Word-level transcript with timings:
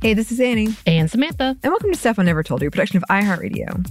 Hey, 0.00 0.14
this 0.14 0.30
is 0.30 0.38
Annie, 0.38 0.74
And 0.86 1.10
Samantha. 1.10 1.56
and 1.62 1.72
welcome 1.72 1.90
to 1.92 1.98
Stuff 1.98 2.18
I 2.18 2.22
Never 2.22 2.42
Told 2.44 2.62
You, 2.62 2.70
production 2.70 2.98
of 2.98 3.04
iHeartRadio. 3.10 3.84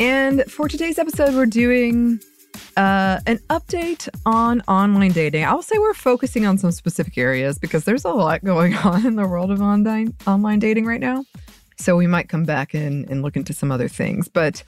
And 0.00 0.44
for 0.50 0.68
today's 0.68 0.98
episode, 0.98 1.34
we're 1.34 1.46
doing 1.46 2.20
uh, 2.76 3.20
an 3.26 3.38
update 3.48 4.08
on 4.26 4.60
online 4.62 5.12
dating. 5.12 5.44
I'll 5.44 5.62
say 5.62 5.78
we're 5.78 5.94
focusing 5.94 6.46
on 6.46 6.58
some 6.58 6.72
specific 6.72 7.16
areas 7.16 7.58
because 7.58 7.84
there's 7.84 8.04
a 8.04 8.10
lot 8.10 8.42
going 8.44 8.74
on 8.84 9.06
in 9.06 9.16
the 9.16 9.26
world 9.26 9.50
of 9.50 9.60
online 9.60 10.14
online 10.26 10.58
dating 10.58 10.84
right 10.84 11.00
now. 11.00 11.24
So 11.78 11.96
we 11.96 12.06
might 12.06 12.28
come 12.28 12.44
back 12.44 12.74
and, 12.74 13.08
and 13.08 13.22
look 13.22 13.36
into 13.36 13.52
some 13.52 13.70
other 13.70 13.88
things. 13.88 14.28
But 14.28 14.62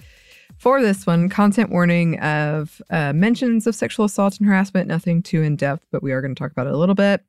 for 0.58 0.80
this 0.80 1.06
one, 1.06 1.28
content 1.28 1.70
warning 1.70 2.18
of 2.20 2.80
uh, 2.90 3.12
mentions 3.12 3.66
of 3.66 3.74
sexual 3.74 4.06
assault 4.06 4.38
and 4.38 4.48
harassment, 4.48 4.88
nothing 4.88 5.22
too 5.22 5.42
in 5.42 5.56
depth, 5.56 5.86
but 5.90 6.02
we 6.02 6.12
are 6.12 6.20
going 6.20 6.34
to 6.34 6.38
talk 6.38 6.52
about 6.52 6.66
it 6.66 6.72
a 6.72 6.78
little 6.78 6.94
bit. 6.94 7.24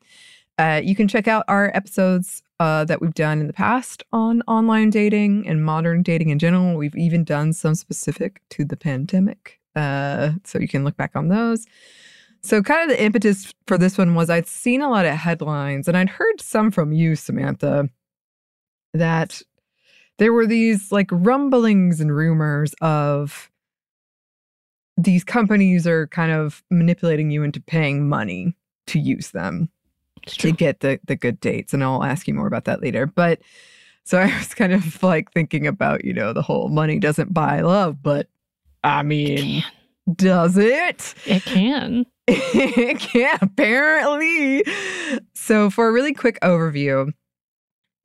Uh, 0.58 0.82
you 0.84 0.96
can 0.96 1.08
check 1.08 1.28
out 1.28 1.46
our 1.48 1.72
episodes 1.76 2.42
uh, 2.60 2.84
that 2.86 3.02
we've 3.02 3.14
done 3.14 3.40
in 3.40 3.48
the 3.48 3.54
past 3.54 4.04
on 4.12 4.42
online 4.48 4.90
dating 4.90 5.48
and 5.48 5.64
modern 5.64 6.02
dating 6.02 6.30
in 6.30 6.40
general. 6.40 6.76
We've 6.76 6.96
even 6.96 7.24
done 7.24 7.54
some 7.54 7.76
specific 7.76 8.42
to 8.52 8.66
the 8.66 8.78
pandemic. 8.78 9.60
Uh, 9.76 10.32
so 10.44 10.60
you 10.60 10.68
can 10.68 10.84
look 10.84 10.98
back 10.98 11.12
on 11.16 11.28
those. 11.28 11.68
So, 12.42 12.64
kind 12.64 12.90
of 12.90 12.96
the 12.96 13.04
impetus 13.04 13.54
for 13.68 13.78
this 13.78 13.98
one 13.98 14.16
was 14.16 14.30
I'd 14.30 14.48
seen 14.48 14.82
a 14.82 14.90
lot 14.90 15.06
of 15.06 15.14
headlines 15.14 15.88
and 15.88 15.96
I'd 15.96 16.10
heard 16.10 16.42
some 16.42 16.72
from 16.72 16.94
you, 16.94 17.16
Samantha, 17.16 17.90
that 18.94 19.42
there 20.18 20.34
were 20.34 20.48
these 20.48 20.92
like 20.92 21.10
rumblings 21.12 22.02
and 22.02 22.16
rumors 22.16 22.74
of 22.82 23.52
these 24.98 25.24
companies 25.24 25.86
are 25.86 26.08
kind 26.08 26.32
of 26.32 26.64
manipulating 26.72 27.30
you 27.30 27.44
into 27.44 27.62
paying 27.62 28.10
money 28.10 28.56
to 28.88 29.00
use 29.00 29.32
them 29.32 29.70
to 30.26 30.52
get 30.52 30.80
the 30.82 31.00
the 31.06 31.16
good 31.16 31.40
dates 31.40 31.74
and 31.74 31.84
I'll 31.84 32.04
ask 32.04 32.28
you 32.28 32.34
more 32.34 32.48
about 32.48 32.66
that 32.66 32.82
later 32.82 33.06
but 33.06 33.40
so 34.04 34.18
I 34.18 34.26
was 34.38 34.54
kind 34.54 34.74
of 34.74 35.02
like 35.04 35.32
thinking 35.32 35.68
about 35.68 36.04
you 36.04 36.14
know 36.14 36.34
the 36.34 36.42
whole 36.42 36.70
money 36.70 37.00
doesn't 37.00 37.34
buy 37.34 37.62
love 37.62 38.02
but 38.02 38.28
I 38.84 39.04
mean 39.04 39.62
can. 39.62 40.16
does 40.16 40.58
it 40.58 41.14
It 41.26 41.44
can. 41.44 42.06
it 42.28 43.00
can 43.00 43.38
apparently 43.42 44.64
so 45.34 45.70
for 45.70 45.88
a 45.88 45.92
really 45.92 46.14
quick 46.14 46.40
overview 46.42 47.14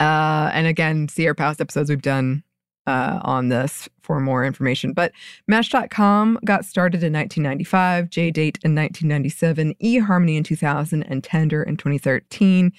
uh 0.02 0.50
and 0.52 0.66
again 0.66 1.08
see 1.08 1.26
our 1.26 1.34
past 1.34 1.60
episodes 1.60 1.88
we've 1.88 2.02
done 2.02 2.42
uh 2.86 3.20
on 3.22 3.48
this 3.48 3.88
for 4.02 4.18
more 4.20 4.44
information. 4.44 4.92
But 4.92 5.12
match.com 5.46 6.40
got 6.44 6.64
started 6.64 7.02
in 7.02 7.12
1995 7.12 8.10
jdate 8.10 8.58
in 8.64 8.74
1997 8.74 9.74
eharmony 9.82 10.36
in 10.36 10.42
2000 10.42 11.02
and 11.04 11.22
Tinder 11.22 11.62
in 11.62 11.76
2013 11.76 12.72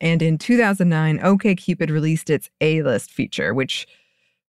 and 0.00 0.22
in 0.22 0.38
2009 0.38 1.18
okcupid 1.18 1.90
released 1.90 2.30
its 2.30 2.50
a-list 2.60 3.10
feature 3.10 3.54
which 3.54 3.86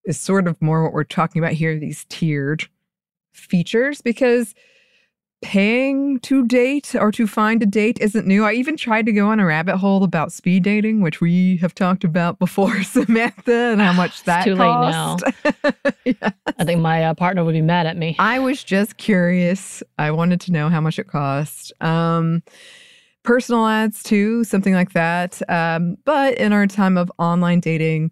is 0.05 0.19
sort 0.19 0.47
of 0.47 0.61
more 0.61 0.83
what 0.83 0.93
we're 0.93 1.03
talking 1.03 1.41
about 1.41 1.53
here 1.53 1.77
these 1.77 2.05
tiered 2.09 2.67
features 3.33 4.01
because 4.01 4.55
paying 5.41 6.19
to 6.21 6.45
date 6.45 6.95
or 6.95 7.11
to 7.11 7.27
find 7.27 7.61
a 7.61 7.65
date 7.65 7.99
isn't 8.01 8.25
new. 8.25 8.43
I 8.43 8.53
even 8.53 8.75
tried 8.75 9.05
to 9.05 9.11
go 9.11 9.27
on 9.29 9.39
a 9.39 9.45
rabbit 9.45 9.77
hole 9.77 10.03
about 10.03 10.31
speed 10.31 10.63
dating, 10.63 11.01
which 11.01 11.21
we 11.21 11.57
have 11.57 11.75
talked 11.75 12.03
about 12.03 12.39
before, 12.39 12.81
Samantha, 12.83 13.53
and 13.53 13.81
how 13.81 13.93
much 13.93 14.11
It's 14.11 14.21
that 14.23 14.43
too 14.45 14.55
late 14.55 14.65
now. 14.65 15.17
cost. 15.17 15.33
Yeah. 16.05 16.31
I 16.57 16.65
think 16.65 16.81
my 16.81 17.03
uh, 17.03 17.13
partner 17.13 17.43
would 17.43 17.53
be 17.53 17.61
mad 17.61 17.85
at 17.85 17.97
me. 17.97 18.15
I 18.19 18.39
was 18.39 18.63
just 18.63 18.97
curious. 18.97 19.83
I 19.97 20.11
wanted 20.11 20.41
to 20.41 20.51
know 20.51 20.69
how 20.69 20.81
much 20.81 20.97
it 20.97 21.07
cost. 21.07 21.71
Um, 21.81 22.41
personal 23.23 23.67
ads 23.67 24.01
too, 24.03 24.43
something 24.43 24.73
like 24.73 24.93
that. 24.93 25.41
Um, 25.49 25.97
but 26.05 26.35
in 26.39 26.51
our 26.51 26.65
time 26.65 26.97
of 26.97 27.11
online 27.19 27.59
dating, 27.59 28.11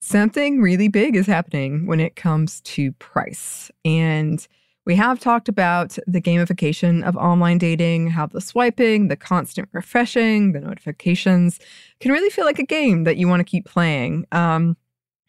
something 0.00 0.60
really 0.60 0.88
big 0.88 1.16
is 1.16 1.26
happening 1.26 1.86
when 1.86 2.00
it 2.00 2.16
comes 2.16 2.60
to 2.62 2.92
price. 2.92 3.70
And 3.84 4.46
we 4.86 4.94
have 4.94 5.18
talked 5.18 5.48
about 5.48 5.98
the 6.06 6.20
gamification 6.20 7.02
of 7.02 7.16
online 7.16 7.58
dating, 7.58 8.08
how 8.08 8.26
the 8.26 8.40
swiping, 8.40 9.08
the 9.08 9.16
constant 9.16 9.68
refreshing, 9.72 10.52
the 10.52 10.60
notifications 10.60 11.58
can 11.98 12.12
really 12.12 12.30
feel 12.30 12.44
like 12.44 12.60
a 12.60 12.64
game 12.64 13.02
that 13.02 13.16
you 13.16 13.26
want 13.26 13.40
to 13.40 13.44
keep 13.44 13.66
playing. 13.66 14.24
Um, 14.30 14.76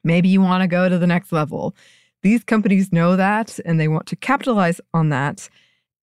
maybe 0.04 0.30
you 0.30 0.42
want 0.42 0.62
to 0.62 0.68
go 0.68 0.88
to 0.88 1.00
the 1.00 1.08
next 1.08 1.32
level. 1.32 1.76
These 2.22 2.44
companies 2.44 2.94
know 2.94 3.16
that 3.16 3.60
and 3.66 3.80
they 3.80 3.88
want 3.88 4.06
to 4.08 4.16
capitalize 4.16 4.80
on 4.94 5.10
that. 5.10 5.50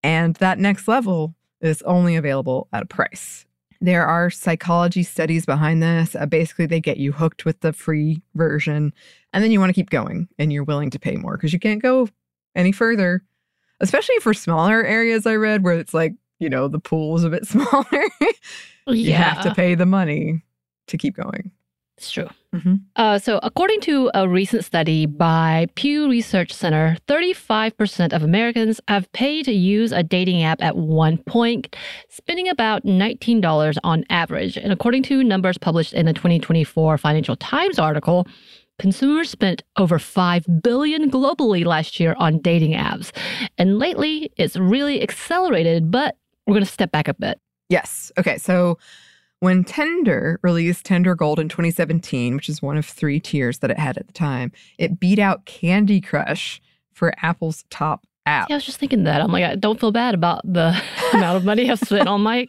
And 0.03 0.35
that 0.37 0.59
next 0.59 0.89
level 0.89 1.35
is 1.61 1.81
only 1.83 2.17
available 2.17 2.69
at 2.73 2.83
a 2.83 2.87
price. 2.87 3.47
There 3.81 4.05
are 4.05 4.31
psychology 4.31 5.05
studies 5.05 5.47
behind 5.47 5.81
this. 5.81 6.17
Uh, 6.17 6.27
basically, 6.27 6.67
they 6.67 6.81
get 6.81 6.97
you 6.97 7.13
hooked 7.13 7.45
with 7.45 7.61
the 7.61 7.73
free 7.73 8.23
version, 8.35 8.93
and 9.33 9.45
then 9.45 9.51
you 9.51 9.61
want 9.61 9.71
to 9.71 9.75
keep 9.75 9.91
going 9.91 10.29
and 10.39 10.53
you're 10.53 10.65
willing 10.65 10.91
to 10.91 10.99
pay 10.99 11.17
more 11.17 11.37
because 11.37 11.53
you 11.53 11.59
can't 11.59 11.83
go 11.83 12.09
any 12.55 12.73
further, 12.73 13.23
especially 13.81 14.19
for 14.21 14.35
smaller 14.35 14.85
areas. 14.85 15.27
I 15.27 15.37
read 15.37 15.63
where 15.65 15.79
it's 15.79 15.95
like, 15.95 16.15
you 16.39 16.49
know, 16.49 16.69
the 16.69 16.79
pool 16.81 17.17
is 17.17 17.25
a 17.25 17.31
bit 17.31 17.47
smaller. 17.49 17.85
you 18.89 19.13
have 19.13 19.43
to 19.43 19.55
pay 19.55 19.75
the 19.75 19.87
money 19.87 20.43
to 20.89 20.97
keep 20.99 21.17
going. 21.17 21.51
It's 21.97 22.11
true. 22.11 22.29
Mhm. 22.53 22.81
Uh, 22.97 23.19
so, 23.21 23.39
according 23.45 23.81
to 23.83 24.11
a 24.15 24.29
recent 24.29 24.65
study 24.65 25.07
by 25.07 25.67
Pew 25.77 26.11
Research 26.11 26.53
Center, 26.53 26.97
35% 27.07 28.13
of 28.13 28.25
Americans 28.25 28.81
have 28.89 29.11
paid 29.13 29.45
to 29.45 29.53
use 29.53 29.93
a 29.93 30.03
dating 30.03 30.43
app 30.43 30.61
at 30.61 30.77
one 30.77 31.19
point, 31.19 31.75
spending 32.09 32.49
about 32.49 32.85
$19 32.85 33.79
on 33.85 34.05
average. 34.11 34.57
And 34.57 34.73
according 34.73 35.05
to 35.05 35.23
numbers 35.23 35.57
published 35.57 35.93
in 35.95 36.07
the 36.07 36.13
2024 36.13 36.99
Financial 36.99 37.37
Times 37.37 37.79
article, 37.79 38.27
consumers 38.79 39.31
spent 39.31 39.63
over 39.77 39.99
5 39.99 40.47
billion 40.63 41.11
globally 41.11 41.65
last 41.65 42.01
year 42.01 42.15
on 42.19 42.39
dating 42.39 42.73
apps. 42.73 43.11
And 43.59 43.79
lately, 43.79 44.31
it's 44.37 44.57
really 44.57 45.03
accelerated, 45.03 45.91
but 45.91 46.17
we're 46.47 46.55
going 46.55 46.65
to 46.65 46.71
step 46.71 46.91
back 46.91 47.09
a 47.09 47.15
bit. 47.15 47.41
Yes. 47.69 48.13
Okay. 48.19 48.39
So 48.39 48.79
when 49.41 49.65
Tinder 49.65 50.39
released 50.43 50.87
Tinder 50.87 51.15
Gold 51.15 51.39
in 51.39 51.49
2017, 51.49 52.35
which 52.35 52.49
is 52.49 52.63
one 52.63 52.77
of 52.77 52.87
three 52.87 53.21
tiers 53.21 53.59
that 53.59 53.71
it 53.71 53.79
had 53.79 53.97
at 53.97 54.07
the 54.07 54.13
time, 54.13 54.53
it 54.79 54.99
beat 54.99 55.19
out 55.19 55.45
Candy 55.47 56.01
Crush 56.01 56.61
for 56.93 57.13
Apple's 57.23 57.65
top 57.71 58.07
app. 58.27 58.49
Yeah, 58.49 58.55
I 58.55 58.59
was 58.59 58.65
just 58.65 58.79
thinking 58.79 59.05
that. 59.05 59.21
I'm 59.21 59.31
like, 59.31 59.45
I 59.45 59.55
don't 59.55 59.79
feel 59.79 59.93
bad 59.93 60.15
about 60.15 60.41
the 60.45 60.81
amount 61.13 61.37
of 61.37 61.45
money 61.45 61.71
I've 61.71 61.79
spent 61.79 62.09
on 62.09 62.23
my 62.23 62.47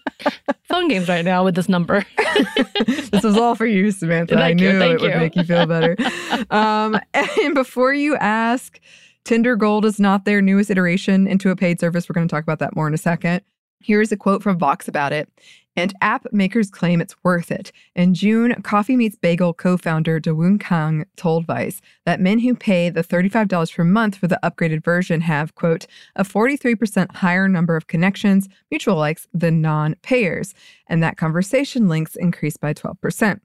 phone 0.63 0.87
games 0.87 1.07
right 1.07 1.25
now 1.25 1.43
with 1.43 1.55
this 1.55 1.69
number. 1.69 2.05
this 2.85 3.23
was 3.23 3.37
all 3.37 3.55
for 3.55 3.65
you, 3.65 3.91
Samantha. 3.91 4.35
Thank 4.35 4.61
I 4.61 4.63
you, 4.63 4.71
knew 4.73 4.79
thank 4.79 4.99
it 4.99 5.01
would 5.01 5.17
make 5.17 5.35
you 5.35 5.43
feel 5.43 5.65
better. 5.65 5.95
um, 6.49 6.99
and 7.13 7.53
before 7.53 7.93
you 7.93 8.15
ask, 8.17 8.79
Tinder 9.23 9.55
Gold 9.55 9.85
is 9.85 9.99
not 9.99 10.25
their 10.25 10.41
newest 10.41 10.69
iteration 10.69 11.27
into 11.27 11.49
a 11.49 11.55
paid 11.55 11.79
service. 11.79 12.07
We're 12.07 12.13
going 12.13 12.27
to 12.27 12.31
talk 12.31 12.43
about 12.43 12.59
that 12.59 12.75
more 12.75 12.87
in 12.87 12.93
a 12.93 12.97
second. 12.97 13.41
Here's 13.81 14.11
a 14.11 14.17
quote 14.17 14.41
from 14.41 14.57
Vox 14.57 14.87
about 14.87 15.13
it. 15.13 15.29
And 15.75 15.93
app 16.01 16.31
makers 16.31 16.69
claim 16.69 17.01
it's 17.01 17.15
worth 17.23 17.51
it. 17.51 17.71
In 17.95 18.13
June, 18.13 18.61
Coffee 18.61 18.95
Meets 18.95 19.17
Bagel 19.17 19.53
co 19.53 19.77
founder 19.77 20.19
Dawoon 20.19 20.59
Kang 20.59 21.05
told 21.15 21.45
Vice 21.45 21.81
that 22.05 22.21
men 22.21 22.39
who 22.39 22.55
pay 22.55 22.89
the 22.89 23.03
$35 23.03 23.75
per 23.75 23.83
month 23.83 24.15
for 24.15 24.27
the 24.27 24.39
upgraded 24.41 24.83
version 24.83 25.21
have, 25.21 25.55
quote, 25.55 25.85
a 26.15 26.23
43% 26.23 27.15
higher 27.15 27.47
number 27.47 27.75
of 27.75 27.87
connections, 27.87 28.47
mutual 28.71 28.95
likes, 28.95 29.27
than 29.33 29.61
non 29.61 29.95
payers. 30.01 30.53
And 30.87 31.03
that 31.03 31.17
conversation 31.17 31.89
links 31.89 32.15
increased 32.15 32.61
by 32.61 32.73
12%. 32.73 33.41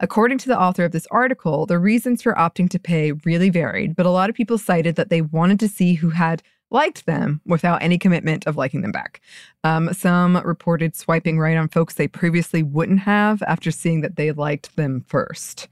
According 0.00 0.38
to 0.38 0.48
the 0.48 0.60
author 0.60 0.84
of 0.84 0.92
this 0.92 1.06
article, 1.10 1.66
the 1.66 1.78
reasons 1.78 2.22
for 2.22 2.34
opting 2.34 2.68
to 2.70 2.78
pay 2.78 3.12
really 3.24 3.50
varied, 3.50 3.96
but 3.96 4.06
a 4.06 4.10
lot 4.10 4.28
of 4.28 4.36
people 4.36 4.58
cited 4.58 4.96
that 4.96 5.08
they 5.08 5.22
wanted 5.22 5.60
to 5.60 5.68
see 5.68 5.94
who 5.94 6.10
had 6.10 6.42
liked 6.72 7.06
them 7.06 7.40
without 7.46 7.82
any 7.82 7.98
commitment 7.98 8.46
of 8.46 8.56
liking 8.56 8.80
them 8.80 8.92
back. 8.92 9.20
Um, 9.62 9.92
some 9.92 10.36
reported 10.38 10.96
swiping 10.96 11.38
right 11.38 11.56
on 11.56 11.68
folks 11.68 11.94
they 11.94 12.08
previously 12.08 12.62
wouldn't 12.62 13.00
have 13.00 13.42
after 13.42 13.70
seeing 13.70 14.00
that 14.00 14.16
they 14.16 14.32
liked 14.32 14.74
them 14.76 15.04
first. 15.06 15.68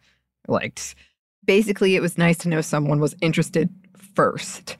Liked. 0.46 0.94
Basically, 1.44 1.96
it 1.96 2.02
was 2.02 2.18
nice 2.18 2.38
to 2.38 2.48
know 2.48 2.60
someone 2.60 3.00
was 3.00 3.16
interested 3.20 3.70
first. 4.14 4.76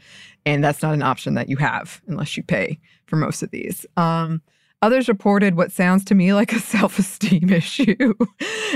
And 0.46 0.64
that's 0.64 0.82
not 0.82 0.94
an 0.94 1.02
option 1.02 1.34
that 1.34 1.48
you 1.48 1.56
have 1.56 2.00
unless 2.06 2.36
you 2.36 2.42
pay 2.42 2.78
for 3.06 3.16
most 3.16 3.42
of 3.42 3.50
these. 3.50 3.84
Um, 3.96 4.42
Others 4.82 5.08
reported 5.08 5.56
what 5.56 5.72
sounds 5.72 6.04
to 6.06 6.14
me 6.14 6.32
like 6.32 6.52
a 6.52 6.58
self 6.60 6.98
esteem 6.98 7.50
issue. 7.50 8.14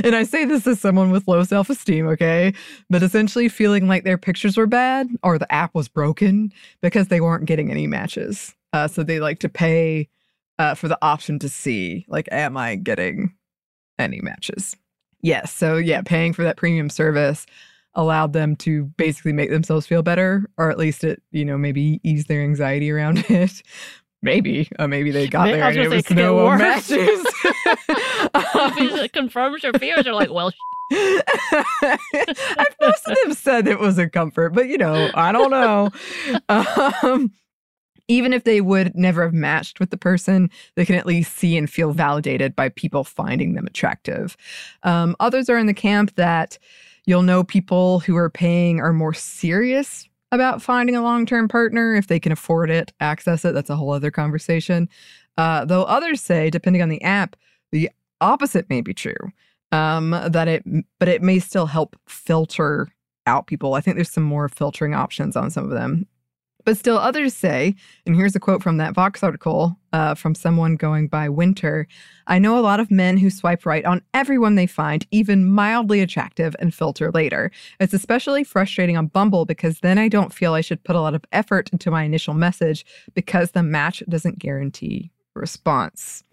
and 0.04 0.14
I 0.14 0.24
say 0.24 0.44
this 0.44 0.66
as 0.66 0.80
someone 0.80 1.10
with 1.10 1.26
low 1.26 1.42
self 1.44 1.70
esteem, 1.70 2.06
okay? 2.08 2.52
But 2.90 3.02
essentially 3.02 3.48
feeling 3.48 3.88
like 3.88 4.04
their 4.04 4.18
pictures 4.18 4.56
were 4.56 4.66
bad 4.66 5.08
or 5.22 5.38
the 5.38 5.52
app 5.52 5.74
was 5.74 5.88
broken 5.88 6.52
because 6.82 7.08
they 7.08 7.20
weren't 7.20 7.46
getting 7.46 7.70
any 7.70 7.86
matches. 7.86 8.54
Uh, 8.72 8.88
so 8.88 9.02
they 9.02 9.20
like 9.20 9.38
to 9.38 9.48
pay 9.48 10.08
uh, 10.58 10.74
for 10.74 10.88
the 10.88 10.98
option 11.00 11.38
to 11.38 11.48
see, 11.48 12.04
like, 12.08 12.28
am 12.32 12.56
I 12.56 12.76
getting 12.76 13.34
any 13.98 14.20
matches? 14.20 14.76
Yes. 15.22 15.52
So, 15.52 15.76
yeah, 15.76 16.02
paying 16.02 16.32
for 16.32 16.42
that 16.42 16.56
premium 16.56 16.90
service 16.90 17.46
allowed 17.94 18.32
them 18.32 18.56
to 18.56 18.84
basically 18.96 19.32
make 19.32 19.50
themselves 19.50 19.86
feel 19.86 20.02
better, 20.02 20.50
or 20.58 20.70
at 20.70 20.78
least 20.78 21.04
it, 21.04 21.22
you 21.30 21.44
know, 21.44 21.56
maybe 21.56 22.00
ease 22.02 22.26
their 22.26 22.42
anxiety 22.42 22.90
around 22.90 23.18
it. 23.30 23.62
Maybe, 24.24 24.70
uh, 24.78 24.86
maybe 24.86 25.10
they 25.10 25.28
got 25.28 25.44
there 25.44 25.62
and 25.62 25.76
it 25.76 25.90
was 25.90 25.98
say, 25.98 26.02
could 26.02 26.16
get 26.16 26.22
no 26.24 26.56
matches. 26.56 27.26
It 29.04 29.12
confirms 29.12 29.62
your 29.62 29.74
fears, 29.74 30.06
you're 30.06 30.14
like, 30.14 30.32
well, 30.32 30.50
I've 30.92 32.76
most 32.80 33.06
of 33.06 33.18
them 33.22 33.34
said 33.34 33.68
it 33.68 33.78
was 33.78 33.98
a 33.98 34.08
comfort, 34.08 34.54
but 34.54 34.68
you 34.68 34.78
know, 34.78 35.10
I 35.14 35.30
don't 35.30 35.50
know. 35.50 35.90
Um, 36.48 37.32
even 38.08 38.32
if 38.32 38.44
they 38.44 38.62
would 38.62 38.94
never 38.94 39.22
have 39.24 39.34
matched 39.34 39.78
with 39.78 39.90
the 39.90 39.98
person, 39.98 40.48
they 40.74 40.86
can 40.86 40.96
at 40.96 41.04
least 41.04 41.36
see 41.36 41.58
and 41.58 41.68
feel 41.68 41.92
validated 41.92 42.56
by 42.56 42.70
people 42.70 43.04
finding 43.04 43.52
them 43.54 43.66
attractive. 43.66 44.38
Um, 44.84 45.16
others 45.20 45.50
are 45.50 45.58
in 45.58 45.66
the 45.66 45.74
camp 45.74 46.14
that 46.14 46.58
you'll 47.04 47.22
know 47.22 47.44
people 47.44 48.00
who 48.00 48.16
are 48.16 48.30
paying 48.30 48.80
are 48.80 48.94
more 48.94 49.12
serious 49.12 50.08
about 50.34 50.62
finding 50.62 50.96
a 50.96 51.02
long 51.02 51.26
term 51.26 51.48
partner 51.48 51.94
if 51.94 52.06
they 52.06 52.20
can 52.20 52.32
afford 52.32 52.70
it, 52.70 52.92
access 53.00 53.44
it. 53.44 53.54
That's 53.54 53.70
a 53.70 53.76
whole 53.76 53.90
other 53.90 54.10
conversation. 54.10 54.88
Uh, 55.36 55.64
though 55.64 55.84
others 55.84 56.20
say, 56.20 56.50
depending 56.50 56.82
on 56.82 56.88
the 56.88 57.02
app, 57.02 57.36
the 57.72 57.90
opposite 58.20 58.68
may 58.68 58.80
be 58.80 58.94
true. 58.94 59.32
Um, 59.72 60.10
that 60.10 60.46
it, 60.46 60.64
but 61.00 61.08
it 61.08 61.20
may 61.20 61.40
still 61.40 61.66
help 61.66 61.96
filter 62.06 62.88
out 63.26 63.46
people. 63.46 63.74
I 63.74 63.80
think 63.80 63.96
there's 63.96 64.10
some 64.10 64.22
more 64.22 64.48
filtering 64.48 64.94
options 64.94 65.36
on 65.36 65.50
some 65.50 65.64
of 65.64 65.70
them. 65.70 66.06
But 66.64 66.78
still, 66.78 66.96
others 66.96 67.34
say, 67.34 67.74
and 68.06 68.16
here's 68.16 68.34
a 68.34 68.40
quote 68.40 68.62
from 68.62 68.78
that 68.78 68.94
Vox 68.94 69.22
article 69.22 69.78
uh, 69.92 70.14
from 70.14 70.34
someone 70.34 70.76
going 70.76 71.08
by 71.08 71.28
Winter 71.28 71.86
I 72.26 72.38
know 72.38 72.58
a 72.58 72.60
lot 72.60 72.80
of 72.80 72.90
men 72.90 73.18
who 73.18 73.28
swipe 73.28 73.66
right 73.66 73.84
on 73.84 74.00
everyone 74.14 74.54
they 74.54 74.66
find, 74.66 75.06
even 75.10 75.50
mildly 75.50 76.00
attractive, 76.00 76.56
and 76.58 76.74
filter 76.74 77.10
later. 77.12 77.50
It's 77.80 77.92
especially 77.92 78.44
frustrating 78.44 78.96
on 78.96 79.08
Bumble 79.08 79.44
because 79.44 79.80
then 79.80 79.98
I 79.98 80.08
don't 80.08 80.32
feel 80.32 80.54
I 80.54 80.62
should 80.62 80.82
put 80.84 80.96
a 80.96 81.00
lot 81.00 81.14
of 81.14 81.24
effort 81.32 81.68
into 81.70 81.90
my 81.90 82.04
initial 82.04 82.32
message 82.32 82.86
because 83.12 83.50
the 83.50 83.62
match 83.62 84.02
doesn't 84.08 84.38
guarantee 84.38 85.10
response. 85.34 86.24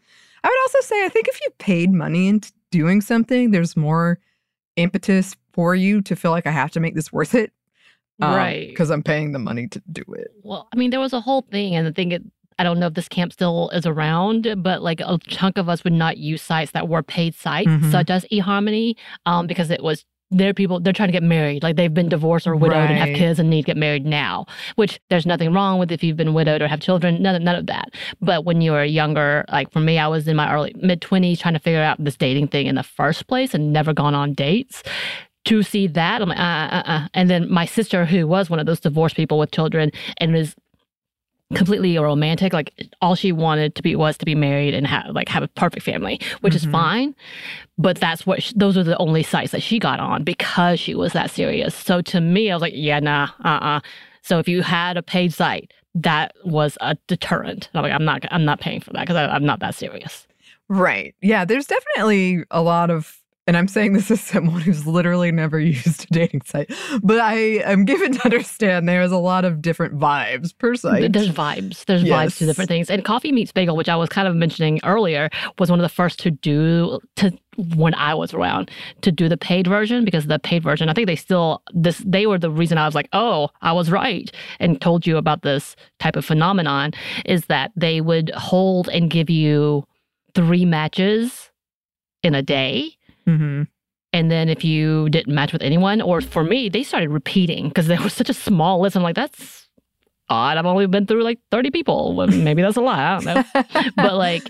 I 0.43 0.47
would 0.47 0.61
also 0.61 0.87
say, 0.87 1.05
I 1.05 1.09
think 1.09 1.27
if 1.27 1.39
you 1.41 1.49
paid 1.59 1.91
money 1.91 2.29
into 2.29 2.53
doing 2.71 3.01
something, 3.01 3.51
there's 3.51 3.75
more 3.75 4.19
impetus 4.77 5.35
for 5.51 5.75
you 5.75 6.01
to 6.03 6.15
feel 6.15 6.31
like 6.31 6.47
I 6.47 6.51
have 6.51 6.71
to 6.71 6.79
make 6.79 6.95
this 6.95 7.11
worth 7.11 7.35
it 7.35 7.51
right. 8.19 8.67
because 8.69 8.89
I'm 8.91 9.03
paying 9.03 9.31
the 9.31 9.39
money 9.39 9.67
to 9.67 9.81
do 9.91 10.03
it. 10.13 10.27
Well, 10.43 10.67
I 10.73 10.75
mean, 10.77 10.91
there 10.91 10.99
was 10.99 11.13
a 11.13 11.21
whole 11.21 11.41
thing, 11.51 11.75
and 11.75 11.85
the 11.87 11.91
thing, 11.91 12.11
it, 12.11 12.23
I 12.59 12.63
don't 12.63 12.79
know 12.79 12.87
if 12.87 12.93
this 12.93 13.07
camp 13.07 13.33
still 13.33 13.69
is 13.69 13.85
around, 13.85 14.47
but 14.57 14.81
like 14.83 14.99
a 15.01 15.17
chunk 15.27 15.57
of 15.57 15.69
us 15.69 15.83
would 15.83 15.93
not 15.93 16.17
use 16.17 16.41
sites 16.41 16.71
that 16.71 16.87
were 16.87 17.01
paid 17.03 17.33
sites, 17.35 17.69
Mhm. 17.69 17.91
such 17.91 18.09
as 18.09 18.25
eHarmony, 18.31 18.95
um, 19.25 19.47
because 19.47 19.71
it 19.71 19.81
was 19.83 20.05
their 20.33 20.53
people, 20.53 20.79
they're 20.79 20.93
trying 20.93 21.09
to 21.09 21.11
get 21.13 21.23
married. 21.23 21.61
Like 21.61 21.75
they've 21.75 21.93
been 21.93 22.07
divorced 22.07 22.47
or 22.47 22.55
widowed 22.55 22.89
and 22.89 22.97
have 22.97 23.13
kids 23.17 23.37
and 23.37 23.49
need 23.49 23.63
to 23.63 23.65
get 23.65 23.75
married 23.75 24.05
now, 24.05 24.45
which 24.77 24.97
there's 25.09 25.25
nothing 25.25 25.51
wrong 25.51 25.77
with 25.77 25.91
if 25.91 26.05
you've 26.05 26.15
been 26.15 26.33
widowed 26.33 26.61
or 26.61 26.69
have 26.69 26.79
children, 26.79 27.21
none, 27.21 27.43
none 27.43 27.55
of 27.57 27.67
that. 27.67 27.89
But 28.21 28.45
when 28.45 28.61
you 28.61 28.71
were 28.71 28.85
younger, 28.85 29.43
like 29.51 29.69
for 29.73 29.81
me, 29.81 29.99
I 29.99 30.07
was 30.07 30.29
in 30.29 30.37
my 30.37 30.49
early 30.53 30.73
mid 30.77 31.01
20s 31.01 31.37
trying 31.39 31.55
to 31.55 31.59
figure 31.59 31.81
out 31.81 32.01
this 32.01 32.15
dating 32.15 32.47
thing 32.47 32.67
in 32.67 32.75
the 32.75 32.83
first 32.83 33.27
place 33.27 33.53
and 33.53 33.73
never 33.73 33.91
gone 33.91 34.15
on 34.15 34.31
dates 34.33 34.83
to 35.45 35.63
see 35.63 35.87
that. 35.87 36.21
I'm 36.21 36.29
like, 36.29 36.39
uh, 36.39 36.41
uh, 36.41 36.83
uh. 36.85 37.07
And 37.13 37.29
then 37.29 37.51
my 37.51 37.65
sister, 37.65 38.05
who 38.05 38.27
was 38.27 38.49
one 38.49 38.59
of 38.59 38.65
those 38.65 38.79
divorced 38.79 39.15
people 39.15 39.39
with 39.39 39.51
children 39.51 39.91
and 40.17 40.33
was 40.33 40.55
completely 41.53 41.97
romantic, 41.97 42.53
like 42.53 42.71
all 43.01 43.13
she 43.13 43.31
wanted 43.33 43.75
to 43.75 43.81
be 43.81 43.93
was 43.95 44.17
to 44.17 44.25
be 44.25 44.35
married 44.35 44.73
and 44.73 44.87
have 44.87 45.07
like 45.13 45.27
have 45.27 45.43
a 45.43 45.49
perfect 45.49 45.83
family, 45.83 46.19
which 46.39 46.55
is 46.55 46.65
Mhm. 46.65 46.71
fine. 46.71 47.15
But 47.77 47.97
that's 47.99 48.25
what 48.25 48.41
sh 48.41 48.53
those 48.55 48.77
are 48.77 48.83
the 48.83 48.97
only 48.99 49.21
sites 49.23 49.51
that 49.51 49.61
she 49.61 49.77
got 49.77 49.99
on 49.99 50.23
because 50.23 50.79
she 50.79 50.95
was 50.95 51.11
that 51.13 51.29
serious. 51.29 51.75
So 51.75 52.01
to 52.03 52.21
me, 52.21 52.49
I 52.51 52.55
was 52.55 52.61
like, 52.61 52.73
yeah, 52.75 52.99
nah, 52.99 53.29
uh, 53.43 53.47
uh 53.47 53.79
So 54.23 54.37
if 54.39 54.47
you 54.47 54.61
had 54.61 54.95
a 54.97 55.01
paid 55.03 55.33
site, 55.33 55.73
that 55.95 56.33
was 56.45 56.77
a 56.79 56.95
deterrent. 57.07 57.69
I'm 57.73 57.81
like, 57.81 57.91
I'm 57.91 58.05
not, 58.05 58.23
I'm 58.31 58.45
not 58.45 58.59
paying 58.61 58.79
for 58.79 58.91
that 58.93 59.01
because 59.01 59.15
I'm 59.17 59.43
not 59.45 59.59
that 59.61 59.73
serious. 59.75 60.27
Right. 60.69 61.15
Yeah, 61.21 61.43
there's 61.43 61.65
definitely 61.65 62.43
a 62.51 62.61
lot 62.61 62.91
of 62.91 63.17
and 63.47 63.57
I'm 63.57 63.67
saying 63.67 63.93
this 63.93 64.11
as 64.11 64.21
someone 64.21 64.61
who's 64.61 64.85
literally 64.85 65.31
never 65.31 65.59
used 65.59 66.03
a 66.03 66.07
dating 66.13 66.41
site, 66.45 66.71
but 67.01 67.19
I 67.19 67.35
am 67.35 67.85
given 67.85 68.13
to 68.13 68.25
understand 68.25 68.87
there 68.87 69.01
is 69.01 69.11
a 69.11 69.17
lot 69.17 69.45
of 69.45 69.61
different 69.61 69.97
vibes 69.99 70.57
per 70.57 70.75
site. 70.75 71.11
There's 71.11 71.29
vibes. 71.29 71.85
There's 71.85 72.03
vibes 72.03 72.37
to 72.37 72.45
different 72.45 72.69
things. 72.69 72.89
And 72.89 73.03
Coffee 73.03 73.31
Meets 73.31 73.51
Bagel, 73.51 73.75
which 73.75 73.89
I 73.89 73.95
was 73.95 74.09
kind 74.09 74.27
of 74.27 74.35
mentioning 74.35 74.79
earlier, 74.83 75.29
was 75.59 75.69
one 75.69 75.79
of 75.79 75.83
the 75.83 75.89
first 75.89 76.19
to 76.19 76.31
do 76.31 76.99
to 77.17 77.31
when 77.75 77.93
I 77.95 78.13
was 78.13 78.33
around 78.33 78.71
to 79.01 79.11
do 79.11 79.27
the 79.27 79.37
paid 79.37 79.67
version 79.67 80.05
because 80.05 80.27
the 80.27 80.39
paid 80.39 80.63
version, 80.63 80.87
I 80.89 80.93
think 80.93 81.07
they 81.07 81.15
still 81.15 81.61
this 81.73 81.97
they 82.05 82.27
were 82.27 82.37
the 82.37 82.51
reason 82.51 82.77
I 82.77 82.85
was 82.85 82.95
like, 82.95 83.09
oh, 83.13 83.49
I 83.61 83.73
was 83.73 83.91
right 83.91 84.31
and 84.59 84.79
told 84.79 85.05
you 85.05 85.17
about 85.17 85.41
this 85.41 85.75
type 85.99 86.15
of 86.15 86.25
phenomenon 86.25 86.93
is 87.25 87.45
that 87.47 87.71
they 87.75 88.01
would 88.01 88.29
hold 88.31 88.87
and 88.89 89.09
give 89.09 89.29
you 89.29 89.83
three 90.33 90.65
matches 90.65 91.51
in 92.23 92.35
a 92.35 92.41
day. 92.41 92.95
Hmm 93.25 93.63
And 94.13 94.31
then 94.31 94.49
if 94.49 94.63
you 94.63 95.09
didn't 95.09 95.33
match 95.33 95.53
with 95.53 95.61
anyone, 95.61 96.01
or 96.01 96.21
for 96.21 96.43
me, 96.43 96.69
they 96.69 96.83
started 96.83 97.09
repeating 97.09 97.69
because 97.69 97.87
there 97.87 98.01
was 98.01 98.13
such 98.13 98.29
a 98.29 98.33
small 98.33 98.81
list. 98.81 98.95
I'm 98.95 99.03
like, 99.03 99.15
that's 99.15 99.69
odd. 100.29 100.57
I've 100.57 100.65
only 100.65 100.87
been 100.87 101.05
through 101.05 101.23
like 101.23 101.39
30 101.51 101.71
people. 101.71 102.15
Well, 102.15 102.27
maybe 102.27 102.61
that's 102.61 102.77
a 102.77 102.81
lot. 102.81 102.99
I 102.99 103.19
don't 103.19 103.25
know. 103.35 103.91
but 103.95 104.15
like, 104.15 104.49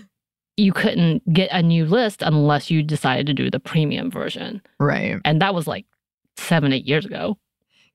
you 0.56 0.72
couldn't 0.72 1.32
get 1.32 1.50
a 1.50 1.62
new 1.62 1.86
list 1.86 2.22
unless 2.22 2.70
you 2.70 2.82
decided 2.82 3.26
to 3.26 3.34
do 3.34 3.50
the 3.50 3.60
premium 3.60 4.10
version. 4.10 4.62
Right. 4.78 5.18
And 5.24 5.40
that 5.40 5.54
was 5.54 5.66
like 5.66 5.86
seven, 6.36 6.72
eight 6.72 6.86
years 6.86 7.06
ago. 7.06 7.38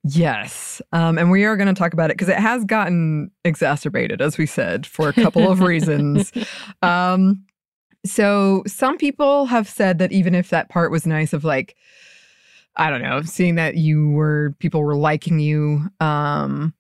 Yes. 0.03 0.81
Um, 0.91 1.17
and 1.17 1.29
we 1.31 1.43
are 1.45 1.57
going 1.57 1.67
to 1.67 1.73
talk 1.73 1.93
about 1.93 2.09
it 2.09 2.17
because 2.17 2.29
it 2.29 2.37
has 2.37 2.63
gotten 2.63 3.31
exacerbated, 3.43 4.21
as 4.21 4.37
we 4.37 4.45
said, 4.45 4.85
for 4.85 5.09
a 5.09 5.13
couple 5.13 5.51
of 5.51 5.61
reasons. 5.61 6.31
Um, 6.81 7.43
so 8.09 8.63
some 8.67 8.97
people 8.97 9.45
have 9.45 9.67
said 9.67 9.99
that 9.99 10.11
even 10.11 10.35
if 10.35 10.49
that 10.49 10.69
part 10.69 10.91
was 10.91 11.05
nice 11.05 11.33
of 11.33 11.43
like, 11.43 11.75
I 12.75 12.89
don't 12.89 13.01
know, 13.01 13.21
seeing 13.21 13.55
that 13.55 13.75
you 13.75 14.09
were 14.11 14.55
people 14.59 14.83
were 14.83 14.95
liking 14.95 15.39
you, 15.39 15.89
um, 15.99 16.73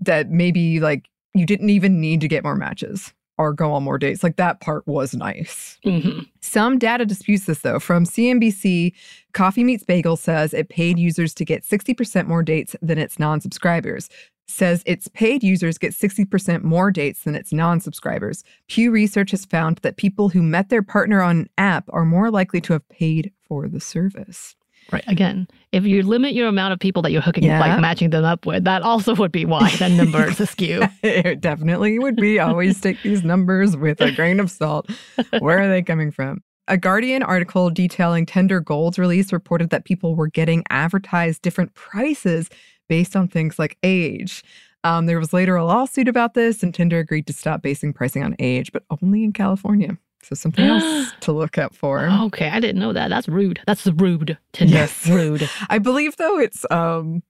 that 0.00 0.30
maybe 0.30 0.80
like 0.80 1.08
you 1.34 1.46
didn't 1.46 1.70
even 1.70 2.00
need 2.00 2.20
to 2.20 2.28
get 2.28 2.44
more 2.44 2.56
matches 2.56 3.12
or 3.38 3.52
go 3.52 3.72
on 3.72 3.82
more 3.82 3.98
dates. 3.98 4.22
Like 4.22 4.36
that 4.36 4.60
part 4.60 4.86
was 4.86 5.14
nice. 5.14 5.78
hmm 5.82 6.20
Some 6.40 6.78
data 6.78 7.04
disputes 7.06 7.46
this 7.46 7.60
though. 7.60 7.80
From 7.80 8.04
CNBC, 8.04 8.92
Coffee 9.32 9.64
Meets 9.64 9.84
Bagel 9.84 10.16
says 10.16 10.52
it 10.52 10.68
paid 10.68 10.98
users 10.98 11.34
to 11.34 11.44
get 11.44 11.64
60% 11.64 12.26
more 12.26 12.42
dates 12.42 12.76
than 12.82 12.98
its 12.98 13.18
non-subscribers. 13.18 14.08
Says 14.48 14.82
its 14.84 15.08
paid 15.08 15.42
users 15.42 15.78
get 15.78 15.92
60% 15.92 16.62
more 16.62 16.90
dates 16.90 17.22
than 17.24 17.34
its 17.34 17.52
non-subscribers. 17.52 18.44
Pew 18.68 18.90
Research 18.90 19.30
has 19.30 19.44
found 19.46 19.78
that 19.78 19.96
people 19.96 20.28
who 20.28 20.42
met 20.42 20.68
their 20.68 20.82
partner 20.82 21.22
on 21.22 21.38
an 21.38 21.48
app 21.58 21.84
are 21.90 22.04
more 22.04 22.30
likely 22.30 22.60
to 22.62 22.72
have 22.74 22.86
paid 22.88 23.32
for 23.48 23.68
the 23.68 23.80
service. 23.80 24.54
Right. 24.90 25.04
Again, 25.06 25.46
if 25.70 25.84
you 25.86 26.02
limit 26.02 26.34
your 26.34 26.48
amount 26.48 26.72
of 26.72 26.80
people 26.80 27.02
that 27.02 27.12
you're 27.12 27.22
hooking, 27.22 27.44
Yeah. 27.44 27.60
like 27.60 27.80
matching 27.80 28.10
them 28.10 28.24
up 28.24 28.44
with, 28.44 28.64
that 28.64 28.82
also 28.82 29.14
would 29.14 29.30
be 29.32 29.44
why 29.46 29.70
that 29.78 29.92
number 29.92 30.26
is 30.28 30.40
askew. 30.40 30.82
it 31.02 31.40
definitely 31.40 31.98
would 32.00 32.16
be. 32.16 32.38
Always 32.40 32.80
take 32.80 33.00
these 33.02 33.22
numbers 33.22 33.76
with 33.76 34.00
a 34.00 34.10
grain 34.10 34.40
of 34.40 34.50
salt. 34.50 34.90
Where 35.38 35.60
are 35.60 35.68
they 35.68 35.82
coming 35.82 36.10
from? 36.10 36.42
A 36.72 36.78
Guardian 36.78 37.22
article 37.22 37.68
detailing 37.68 38.24
Tinder 38.24 38.58
Gold's 38.58 38.98
release 38.98 39.30
reported 39.30 39.68
that 39.68 39.84
people 39.84 40.14
were 40.14 40.28
getting 40.28 40.64
advertised 40.70 41.42
different 41.42 41.74
prices 41.74 42.48
based 42.88 43.14
on 43.14 43.28
things 43.28 43.58
like 43.58 43.76
age. 43.82 44.42
Um, 44.82 45.04
there 45.04 45.18
was 45.18 45.34
later 45.34 45.54
a 45.54 45.66
lawsuit 45.66 46.08
about 46.08 46.32
this, 46.32 46.62
and 46.62 46.74
Tinder 46.74 46.98
agreed 46.98 47.26
to 47.26 47.34
stop 47.34 47.60
basing 47.60 47.92
pricing 47.92 48.24
on 48.24 48.34
age, 48.38 48.72
but 48.72 48.84
only 49.02 49.22
in 49.22 49.34
California. 49.34 49.98
So 50.22 50.34
something 50.34 50.64
else 50.64 51.12
to 51.20 51.32
look 51.32 51.58
out 51.58 51.74
for. 51.74 52.08
Okay, 52.08 52.48
I 52.48 52.58
didn't 52.58 52.80
know 52.80 52.94
that. 52.94 53.08
That's 53.08 53.28
rude. 53.28 53.60
That's 53.66 53.86
rude. 53.86 54.38
Tinder. 54.54 54.72
Yes. 54.72 55.06
Rude. 55.06 55.50
I 55.68 55.76
believe 55.76 56.16
though 56.16 56.38
it's 56.38 56.64
um 56.70 57.22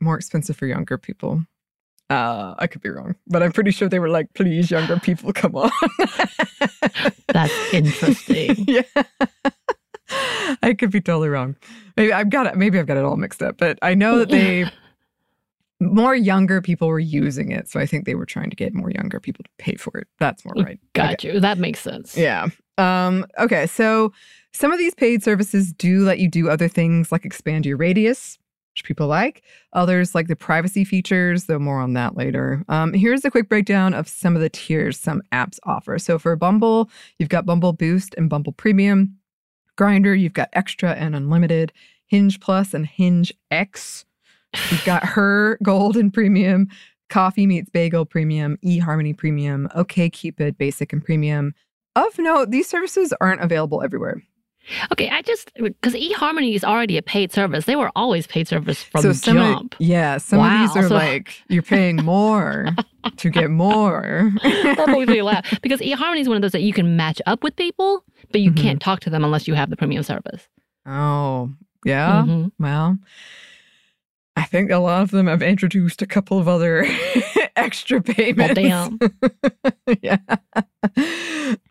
more 0.00 0.16
expensive 0.16 0.56
for 0.56 0.64
younger 0.64 0.96
people. 0.96 1.44
Uh, 2.10 2.54
I 2.58 2.66
could 2.66 2.82
be 2.82 2.88
wrong, 2.90 3.14
but 3.28 3.42
I'm 3.42 3.52
pretty 3.52 3.70
sure 3.70 3.88
they 3.88 4.00
were 4.00 4.08
like, 4.08 4.26
"Please, 4.34 4.70
younger 4.70 4.98
people, 4.98 5.32
come 5.32 5.54
on." 5.54 5.70
That's 7.28 7.72
interesting. 7.72 8.64
yeah, 8.68 8.82
I 10.62 10.74
could 10.74 10.90
be 10.90 11.00
totally 11.00 11.28
wrong. 11.28 11.54
Maybe 11.96 12.12
I've 12.12 12.28
got 12.30 12.46
it. 12.46 12.56
Maybe 12.56 12.78
I've 12.80 12.86
got 12.86 12.96
it 12.96 13.04
all 13.04 13.16
mixed 13.16 13.42
up, 13.42 13.58
but 13.58 13.78
I 13.82 13.94
know 13.94 14.18
that 14.18 14.28
they 14.30 14.66
more 15.80 16.14
younger 16.14 16.60
people 16.60 16.88
were 16.88 16.98
using 16.98 17.52
it, 17.52 17.68
so 17.68 17.78
I 17.80 17.86
think 17.86 18.06
they 18.06 18.14
were 18.16 18.26
trying 18.26 18.50
to 18.50 18.56
get 18.56 18.74
more 18.74 18.90
younger 18.90 19.20
people 19.20 19.44
to 19.44 19.50
pay 19.58 19.76
for 19.76 19.96
it. 19.96 20.08
That's 20.18 20.44
more 20.44 20.54
right. 20.62 20.80
Got 20.94 21.14
Okay. 21.14 21.34
you. 21.34 21.40
That 21.40 21.58
makes 21.58 21.80
sense. 21.80 22.16
Yeah. 22.16 22.48
Um, 22.76 23.24
okay. 23.38 23.66
So 23.68 24.12
some 24.52 24.72
of 24.72 24.78
these 24.78 24.94
paid 24.94 25.22
services 25.22 25.72
do 25.72 26.00
let 26.04 26.18
you 26.18 26.28
do 26.28 26.50
other 26.50 26.66
things 26.66 27.12
like 27.12 27.24
expand 27.24 27.66
your 27.66 27.76
radius, 27.76 28.36
which 28.74 28.84
people 28.84 29.06
like. 29.06 29.42
Others 29.72 30.14
like 30.14 30.28
the 30.28 30.36
privacy 30.36 30.84
features, 30.84 31.44
though 31.44 31.58
more 31.58 31.80
on 31.80 31.94
that 31.94 32.16
later. 32.16 32.64
Um, 32.68 32.92
here's 32.92 33.24
a 33.24 33.30
quick 33.30 33.48
breakdown 33.48 33.94
of 33.94 34.08
some 34.08 34.36
of 34.36 34.42
the 34.42 34.48
tiers 34.48 34.98
some 34.98 35.22
apps 35.32 35.58
offer. 35.64 35.98
So 35.98 36.18
for 36.18 36.36
Bumble, 36.36 36.90
you've 37.18 37.28
got 37.28 37.46
Bumble 37.46 37.72
Boost 37.72 38.14
and 38.16 38.30
Bumble 38.30 38.52
Premium. 38.52 39.16
Grindr, 39.76 40.18
you've 40.18 40.34
got 40.34 40.50
Extra 40.52 40.92
and 40.92 41.16
Unlimited. 41.16 41.72
Hinge 42.06 42.40
Plus 42.40 42.74
and 42.74 42.86
Hinge 42.86 43.32
X. 43.50 44.04
You've 44.70 44.84
got 44.84 45.04
Her 45.16 45.58
Gold 45.62 45.96
and 45.96 46.12
Premium. 46.12 46.68
Coffee 47.08 47.46
Meets 47.46 47.70
Bagel 47.70 48.06
Premium, 48.06 48.56
eHarmony 48.64 49.16
Premium, 49.16 49.68
OK 49.74 50.08
Cupid 50.10 50.56
Basic 50.56 50.92
and 50.92 51.04
Premium. 51.04 51.54
Of 51.96 52.16
note, 52.18 52.50
these 52.50 52.68
services 52.68 53.12
aren't 53.20 53.40
available 53.40 53.82
everywhere. 53.82 54.22
Okay, 54.92 55.08
I 55.10 55.22
just 55.22 55.52
because 55.54 55.94
eHarmony 55.94 56.54
is 56.54 56.64
already 56.64 56.96
a 56.96 57.02
paid 57.02 57.32
service. 57.32 57.64
They 57.64 57.76
were 57.76 57.90
always 57.96 58.26
paid 58.26 58.48
service 58.48 58.82
from 58.82 59.02
so 59.02 59.12
some 59.12 59.36
jump. 59.36 59.74
Of, 59.74 59.80
yeah, 59.80 60.18
some 60.18 60.38
Wow, 60.38 60.64
of 60.64 60.74
these 60.74 60.84
are 60.84 60.88
so- 60.88 60.94
like 60.94 61.34
you're 61.48 61.62
paying 61.62 61.96
more 61.96 62.68
to 63.16 63.30
get 63.30 63.50
more. 63.64 64.30
that 64.42 64.84
makes 64.88 65.08
me 65.10 65.22
laugh 65.22 65.44
because 65.62 65.80
eHarmony 65.80 66.20
is 66.20 66.28
one 66.28 66.36
of 66.36 66.42
those 66.42 66.52
that 66.52 66.62
you 66.62 66.72
can 66.72 66.96
match 66.96 67.20
up 67.26 67.42
with 67.42 67.56
people, 67.56 68.04
but 68.32 68.40
you 68.40 68.50
Mhm. 68.52 68.56
can't 68.62 68.80
talk 68.82 69.00
to 69.00 69.10
them 69.10 69.24
unless 69.24 69.46
you 69.48 69.54
have 69.54 69.70
the 69.70 69.76
premium 69.76 70.02
service. 70.02 70.48
oh, 70.86 71.50
yeah. 71.84 72.24
Mhm. 72.26 72.52
Well, 72.58 72.98
I 74.36 74.44
think 74.44 74.70
a 74.70 74.78
lot 74.78 75.02
of 75.02 75.10
them 75.10 75.26
have 75.26 75.42
introduced 75.42 76.00
a 76.02 76.06
couple 76.06 76.38
of 76.38 76.46
other 76.48 76.86
extra 77.56 78.00
payments. 78.02 78.54
damn. 78.54 78.98
yeah. 80.02 80.18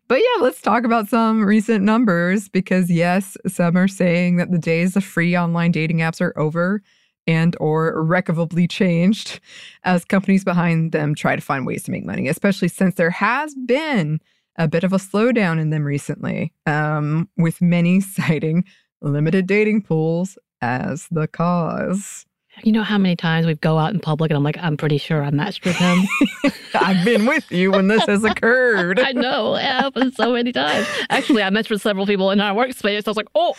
But 0.09 0.21
yeah, 0.21 0.41
let's 0.41 0.59
talk 0.59 0.85
about 0.85 1.07
some 1.07 1.45
recent 1.45 1.83
numbers 1.83 2.49
because 2.49 2.89
yes, 2.89 3.37
some 3.47 3.77
are 3.77 3.87
saying 3.87 4.37
that 4.37 4.51
the 4.51 4.57
days 4.57 4.95
of 4.95 5.03
free 5.03 5.37
online 5.37 5.71
dating 5.71 5.99
apps 5.99 6.19
are 6.19 6.37
over 6.37 6.81
and 7.27 7.55
or 7.59 7.93
irrevocably 7.93 8.67
changed 8.67 9.39
as 9.83 10.03
companies 10.03 10.43
behind 10.43 10.93
them 10.93 11.13
try 11.13 11.35
to 11.35 11.41
find 11.43 11.67
ways 11.67 11.83
to 11.83 11.91
make 11.91 12.03
money, 12.03 12.27
especially 12.27 12.69
since 12.69 12.95
there 12.95 13.11
has 13.11 13.53
been 13.67 14.19
a 14.57 14.67
bit 14.67 14.83
of 14.83 14.93
a 14.93 14.97
slowdown 14.97 15.59
in 15.59 15.69
them 15.69 15.83
recently, 15.83 16.53
um, 16.65 17.29
with 17.37 17.61
many 17.61 18.01
citing 18.01 18.65
limited 19.03 19.45
dating 19.45 19.83
pools 19.83 20.39
as 20.59 21.07
the 21.11 21.27
cause. 21.27 22.25
You 22.63 22.71
know 22.71 22.83
how 22.83 22.97
many 22.97 23.15
times 23.15 23.45
we 23.45 23.55
go 23.55 23.77
out 23.77 23.93
in 23.93 23.99
public 23.99 24.31
and 24.31 24.37
I'm 24.37 24.43
like, 24.43 24.57
I'm 24.57 24.75
pretty 24.75 24.97
sure 24.97 25.23
I 25.23 25.29
matched 25.31 25.65
with 25.65 25.75
him. 25.75 25.99
I've 26.73 27.05
been 27.05 27.25
with 27.25 27.49
you 27.51 27.71
when 27.71 27.87
this 27.87 28.05
has 28.05 28.23
occurred. 28.23 28.99
I 29.03 29.11
know 29.13 29.55
it 29.55 29.61
happens 29.61 30.15
so 30.15 30.33
many 30.33 30.51
times. 30.51 30.87
Actually, 31.09 31.43
I 31.43 31.49
matched 31.49 31.69
with 31.69 31.81
several 31.81 32.05
people 32.05 32.31
in 32.31 32.41
our 32.41 32.53
workspace. 32.53 33.07
I 33.07 33.09
was 33.09 33.17
like, 33.17 33.29
oh, 33.35 33.55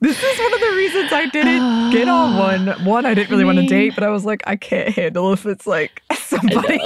This 0.00 0.22
is 0.22 0.38
one 0.38 0.54
of 0.54 0.60
the 0.60 0.72
reasons 0.76 1.12
I 1.12 1.26
didn't 1.26 1.90
get 1.90 2.08
on 2.08 2.34
ah, 2.34 2.38
one. 2.38 2.84
One, 2.84 3.06
I 3.06 3.14
didn't 3.14 3.30
really 3.30 3.44
want 3.44 3.58
to 3.58 3.66
date, 3.66 3.94
but 3.94 4.04
I 4.04 4.10
was 4.10 4.24
like, 4.24 4.42
I 4.46 4.56
can't 4.56 4.90
handle 4.90 5.32
if 5.32 5.44
it's 5.46 5.66
like 5.66 6.02
somebody. 6.14 6.80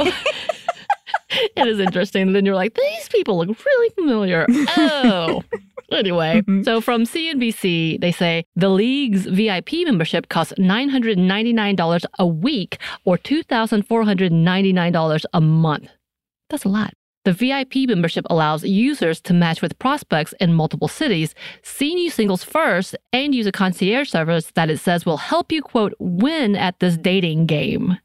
it 1.31 1.67
is 1.69 1.79
interesting. 1.79 2.23
And 2.29 2.37
then 2.37 2.47
you're 2.47 2.55
like, 2.55 2.75
these 2.75 3.09
people 3.09 3.39
look 3.39 3.65
really 3.65 3.91
familiar. 3.91 4.47
Oh. 4.77 5.43
Anyway, 5.93 6.43
Mhm. 6.47 6.65
so 6.65 6.81
from 6.81 7.05
CNBC, 7.05 7.99
they 8.01 8.13
say 8.13 8.45
the 8.57 8.69
league's 8.69 9.27
VIP 9.27 9.85
membership 9.85 10.29
costs 10.29 10.53
$999 10.59 12.05
a 12.19 12.27
week 12.27 12.79
or 13.05 13.17
$2,499 13.19 15.27
a 15.33 15.41
month. 15.41 15.89
That's 16.49 16.65
a 16.65 16.69
lot. 16.69 16.93
The 17.25 17.33
VIP 17.33 17.87
membership 17.87 18.25
allows 18.31 18.65
users 18.65 19.21
to 19.23 19.35
match 19.35 19.61
with 19.61 19.79
prospects 19.79 20.33
in 20.41 20.55
multiple 20.55 20.89
cities, 20.89 21.35
see 21.63 21.95
new 21.95 22.09
singles 22.09 22.43
first, 22.45 22.97
and 23.13 23.35
use 23.35 23.47
a 23.47 23.53
concierge 23.53 24.09
service 24.09 24.51
that 24.55 24.71
it 24.71 24.79
says 24.79 25.05
will 25.05 25.19
help 25.19 25.53
you, 25.53 25.61
quote, 25.61 25.93
win 25.99 26.57
at 26.57 26.79
this 26.81 26.97
dating 26.97 27.45
game. 27.45 27.99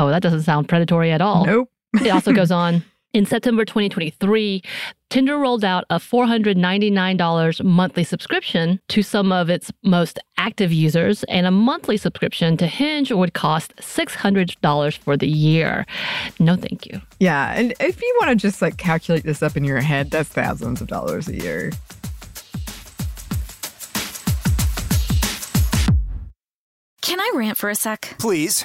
Oh, 0.00 0.08
that 0.08 0.22
doesn't 0.22 0.42
sound 0.42 0.68
predatory 0.68 1.12
at 1.12 1.20
all. 1.20 1.46
Nope. 1.46 1.68
It 2.04 2.10
also 2.10 2.32
goes 2.32 2.50
on. 2.64 2.82
In 3.12 3.26
September 3.26 3.64
2023, 3.64 4.62
Tinder 5.08 5.36
rolled 5.36 5.64
out 5.64 5.84
a 5.90 5.96
$499 5.96 7.64
monthly 7.64 8.04
subscription 8.04 8.78
to 8.86 9.02
some 9.02 9.32
of 9.32 9.50
its 9.50 9.72
most 9.82 10.20
active 10.38 10.72
users, 10.72 11.24
and 11.24 11.44
a 11.44 11.50
monthly 11.50 11.96
subscription 11.96 12.56
to 12.58 12.68
Hinge 12.68 13.10
would 13.10 13.34
cost 13.34 13.74
$600 13.78 14.96
for 14.96 15.16
the 15.16 15.26
year. 15.26 15.86
No, 16.38 16.54
thank 16.54 16.86
you. 16.86 17.02
Yeah, 17.18 17.52
and 17.52 17.74
if 17.80 18.00
you 18.00 18.18
want 18.20 18.30
to 18.30 18.36
just 18.36 18.62
like 18.62 18.76
calculate 18.76 19.24
this 19.24 19.42
up 19.42 19.56
in 19.56 19.64
your 19.64 19.80
head, 19.80 20.12
that's 20.12 20.28
thousands 20.28 20.80
of 20.80 20.86
dollars 20.86 21.26
a 21.26 21.34
year. 21.34 21.72
Can 27.00 27.18
I 27.18 27.32
rant 27.34 27.58
for 27.58 27.70
a 27.70 27.74
sec? 27.74 28.14
Please. 28.20 28.64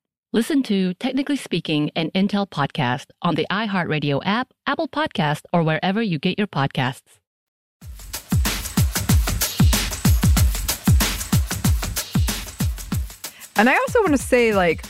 Listen 0.33 0.63
to 0.63 0.93
Technically 0.93 1.35
Speaking, 1.35 1.91
an 1.93 2.09
Intel 2.11 2.49
podcast 2.49 3.07
on 3.21 3.35
the 3.35 3.45
iHeartRadio 3.51 4.21
app, 4.23 4.53
Apple 4.65 4.87
Podcast, 4.87 5.41
or 5.51 5.61
wherever 5.61 6.01
you 6.01 6.19
get 6.19 6.37
your 6.37 6.47
podcasts. 6.47 7.01
And 13.57 13.69
I 13.69 13.73
also 13.75 13.99
want 13.99 14.13
to 14.13 14.17
say, 14.17 14.55
like, 14.55 14.85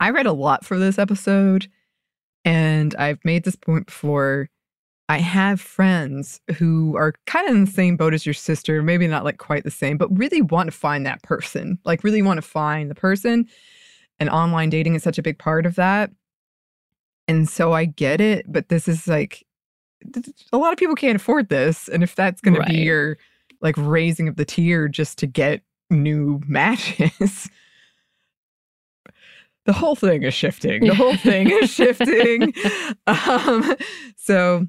I 0.00 0.10
read 0.10 0.26
a 0.26 0.34
lot 0.34 0.66
for 0.66 0.78
this 0.78 0.98
episode, 0.98 1.68
and 2.44 2.94
I've 2.96 3.24
made 3.24 3.44
this 3.44 3.56
point 3.56 3.86
before. 3.86 4.50
I 5.08 5.16
have 5.16 5.62
friends 5.62 6.42
who 6.58 6.94
are 6.98 7.14
kind 7.24 7.48
of 7.48 7.54
in 7.54 7.64
the 7.64 7.70
same 7.70 7.96
boat 7.96 8.12
as 8.12 8.26
your 8.26 8.34
sister, 8.34 8.82
maybe 8.82 9.06
not 9.06 9.24
like 9.24 9.38
quite 9.38 9.64
the 9.64 9.70
same, 9.70 9.96
but 9.96 10.14
really 10.14 10.42
want 10.42 10.66
to 10.70 10.76
find 10.76 11.06
that 11.06 11.22
person, 11.22 11.78
like, 11.86 12.04
really 12.04 12.20
want 12.20 12.36
to 12.36 12.42
find 12.42 12.90
the 12.90 12.94
person. 12.94 13.48
And 14.18 14.30
online 14.30 14.70
dating 14.70 14.94
is 14.94 15.02
such 15.02 15.18
a 15.18 15.22
big 15.22 15.38
part 15.38 15.66
of 15.66 15.74
that. 15.76 16.10
And 17.28 17.48
so 17.48 17.72
I 17.72 17.84
get 17.84 18.20
it, 18.20 18.50
but 18.50 18.68
this 18.68 18.86
is 18.88 19.06
like 19.08 19.44
a 20.52 20.56
lot 20.58 20.72
of 20.72 20.78
people 20.78 20.94
can't 20.94 21.16
afford 21.16 21.48
this. 21.48 21.88
And 21.88 22.02
if 22.02 22.14
that's 22.14 22.40
going 22.40 22.54
Right. 22.56 22.66
to 22.68 22.72
be 22.72 22.80
your 22.80 23.18
like 23.60 23.74
raising 23.78 24.28
of 24.28 24.36
the 24.36 24.44
tier 24.44 24.88
just 24.88 25.18
to 25.18 25.26
get 25.26 25.62
new 25.90 26.40
matches, 26.48 27.50
the 29.64 29.72
whole 29.72 29.96
thing 29.96 30.22
is 30.22 30.34
shifting. 30.34 30.84
The 30.86 30.94
whole 30.94 31.16
thing 31.16 31.50
is 31.50 31.70
shifting. 31.74 32.54
Um, 33.08 33.76
so 34.16 34.66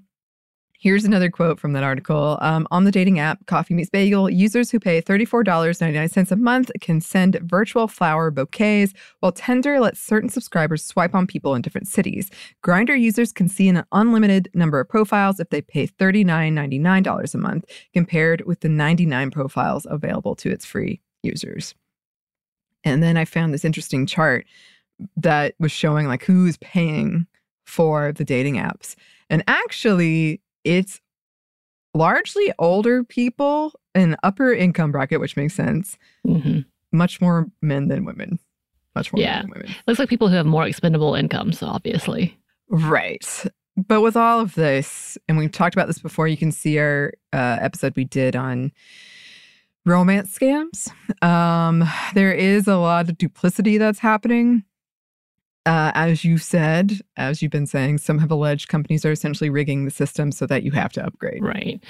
here's 0.77 1.05
another 1.05 1.29
quote 1.29 1.59
from 1.59 1.73
that 1.73 1.83
article. 1.83 2.37
Um, 2.41 2.67
on 2.71 2.83
the 2.83 2.91
dating 2.91 3.19
app 3.19 3.45
Coffee 3.45 3.73
Meets 3.73 3.89
Bagel, 3.89 4.29
users 4.29 4.71
who 4.71 4.79
pay 4.79 5.01
$34.99 5.01 6.31
a 6.31 6.35
month 6.35 6.71
can 6.81 7.01
send 7.01 7.39
virtual 7.43 7.87
flower 7.87 8.31
bouquets, 8.31 8.93
while 9.19 9.31
Tinder 9.31 9.79
lets 9.79 9.99
certain 9.99 10.29
subscribers 10.29 10.83
swipe 10.83 11.15
on 11.15 11.27
people 11.27 11.55
in 11.55 11.61
different 11.61 11.87
cities. 11.87 12.29
Grindr 12.63 12.99
users 12.99 13.31
can 13.31 13.47
see 13.49 13.67
an 13.69 13.83
unlimited 13.91 14.49
number 14.53 14.79
of 14.79 14.87
profiles 14.89 15.39
if 15.39 15.49
they 15.49 15.61
pay 15.61 15.87
$39.99 15.87 17.33
a 17.33 17.37
month, 17.37 17.65
compared 17.93 18.45
with 18.45 18.61
the 18.61 18.69
99 18.69 19.31
profiles 19.31 19.87
available 19.89 20.35
to 20.35 20.49
its 20.49 20.65
free 20.65 21.01
users. 21.23 21.75
And 22.83 23.03
then 23.03 23.17
I 23.17 23.25
found 23.25 23.53
this 23.53 23.65
interesting 23.65 24.05
chart 24.05 24.45
that 25.15 25.55
was 25.59 25.71
showing 25.71 26.07
like 26.07 26.23
who's 26.23 26.57
paying 26.57 27.27
for 27.65 28.11
the 28.13 28.23
dating 28.23 28.55
apps. 28.55 28.95
And 29.29 29.43
actually, 29.47 30.41
it's 30.67 30.99
largely 31.93 32.53
older 32.59 33.03
people 33.03 33.73
in 33.95 34.15
upper 34.23 34.53
income 34.53 34.91
bracket, 34.91 35.19
which 35.19 35.35
makes 35.37 35.53
sense. 35.55 35.97
hmm 36.25 36.59
Much 36.91 37.19
more 37.21 37.47
men 37.61 37.87
than 37.87 38.05
women. 38.05 38.39
Much 38.95 39.11
more 39.11 39.21
Yeah. 39.21 39.37
men 39.37 39.41
than 39.43 39.51
women. 39.61 39.75
Looks 39.87 39.99
like 39.99 40.09
people 40.09 40.27
who 40.29 40.35
have 40.35 40.45
more 40.45 40.65
expendable 40.67 41.15
incomes, 41.15 41.61
obviously. 41.63 42.37
Right. 42.69 43.45
But 43.87 44.01
with 44.01 44.15
all 44.17 44.39
of 44.39 44.55
this, 44.55 45.17
and 45.27 45.37
we've 45.37 45.51
talked 45.51 45.75
about 45.75 45.87
this 45.87 45.99
before, 45.99 46.27
you 46.27 46.37
can 46.37 46.51
see 46.51 46.79
our 46.79 47.13
uh, 47.33 47.57
episode 47.61 47.93
we 47.95 48.05
did 48.05 48.35
on 48.35 48.71
romance 49.85 50.37
scams. 50.37 50.91
Um, 51.23 51.83
there 52.13 52.31
is 52.33 52.67
a 52.67 52.77
lot 52.77 53.09
of 53.09 53.17
duplicity 53.17 53.77
that's 53.77 53.99
happening. 53.99 54.63
Uh, 55.67 55.91
as 55.95 56.23
you 56.23 56.37
said, 56.37 57.01
as 57.17 57.41
you've 57.41 57.51
been 57.51 57.67
saying, 57.67 57.97
some 57.97 58.19
have 58.19 58.31
alleged 58.31 58.69
companies 58.69 59.03
are 59.05 59.11
essentially 59.11 59.49
rigging 59.49 59.85
the 59.85 59.91
system 59.91 60.31
so 60.31 60.45
that 60.47 60.63
you 60.63 60.71
have 60.71 60.93
to 60.93 61.05
upgrade. 61.05 61.43
Right. 61.43 61.83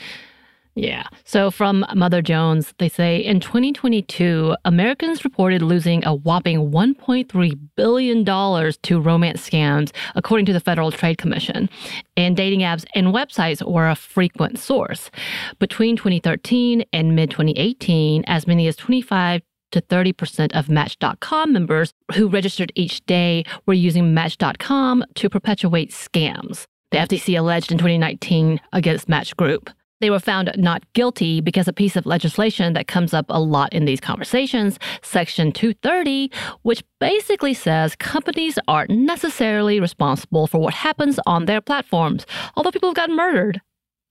Yeah. 0.77 1.07
So 1.23 1.49
from 1.49 1.83
Mother 1.95 2.21
Jones, 2.21 2.73
they 2.77 2.87
say 2.87 3.17
in 3.17 3.39
2022, 3.39 4.55
Americans 4.63 5.23
reported 5.23 5.63
losing 5.63 6.05
a 6.05 6.13
whopping 6.13 6.69
$1.3 6.71 7.59
billion 7.75 8.23
to 8.23 8.99
romance 8.99 9.49
scams, 9.49 9.91
according 10.13 10.45
to 10.45 10.53
the 10.53 10.59
Federal 10.59 10.91
Trade 10.91 11.17
Commission. 11.17 11.67
And 12.15 12.37
dating 12.37 12.59
apps 12.59 12.85
and 12.93 13.07
websites 13.07 13.67
were 13.67 13.89
a 13.89 13.95
frequent 13.95 14.59
source. 14.59 15.09
Between 15.57 15.97
2013 15.97 16.83
and 16.93 17.15
mid 17.15 17.31
2018, 17.31 18.23
as 18.27 18.45
many 18.45 18.67
as 18.67 18.75
25 18.75 19.41
to 19.71 19.81
30% 19.81 20.55
of 20.57 20.69
Match.com 20.69 21.53
members 21.53 21.93
who 22.15 22.27
registered 22.27 22.71
each 22.75 23.05
day 23.05 23.43
were 23.65 23.73
using 23.73 24.13
Match.com 24.13 25.03
to 25.15 25.29
perpetuate 25.29 25.91
scams. 25.91 26.65
The 26.91 26.99
FTC 26.99 27.37
alleged 27.37 27.71
in 27.71 27.77
2019 27.77 28.59
against 28.71 29.09
Match 29.09 29.35
Group. 29.35 29.69
They 29.99 30.09
were 30.11 30.19
found 30.19 30.51
not 30.55 30.83
guilty 30.93 31.41
because 31.41 31.67
a 31.67 31.73
piece 31.73 31.95
of 31.95 32.05
legislation 32.05 32.73
that 32.73 32.87
comes 32.87 33.13
up 33.13 33.25
a 33.29 33.41
lot 33.41 33.73
in 33.73 33.85
these 33.85 33.99
conversations, 33.99 34.77
Section 35.01 35.51
230, 35.51 36.31
which 36.61 36.83
basically 36.99 37.55
says 37.55 37.95
companies 37.95 38.59
aren't 38.67 38.91
necessarily 38.91 39.79
responsible 39.79 40.45
for 40.45 40.59
what 40.59 40.73
happens 40.73 41.19
on 41.25 41.45
their 41.45 41.61
platforms, 41.61 42.27
although 42.55 42.71
people 42.71 42.89
have 42.89 42.95
gotten 42.95 43.15
murdered, 43.15 43.59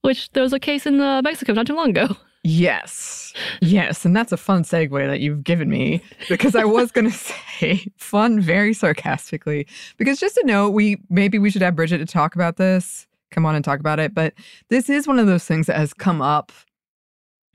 which 0.03 0.31
there 0.31 0.43
was 0.43 0.53
a 0.53 0.61
case 0.61 0.87
in 0.87 1.01
uh, 1.01 1.23
Mexico 1.23 1.53
not 1.53 1.67
too 1.67 1.77
long 1.77 1.91
ago. 1.91 2.17
Yes. 2.49 3.33
Yes. 3.61 4.05
And 4.05 4.15
that's 4.15 4.31
a 4.31 4.37
fun 4.37 4.63
segue 4.63 5.09
that 5.09 5.19
you've 5.19 5.43
given 5.43 5.69
me 5.69 6.01
because 6.29 6.55
I 6.55 6.65
was 6.65 6.93
going 6.93 7.07
to 7.11 7.17
say 7.17 7.89
fun 7.97 8.41
very 8.41 8.73
sarcastically. 8.73 9.67
Because 9.97 10.21
just 10.21 10.37
to 10.37 10.47
note, 10.47 10.71
we 10.71 10.99
maybe 11.11 11.41
we 11.41 11.51
should 11.51 11.63
have 11.63 11.75
Bridget 11.75 11.99
to 11.99 12.07
talk 12.07 12.37
about 12.37 12.57
this, 12.57 13.09
come 13.33 13.45
on 13.45 13.57
and 13.57 13.65
talk 13.65 13.81
about 13.81 13.99
it. 13.99 14.15
But 14.15 14.33
this 14.69 14.89
is 14.89 15.09
one 15.09 15.19
of 15.19 15.27
those 15.27 15.45
things 15.45 15.67
that 15.67 15.77
has 15.77 15.93
come 15.93 16.23
up 16.23 16.53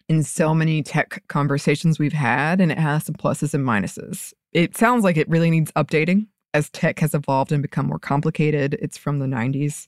in 0.09 0.23
so 0.23 0.53
many 0.53 0.83
tech 0.83 1.23
conversations 1.29 1.97
we've 1.97 2.11
had, 2.11 2.59
and 2.59 2.69
it 2.69 2.77
has 2.77 3.05
some 3.05 3.15
pluses 3.15 3.53
and 3.53 3.65
minuses. 3.65 4.33
It 4.51 4.75
sounds 4.75 5.05
like 5.05 5.15
it 5.15 5.29
really 5.29 5.49
needs 5.49 5.71
updating 5.71 6.27
as 6.53 6.69
tech 6.69 6.99
has 6.99 7.13
evolved 7.13 7.53
and 7.53 7.61
become 7.61 7.85
more 7.85 7.97
complicated. 7.97 8.77
It's 8.81 8.97
from 8.97 9.19
the 9.19 9.25
90s, 9.25 9.87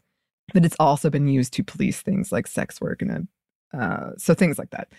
but 0.53 0.65
it's 0.65 0.75
also 0.79 1.09
been 1.09 1.27
used 1.27 1.53
to 1.53 1.63
police 1.63 2.01
things 2.01 2.31
like 2.31 2.47
sex 2.47 2.81
work 2.81 3.01
and 3.01 3.27
uh, 3.73 4.11
so 4.17 4.33
things 4.33 4.57
like 4.57 4.69
that. 4.71 4.89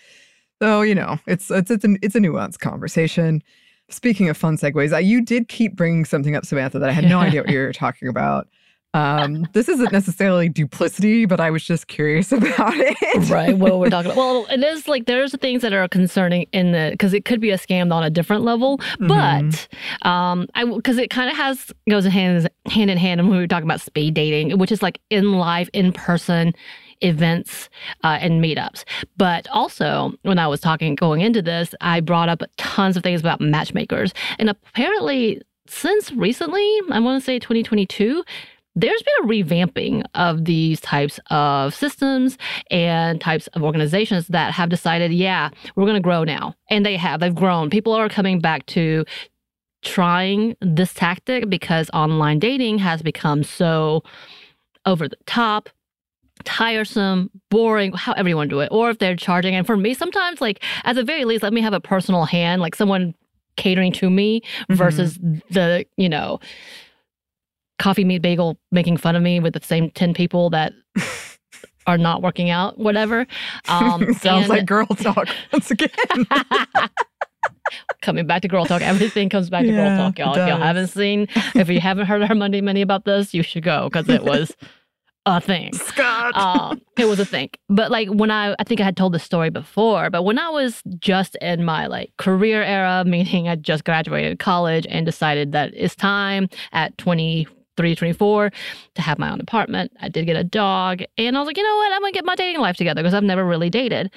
So 0.63 0.83
you 0.83 0.95
know, 0.95 1.19
it's 1.27 1.51
it's 1.51 1.71
it's 1.71 1.85
a 1.85 1.97
it's 2.03 2.15
a 2.15 2.21
nuanced 2.21 2.61
conversation. 2.61 3.43
Speaking 3.91 4.29
of 4.31 4.37
fun 4.37 4.57
segues, 4.57 4.93
uh, 4.93 4.99
you 4.99 5.21
did 5.21 5.49
keep 5.49 5.77
bringing 5.77 6.05
something 6.05 6.35
up, 6.35 6.47
Samantha, 6.47 6.79
that 6.79 6.89
I 6.89 6.93
had 6.93 7.05
no 7.05 7.19
idea 7.21 7.43
what 7.43 7.51
you 7.51 7.59
were 7.59 7.73
talking 7.73 8.09
about. 8.09 8.49
Um, 8.95 9.47
this 9.53 9.69
isn't 9.69 9.93
necessarily 9.93 10.49
duplicity, 10.49 11.27
but 11.27 11.41
I 11.41 11.51
was 11.51 11.65
just 11.65 11.89
curious 11.89 12.33
about 12.33 12.73
it. 12.77 13.29
right. 13.29 13.57
What 13.59 13.79
we're 13.79 13.91
talking 13.91 14.13
about. 14.13 14.17
Well, 14.17 14.47
it 14.51 14.63
is 14.65 14.89
like 14.89 15.07
there's 15.07 15.35
things 15.37 15.63
that 15.63 15.73
are 15.73 15.87
concerning 15.89 16.47
in 16.53 16.73
the 16.73 16.89
because 16.93 17.13
it 17.13 17.25
could 17.25 17.41
be 17.41 17.51
a 17.51 17.59
scam 17.59 17.93
on 17.93 18.03
a 18.03 18.11
different 18.11 18.43
level, 18.45 18.79
Mm-hmm. 18.79 19.09
but 19.09 20.09
um, 20.09 20.47
I 20.55 20.65
because 20.65 20.97
it 20.99 21.11
kind 21.11 21.29
of 21.31 21.37
has 21.37 21.73
goes 21.91 22.05
hand 22.07 22.49
hand 22.67 22.91
in 22.91 22.97
hand 22.97 23.21
when 23.21 23.31
we 23.31 23.37
were 23.39 23.47
talking 23.47 23.67
about 23.67 23.81
speed 23.81 24.15
dating, 24.15 24.57
which 24.59 24.71
is 24.73 24.83
like 24.83 25.01
in 25.11 25.33
live, 25.35 25.69
in 25.73 25.93
person 25.93 26.53
events 27.01 27.69
uh, 28.05 28.19
and 28.21 28.43
meetups. 28.43 28.85
But 29.17 29.49
also, 29.51 30.13
when 30.23 30.39
I 30.39 30.47
was 30.47 30.61
talking 30.61 30.95
going 30.95 31.21
into 31.21 31.43
this, 31.43 31.75
I 31.81 32.01
brought 32.01 32.29
up 32.29 32.43
tons 32.57 32.97
of 32.97 33.03
things 33.03 33.21
about 33.21 33.41
matchmakers, 33.41 34.15
and 34.39 34.49
apparently. 34.49 35.43
Since 35.67 36.13
recently, 36.13 36.61
I 36.91 37.01
want 37.01 37.19
to 37.23 37.25
say 37.25 37.39
2022, 37.39 38.23
there's 38.77 39.03
been 39.03 39.25
a 39.25 39.29
revamping 39.29 40.05
of 40.15 40.45
these 40.45 40.81
types 40.81 41.21
of 41.31 41.75
systems 41.75 42.37
and 42.71 43.21
types 43.21 43.47
of 43.49 43.63
organizations 43.63 44.27
that 44.29 44.53
have 44.53 44.69
decided, 44.69 45.13
yeah, 45.13 45.51
we're 45.77 45.85
going 45.85 45.95
to 45.95 46.01
grow 46.01 46.25
now. 46.25 46.55
And 46.71 46.85
they 46.85 46.97
have, 46.97 47.21
they've 47.21 47.35
grown. 47.35 47.71
People 47.71 47.93
are 47.93 48.09
coming 48.09 48.41
back 48.41 48.67
to 48.67 49.05
trying 49.83 50.57
this 50.61 50.93
tactic 50.95 51.49
because 51.49 51.91
online 51.93 52.39
dating 52.39 52.79
has 52.79 53.03
become 53.03 53.45
so 53.45 54.03
over 54.87 55.09
the 55.09 55.17
top 55.27 55.69
tiresome, 56.43 57.31
boring, 57.51 57.93
however 57.93 58.29
you 58.29 58.37
want 58.37 58.51
to 58.51 58.57
do 58.57 58.61
it, 58.61 58.69
or 58.73 58.91
if 58.91 58.99
they're 58.99 59.17
charging. 59.17 59.55
And 59.55 59.67
for 59.67 59.77
me, 59.77 59.95
sometimes, 59.95 60.41
like, 60.41 60.63
at 60.85 60.95
the 60.97 61.05
very 61.05 61.25
least, 61.25 61.43
let 61.43 61.53
me 61.53 61.61
have 61.61 61.73
a 61.73 61.81
personal 61.81 62.25
hand, 62.25 62.61
like 62.61 62.75
someone 62.75 63.15
catering 63.57 63.93
to 63.93 64.11
me 64.11 64.41
mm-hmm. 64.41 64.75
versus 64.75 65.19
the, 65.51 65.87
you 65.97 66.09
know, 66.09 66.41
coffee 67.79 68.05
meat 68.05 68.23
bagel 68.23 68.59
making 68.73 68.97
fun 68.97 69.17
of 69.17 69.23
me 69.23 69.41
with 69.41 69.55
the 69.55 69.61
same 69.63 69.91
10 69.91 70.15
people 70.15 70.51
that 70.51 70.73
are 71.87 71.99
not 71.99 72.23
working 72.23 72.51
out, 72.51 72.79
whatever. 72.79 73.27
Um, 73.69 74.15
Sounds 74.21 74.45
and- 74.45 74.49
like 74.49 74.67
girl 74.67 74.87
talk 74.87 75.29
once 75.53 75.71
again. 75.71 75.89
coming 78.03 78.27
back 78.27 78.43
to 78.43 78.49
girl 78.49 78.67
talk. 78.67 78.83
Everything 78.83 79.29
comes 79.29 79.51
back 79.51 79.63
to 79.63 79.73
Yeah, 79.73 79.97
girl 79.97 80.07
talk, 80.07 80.19
y'all. 80.19 80.33
If 80.33 80.49
y'all 80.49 80.59
haven't 80.61 80.89
seen, 80.89 81.27
if 81.55 81.69
you 81.69 81.81
haven't 81.81 82.07
heard 82.07 82.23
our 82.23 82.35
Monday 82.35 82.61
Mini 82.61 82.83
about 82.83 83.05
this, 83.05 83.35
you 83.35 83.43
should 83.43 83.63
go 83.65 83.89
because 83.89 84.09
it 84.09 84.23
was 84.25 84.55
a 85.27 85.41
thing. 85.41 85.73
Scott. 85.73 86.37
um, 86.37 86.83
it 86.99 87.07
was 87.07 87.19
a 87.19 87.25
thing. 87.25 87.49
But 87.71 87.91
like 87.91 88.09
when 88.09 88.31
I, 88.31 88.55
I 88.59 88.65
think 88.65 88.81
I 88.81 88.85
had 88.85 88.97
told 88.97 89.15
this 89.15 89.23
story 89.23 89.49
before, 89.51 90.11
but 90.11 90.23
when 90.23 90.39
I 90.39 90.51
was 90.51 90.83
just 90.99 91.37
in 91.37 91.65
my 91.65 91.87
like 91.87 92.13
career 92.19 92.63
era, 92.63 93.05
meaning 93.07 93.49
I 93.49 93.57
just 93.57 93.85
graduated 93.85 94.39
college 94.39 94.87
and 94.91 95.07
decided 95.07 95.53
that 95.53 95.73
it's 95.75 95.95
time 95.97 96.49
at 96.73 96.97
23, 97.77 98.13
24 98.13 98.53
to 98.95 99.03
have 99.03 99.19
my 99.19 99.31
own 99.31 99.41
apartment. 99.41 99.93
I 100.01 100.09
did 100.09 100.27
get 100.27 100.37
a 100.37 100.45
dog 100.45 101.03
and 101.19 101.37
I 101.37 101.41
was 101.41 101.47
like, 101.47 101.57
you 101.57 101.63
know 101.63 101.77
what? 101.77 101.93
I'm 101.93 102.01
going 102.01 102.13
to 102.13 102.17
get 102.17 102.25
my 102.25 102.35
dating 102.35 102.61
life 102.61 102.77
together 102.77 103.03
because 103.03 103.15
I've 103.15 103.25
never 103.25 103.45
really 103.45 103.71
dated. 103.71 104.13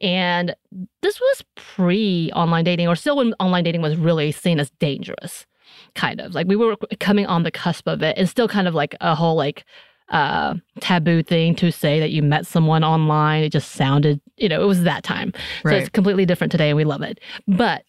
And 0.00 0.54
this 1.02 1.20
was 1.20 1.44
pre 1.54 2.30
online 2.32 2.64
dating 2.64 2.88
or 2.88 2.96
still 2.96 3.16
when 3.16 3.34
online 3.40 3.64
dating 3.64 3.82
was 3.82 3.96
really 3.96 4.32
seen 4.32 4.60
as 4.60 4.70
dangerous. 4.78 5.46
Kind 5.94 6.20
of 6.20 6.34
like 6.34 6.46
we 6.46 6.56
were 6.56 6.76
coming 7.00 7.26
on 7.26 7.42
the 7.42 7.50
cusp 7.50 7.86
of 7.88 8.02
it 8.02 8.16
and 8.16 8.28
still 8.28 8.48
kind 8.48 8.68
of 8.68 8.74
like 8.74 8.94
a 9.00 9.14
whole 9.14 9.36
like 9.36 9.64
uh, 10.10 10.54
taboo 10.80 11.22
thing 11.22 11.54
to 11.56 11.72
say 11.72 11.98
that 11.98 12.10
you 12.10 12.22
met 12.22 12.46
someone 12.46 12.84
online. 12.84 13.44
It 13.44 13.50
just 13.50 13.72
sounded, 13.72 14.20
you 14.36 14.48
know, 14.48 14.62
it 14.62 14.66
was 14.66 14.82
that 14.82 15.02
time. 15.02 15.32
So 15.62 15.70
it's 15.70 15.88
completely 15.88 16.26
different 16.26 16.50
today 16.50 16.68
and 16.68 16.76
we 16.76 16.84
love 16.84 17.02
it. 17.02 17.18
But 17.48 17.84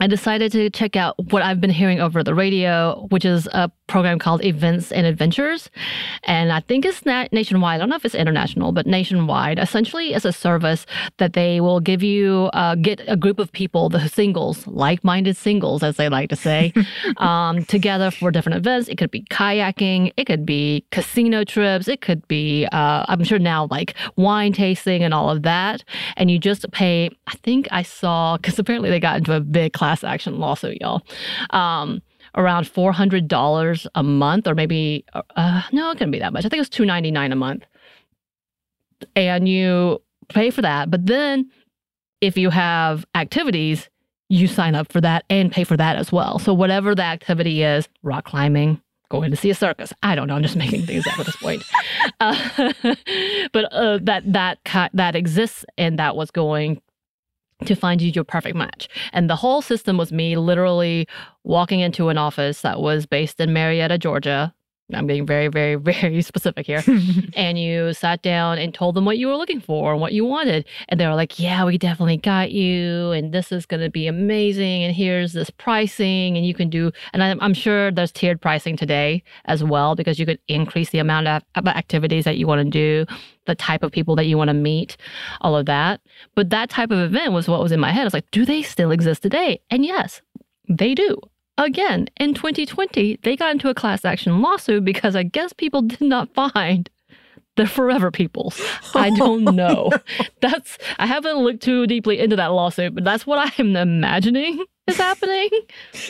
I 0.00 0.06
decided 0.06 0.50
to 0.52 0.70
check 0.70 0.96
out 0.96 1.14
what 1.30 1.42
I've 1.42 1.60
been 1.60 1.70
hearing 1.70 2.00
over 2.00 2.24
the 2.24 2.34
radio, 2.34 3.06
which 3.10 3.26
is 3.26 3.46
a 3.52 3.70
program 3.88 4.18
called 4.18 4.42
Events 4.42 4.90
and 4.90 5.06
Adventures. 5.06 5.68
And 6.24 6.50
I 6.50 6.60
think 6.60 6.86
it's 6.86 7.04
na- 7.04 7.28
nationwide. 7.30 7.76
I 7.76 7.78
don't 7.78 7.90
know 7.90 7.96
if 7.96 8.04
it's 8.06 8.14
international, 8.14 8.72
but 8.72 8.86
nationwide. 8.86 9.58
Essentially, 9.58 10.14
it's 10.14 10.24
a 10.24 10.32
service 10.32 10.86
that 11.18 11.34
they 11.34 11.60
will 11.60 11.78
give 11.78 12.02
you, 12.02 12.48
uh, 12.54 12.74
get 12.74 13.02
a 13.06 13.18
group 13.18 13.38
of 13.38 13.52
people, 13.52 13.90
the 13.90 14.08
singles, 14.08 14.66
like 14.66 15.04
minded 15.04 15.36
singles, 15.36 15.82
as 15.82 15.96
they 15.98 16.08
like 16.08 16.30
to 16.30 16.36
say, 16.36 16.72
um, 17.18 17.62
together 17.66 18.10
for 18.10 18.30
different 18.30 18.56
events. 18.56 18.88
It 18.88 18.96
could 18.96 19.10
be 19.10 19.24
kayaking, 19.24 20.14
it 20.16 20.24
could 20.24 20.46
be 20.46 20.86
casino 20.90 21.44
trips, 21.44 21.86
it 21.86 22.00
could 22.00 22.26
be, 22.28 22.66
uh, 22.72 23.04
I'm 23.08 23.24
sure 23.24 23.38
now, 23.38 23.68
like 23.70 23.94
wine 24.16 24.54
tasting 24.54 25.02
and 25.02 25.12
all 25.12 25.28
of 25.28 25.42
that. 25.42 25.84
And 26.16 26.30
you 26.30 26.38
just 26.38 26.68
pay, 26.72 27.10
I 27.26 27.34
think 27.42 27.68
I 27.70 27.82
saw, 27.82 28.38
because 28.38 28.58
apparently 28.58 28.88
they 28.88 29.00
got 29.00 29.18
into 29.18 29.36
a 29.36 29.40
big 29.40 29.74
class 29.82 30.04
action 30.04 30.38
lawsuit, 30.38 30.80
y'all. 30.80 31.02
Um, 31.50 32.02
around 32.36 32.68
four 32.68 32.92
hundred 32.92 33.26
dollars 33.26 33.84
a 33.96 34.02
month, 34.04 34.46
or 34.46 34.54
maybe 34.54 35.04
uh, 35.12 35.62
no, 35.72 35.90
it 35.90 35.94
couldn't 35.94 36.12
be 36.12 36.20
that 36.20 36.32
much. 36.32 36.44
I 36.44 36.48
think 36.48 36.58
it 36.58 36.60
was 36.60 36.68
two 36.68 36.86
ninety 36.86 37.10
nine 37.10 37.32
a 37.32 37.36
month, 37.36 37.64
and 39.16 39.48
you 39.48 40.00
pay 40.28 40.50
for 40.50 40.62
that. 40.62 40.88
But 40.88 41.06
then, 41.06 41.50
if 42.20 42.38
you 42.38 42.50
have 42.50 43.04
activities, 43.16 43.90
you 44.28 44.46
sign 44.46 44.76
up 44.76 44.92
for 44.92 45.00
that 45.00 45.24
and 45.28 45.50
pay 45.50 45.64
for 45.64 45.76
that 45.76 45.96
as 45.96 46.12
well. 46.12 46.38
So 46.38 46.54
whatever 46.54 46.94
the 46.94 47.02
activity 47.02 47.64
is, 47.64 47.88
rock 48.04 48.24
climbing, 48.24 48.80
going 49.10 49.32
to 49.32 49.36
see 49.36 49.50
a 49.50 49.54
circus. 49.56 49.92
I 50.04 50.14
don't 50.14 50.28
know. 50.28 50.36
I'm 50.36 50.42
just 50.42 50.54
making 50.54 50.86
things 50.86 51.08
up 51.08 51.18
at 51.18 51.26
this 51.26 51.36
point. 51.36 51.64
Uh, 52.20 52.72
but 53.52 53.64
uh, 53.72 53.98
that 54.02 54.22
that 54.32 54.58
that 54.94 55.16
exists, 55.16 55.64
and 55.76 55.98
that 55.98 56.14
was 56.14 56.30
going 56.30 56.80
to 57.66 57.74
find 57.74 58.00
you 58.02 58.10
your 58.10 58.24
perfect 58.24 58.56
match. 58.56 58.88
And 59.12 59.28
the 59.28 59.36
whole 59.36 59.62
system 59.62 59.96
was 59.96 60.12
me 60.12 60.36
literally 60.36 61.06
walking 61.44 61.80
into 61.80 62.08
an 62.08 62.18
office 62.18 62.62
that 62.62 62.80
was 62.80 63.06
based 63.06 63.40
in 63.40 63.52
Marietta, 63.52 63.98
Georgia. 63.98 64.54
I'm 64.94 65.06
being 65.06 65.26
very, 65.26 65.48
very, 65.48 65.74
very 65.92 66.22
specific 66.22 66.66
here. 66.66 66.82
and 67.34 67.58
you 67.58 67.92
sat 67.92 68.22
down 68.22 68.58
and 68.58 68.74
told 68.74 68.94
them 68.94 69.04
what 69.04 69.18
you 69.18 69.28
were 69.28 69.36
looking 69.36 69.60
for 69.60 69.92
and 69.92 70.00
what 70.00 70.12
you 70.12 70.24
wanted. 70.24 70.66
And 70.88 70.98
they 70.98 71.06
were 71.06 71.14
like, 71.14 71.38
Yeah, 71.38 71.64
we 71.64 71.78
definitely 71.78 72.16
got 72.16 72.52
you. 72.52 73.10
And 73.12 73.32
this 73.32 73.52
is 73.52 73.66
going 73.66 73.80
to 73.80 73.90
be 73.90 74.06
amazing. 74.06 74.82
And 74.82 74.94
here's 74.94 75.32
this 75.32 75.50
pricing. 75.50 76.36
And 76.36 76.46
you 76.46 76.54
can 76.54 76.68
do, 76.68 76.92
and 77.12 77.22
I'm, 77.22 77.40
I'm 77.40 77.54
sure 77.54 77.90
there's 77.90 78.12
tiered 78.12 78.40
pricing 78.40 78.76
today 78.76 79.22
as 79.46 79.62
well, 79.64 79.94
because 79.94 80.18
you 80.18 80.26
could 80.26 80.40
increase 80.48 80.90
the 80.90 80.98
amount 80.98 81.28
of 81.28 81.42
of 81.54 81.66
activities 81.66 82.24
that 82.24 82.36
you 82.36 82.46
want 82.46 82.60
to 82.60 82.70
do, 82.70 83.06
the 83.46 83.54
type 83.54 83.82
of 83.82 83.92
people 83.92 84.16
that 84.16 84.26
you 84.26 84.36
want 84.36 84.48
to 84.48 84.54
meet, 84.54 84.96
all 85.40 85.56
of 85.56 85.66
that. 85.66 86.00
But 86.34 86.50
that 86.50 86.70
type 86.70 86.90
of 86.90 86.98
event 86.98 87.32
was 87.32 87.48
what 87.48 87.62
was 87.62 87.72
in 87.72 87.80
my 87.80 87.90
head. 87.90 88.02
I 88.02 88.04
was 88.04 88.14
like, 88.14 88.30
Do 88.30 88.44
they 88.44 88.62
still 88.62 88.90
exist 88.90 89.22
today? 89.22 89.60
And 89.70 89.84
yes, 89.84 90.22
they 90.68 90.94
do. 90.94 91.18
Again, 91.64 92.08
in 92.18 92.34
2020, 92.34 93.18
they 93.22 93.36
got 93.36 93.52
into 93.52 93.68
a 93.68 93.74
class 93.74 94.04
action 94.04 94.40
lawsuit 94.42 94.84
because 94.84 95.14
I 95.16 95.22
guess 95.22 95.52
people 95.52 95.82
did 95.92 96.00
not 96.00 96.32
find 96.34 96.88
the 97.56 97.66
forever 97.66 98.10
peoples. 98.10 98.60
I 98.94 99.10
don't 99.10 99.44
know. 99.56 99.90
That's 100.40 100.78
I 100.98 101.06
haven't 101.06 101.36
looked 101.36 101.62
too 101.62 101.86
deeply 101.86 102.18
into 102.18 102.34
that 102.36 102.46
lawsuit, 102.46 102.94
but 102.94 103.04
that's 103.04 103.26
what 103.26 103.38
I 103.38 103.52
am 103.60 103.76
imagining 103.76 104.64
is 104.88 104.96
happening. 104.96 105.50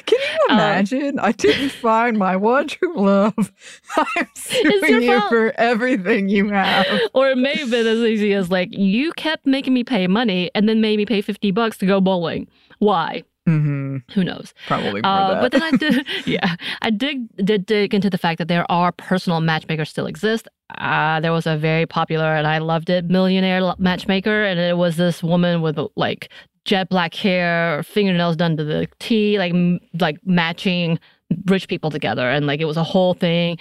Can 0.07 0.19
you 0.21 0.39
Um, 0.51 0.57
imagine? 0.59 1.19
I 1.19 1.33
didn't 1.33 1.71
find 1.73 2.17
my 2.17 2.37
one 2.37 2.69
true 2.69 2.95
love. 2.97 3.35
I'm 3.97 4.27
suing 4.37 5.03
you 5.03 5.19
fault. 5.19 5.31
for 5.31 5.53
everything 5.59 6.29
you 6.29 6.49
have. 6.51 6.87
Or 7.13 7.29
it 7.29 7.37
may 7.39 7.57
have 7.57 7.71
been 7.71 7.87
as 7.89 7.99
easy 7.99 8.33
as 8.35 8.51
like 8.51 8.69
you 8.73 9.13
kept 9.15 9.45
making 9.45 9.75
me 9.75 9.83
pay 9.85 10.07
money 10.07 10.49
and 10.55 10.69
then 10.69 10.81
made 10.81 10.97
me 10.97 11.05
pay 11.07 11.21
50 11.21 11.51
bucks 11.51 11.77
to 11.79 11.87
go 11.87 12.01
bowling. 12.01 12.47
Why? 12.79 13.25
Mm-hmm. 13.49 13.97
Who 14.13 14.25
knows? 14.25 14.55
Probably 14.69 15.03
more 15.03 15.11
Uh, 15.13 15.35
that. 15.35 15.41
but 15.43 15.53
then 15.53 15.63
I 15.63 15.71
did, 15.73 16.07
yeah, 16.27 16.55
I 16.83 16.91
did 16.91 17.29
did 17.45 17.67
dig 17.67 17.93
into 17.95 18.09
the 18.09 18.19
fact 18.19 18.39
that 18.39 18.49
there 18.49 18.71
are 18.71 18.93
personal 18.93 19.41
matchmakers 19.41 19.91
still 19.91 20.07
exist. 20.07 20.47
Uh, 20.79 21.21
there 21.21 21.33
was 21.33 21.47
a 21.47 21.57
very 21.57 21.85
popular, 21.87 22.35
and 22.37 22.47
I 22.47 22.59
loved 22.59 22.89
it, 22.89 23.05
millionaire 23.07 23.75
matchmaker, 23.79 24.45
and 24.45 24.59
it 24.61 24.77
was 24.77 24.97
this 24.97 25.23
woman 25.23 25.61
with 25.61 25.79
like 25.97 26.31
jet 26.65 26.89
black 26.89 27.15
hair, 27.15 27.83
fingernails 27.83 28.37
done 28.37 28.57
to 28.57 28.65
the 28.65 28.87
T, 29.01 29.39
like 29.39 29.53
like 29.99 30.19
matching 30.25 30.99
rich 31.47 31.69
people 31.69 31.91
together, 31.91 32.29
and 32.31 32.47
like 32.47 32.61
it 32.61 32.65
was 32.67 32.77
a 32.77 32.85
whole 32.85 33.15
thing. 33.15 33.59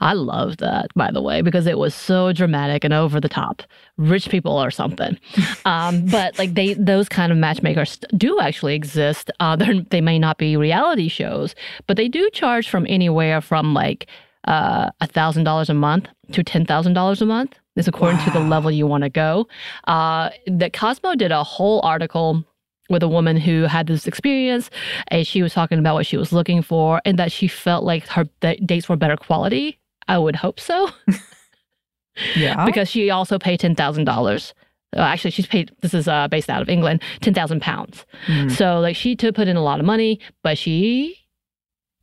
I 0.00 0.12
loved 0.14 0.60
that, 0.60 0.92
by 0.94 1.10
the 1.10 1.22
way, 1.22 1.42
because 1.42 1.66
it 1.66 1.78
was 1.78 1.94
so 1.94 2.32
dramatic 2.32 2.84
and 2.84 2.94
over 2.94 3.20
the 3.20 3.28
top. 3.28 3.62
Rich 3.96 4.28
people 4.30 4.52
or 4.52 4.70
something. 4.70 5.18
Um, 5.66 6.06
but 6.06 6.38
like 6.38 6.54
they, 6.54 6.74
those 6.74 7.08
kind 7.08 7.30
of 7.30 7.38
matchmakers 7.38 7.98
do 8.16 8.40
actually 8.40 8.74
exist. 8.74 9.30
Uh, 9.40 9.56
they're- 9.56 9.84
may 10.02 10.18
not 10.18 10.38
be 10.38 10.56
reality 10.56 11.08
shows, 11.08 11.54
but 11.86 11.96
they 11.96 12.08
do 12.08 12.28
charge 12.32 12.68
from 12.68 12.86
anywhere 12.88 13.40
from 13.40 13.74
like 13.74 14.06
uh, 14.48 14.90
a 15.00 15.06
thousand 15.06 15.44
dollars 15.44 15.68
a 15.68 15.74
month 15.74 16.08
to 16.32 16.42
ten 16.42 16.64
thousand 16.64 16.94
dollars 16.94 17.20
a 17.20 17.26
month. 17.26 17.54
Is 17.76 17.86
according 17.86 18.20
to 18.24 18.30
the 18.30 18.40
level 18.40 18.70
you 18.70 18.86
want 18.86 19.04
to 19.04 19.10
go. 19.10 19.46
Uh, 19.86 20.30
that 20.46 20.72
Cosmo 20.72 21.14
did 21.14 21.30
a 21.30 21.44
whole 21.44 21.80
article 21.84 22.44
with 22.90 23.02
a 23.02 23.08
woman 23.08 23.36
who 23.36 23.62
had 23.62 23.86
this 23.86 24.06
experience 24.06 24.68
and 25.08 25.26
she 25.26 25.42
was 25.42 25.54
talking 25.54 25.78
about 25.78 25.94
what 25.94 26.06
she 26.06 26.16
was 26.16 26.32
looking 26.32 26.60
for 26.60 27.00
and 27.04 27.18
that 27.18 27.32
she 27.32 27.48
felt 27.48 27.84
like 27.84 28.06
her 28.08 28.24
dates 28.42 28.88
were 28.88 28.96
better 28.96 29.16
quality. 29.16 29.78
I 30.08 30.18
would 30.18 30.36
hope 30.36 30.58
so 30.58 30.90
yeah. 32.36 32.64
because 32.66 32.90
she 32.90 33.10
also 33.10 33.38
paid 33.38 33.60
ten 33.60 33.74
thousand 33.74 34.04
dollars. 34.04 34.52
Actually, 34.96 35.30
she's 35.30 35.46
paid. 35.46 35.70
This 35.82 35.94
is 35.94 36.08
uh, 36.08 36.26
based 36.26 36.50
out 36.50 36.62
of 36.62 36.68
England. 36.68 37.00
Ten 37.20 37.32
thousand 37.32 37.62
pounds. 37.62 38.04
Mm. 38.26 38.50
So 38.50 38.80
like 38.80 38.96
she 38.96 39.14
to 39.16 39.32
put 39.32 39.46
in 39.46 39.56
a 39.56 39.62
lot 39.62 39.78
of 39.78 39.86
money, 39.86 40.18
but 40.42 40.58
she 40.58 41.16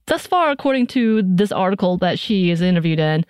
thus 0.06 0.26
far, 0.26 0.52
according 0.52 0.88
to 0.88 1.22
this 1.22 1.52
article 1.52 1.98
that 1.98 2.18
she 2.18 2.50
is 2.50 2.62
interviewed 2.62 3.00
in, 3.00 3.26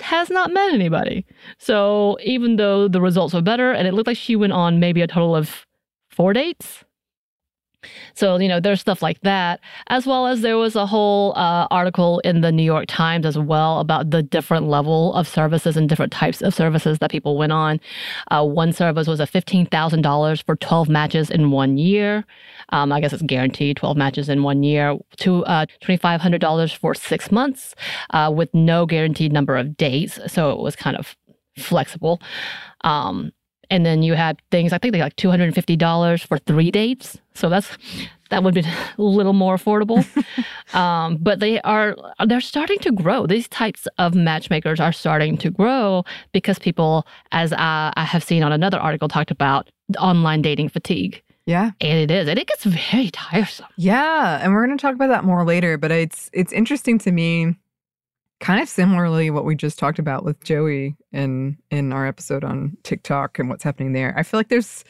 has 0.00 0.28
not 0.28 0.52
met 0.52 0.72
anybody. 0.72 1.24
So 1.58 2.18
even 2.22 2.56
though 2.56 2.88
the 2.88 3.00
results 3.00 3.32
were 3.32 3.42
better, 3.42 3.70
and 3.72 3.86
it 3.86 3.94
looked 3.94 4.08
like 4.08 4.16
she 4.16 4.34
went 4.34 4.52
on 4.52 4.80
maybe 4.80 5.00
a 5.02 5.06
total 5.06 5.36
of 5.36 5.66
four 6.10 6.32
dates. 6.32 6.84
So, 8.14 8.36
you 8.36 8.48
know, 8.48 8.60
there's 8.60 8.80
stuff 8.80 9.02
like 9.02 9.20
that, 9.22 9.60
as 9.88 10.06
well 10.06 10.26
as 10.26 10.40
there 10.40 10.56
was 10.56 10.76
a 10.76 10.86
whole 10.86 11.32
uh, 11.36 11.66
article 11.70 12.20
in 12.20 12.40
the 12.40 12.52
New 12.52 12.62
York 12.62 12.86
Times 12.88 13.26
as 13.26 13.38
well 13.38 13.80
about 13.80 14.10
the 14.10 14.22
different 14.22 14.68
level 14.68 15.14
of 15.14 15.28
services 15.28 15.76
and 15.76 15.88
different 15.88 16.12
types 16.12 16.42
of 16.42 16.54
services 16.54 16.98
that 16.98 17.10
people 17.10 17.36
went 17.36 17.52
on. 17.52 17.80
Uh, 18.30 18.44
one 18.44 18.72
service 18.72 19.06
was 19.06 19.20
a 19.20 19.26
$15,000 19.26 20.44
for 20.44 20.56
12 20.56 20.88
matches 20.88 21.30
in 21.30 21.50
one 21.50 21.78
year. 21.78 22.24
Um, 22.70 22.92
I 22.92 23.00
guess 23.00 23.12
it's 23.12 23.22
guaranteed 23.22 23.76
12 23.76 23.96
matches 23.96 24.28
in 24.28 24.42
one 24.42 24.62
year. 24.62 24.96
To 25.18 25.44
uh, 25.44 25.66
$2,500 25.82 26.76
for 26.76 26.94
six 26.94 27.30
months 27.30 27.74
uh, 28.10 28.32
with 28.34 28.52
no 28.54 28.86
guaranteed 28.86 29.32
number 29.32 29.56
of 29.56 29.76
dates. 29.76 30.18
So 30.26 30.50
it 30.50 30.58
was 30.58 30.76
kind 30.76 30.96
of 30.96 31.16
flexible. 31.58 32.20
Um, 32.82 33.32
and 33.70 33.84
then 33.84 34.02
you 34.02 34.14
had 34.14 34.40
things 34.50 34.72
I 34.72 34.78
think 34.78 34.92
they 34.92 35.00
like 35.00 35.16
two 35.16 35.30
hundred 35.30 35.44
and 35.44 35.54
fifty 35.54 35.76
dollars 35.76 36.22
for 36.22 36.38
three 36.38 36.70
dates. 36.70 37.18
So 37.34 37.48
that's 37.48 37.68
that 38.30 38.42
would 38.42 38.54
be 38.54 38.60
a 38.98 39.02
little 39.02 39.32
more 39.32 39.56
affordable. 39.56 40.04
um, 40.74 41.16
but 41.16 41.40
they 41.40 41.60
are 41.62 41.96
they're 42.26 42.40
starting 42.40 42.78
to 42.80 42.92
grow. 42.92 43.26
These 43.26 43.48
types 43.48 43.86
of 43.98 44.14
matchmakers 44.14 44.80
are 44.80 44.92
starting 44.92 45.36
to 45.38 45.50
grow 45.50 46.04
because 46.32 46.58
people, 46.58 47.06
as 47.32 47.52
I, 47.52 47.92
I 47.96 48.04
have 48.04 48.24
seen 48.24 48.42
on 48.42 48.52
another 48.52 48.78
article, 48.78 49.08
talked 49.08 49.30
about 49.30 49.70
online 49.98 50.42
dating 50.42 50.70
fatigue. 50.70 51.22
Yeah. 51.46 51.70
And 51.80 51.98
it 51.98 52.10
is. 52.10 52.28
And 52.28 52.38
it 52.40 52.48
gets 52.48 52.64
very 52.64 53.10
tiresome. 53.10 53.66
Yeah, 53.76 54.40
and 54.42 54.52
we're 54.52 54.66
going 54.66 54.76
to 54.76 54.82
talk 54.82 54.96
about 54.96 55.08
that 55.08 55.24
more 55.24 55.44
later, 55.44 55.78
but 55.78 55.92
it's 55.92 56.28
it's 56.32 56.52
interesting 56.52 56.98
to 57.00 57.12
me 57.12 57.54
kind 58.40 58.60
of 58.60 58.68
similarly 58.68 59.30
what 59.30 59.44
we 59.44 59.54
just 59.54 59.78
talked 59.78 59.98
about 59.98 60.24
with 60.24 60.42
Joey 60.44 60.96
in 61.12 61.56
in 61.70 61.92
our 61.92 62.06
episode 62.06 62.44
on 62.44 62.76
TikTok 62.82 63.38
and 63.38 63.48
what's 63.48 63.64
happening 63.64 63.92
there. 63.92 64.14
I 64.16 64.22
feel 64.22 64.38
like 64.38 64.48
there's 64.48 64.84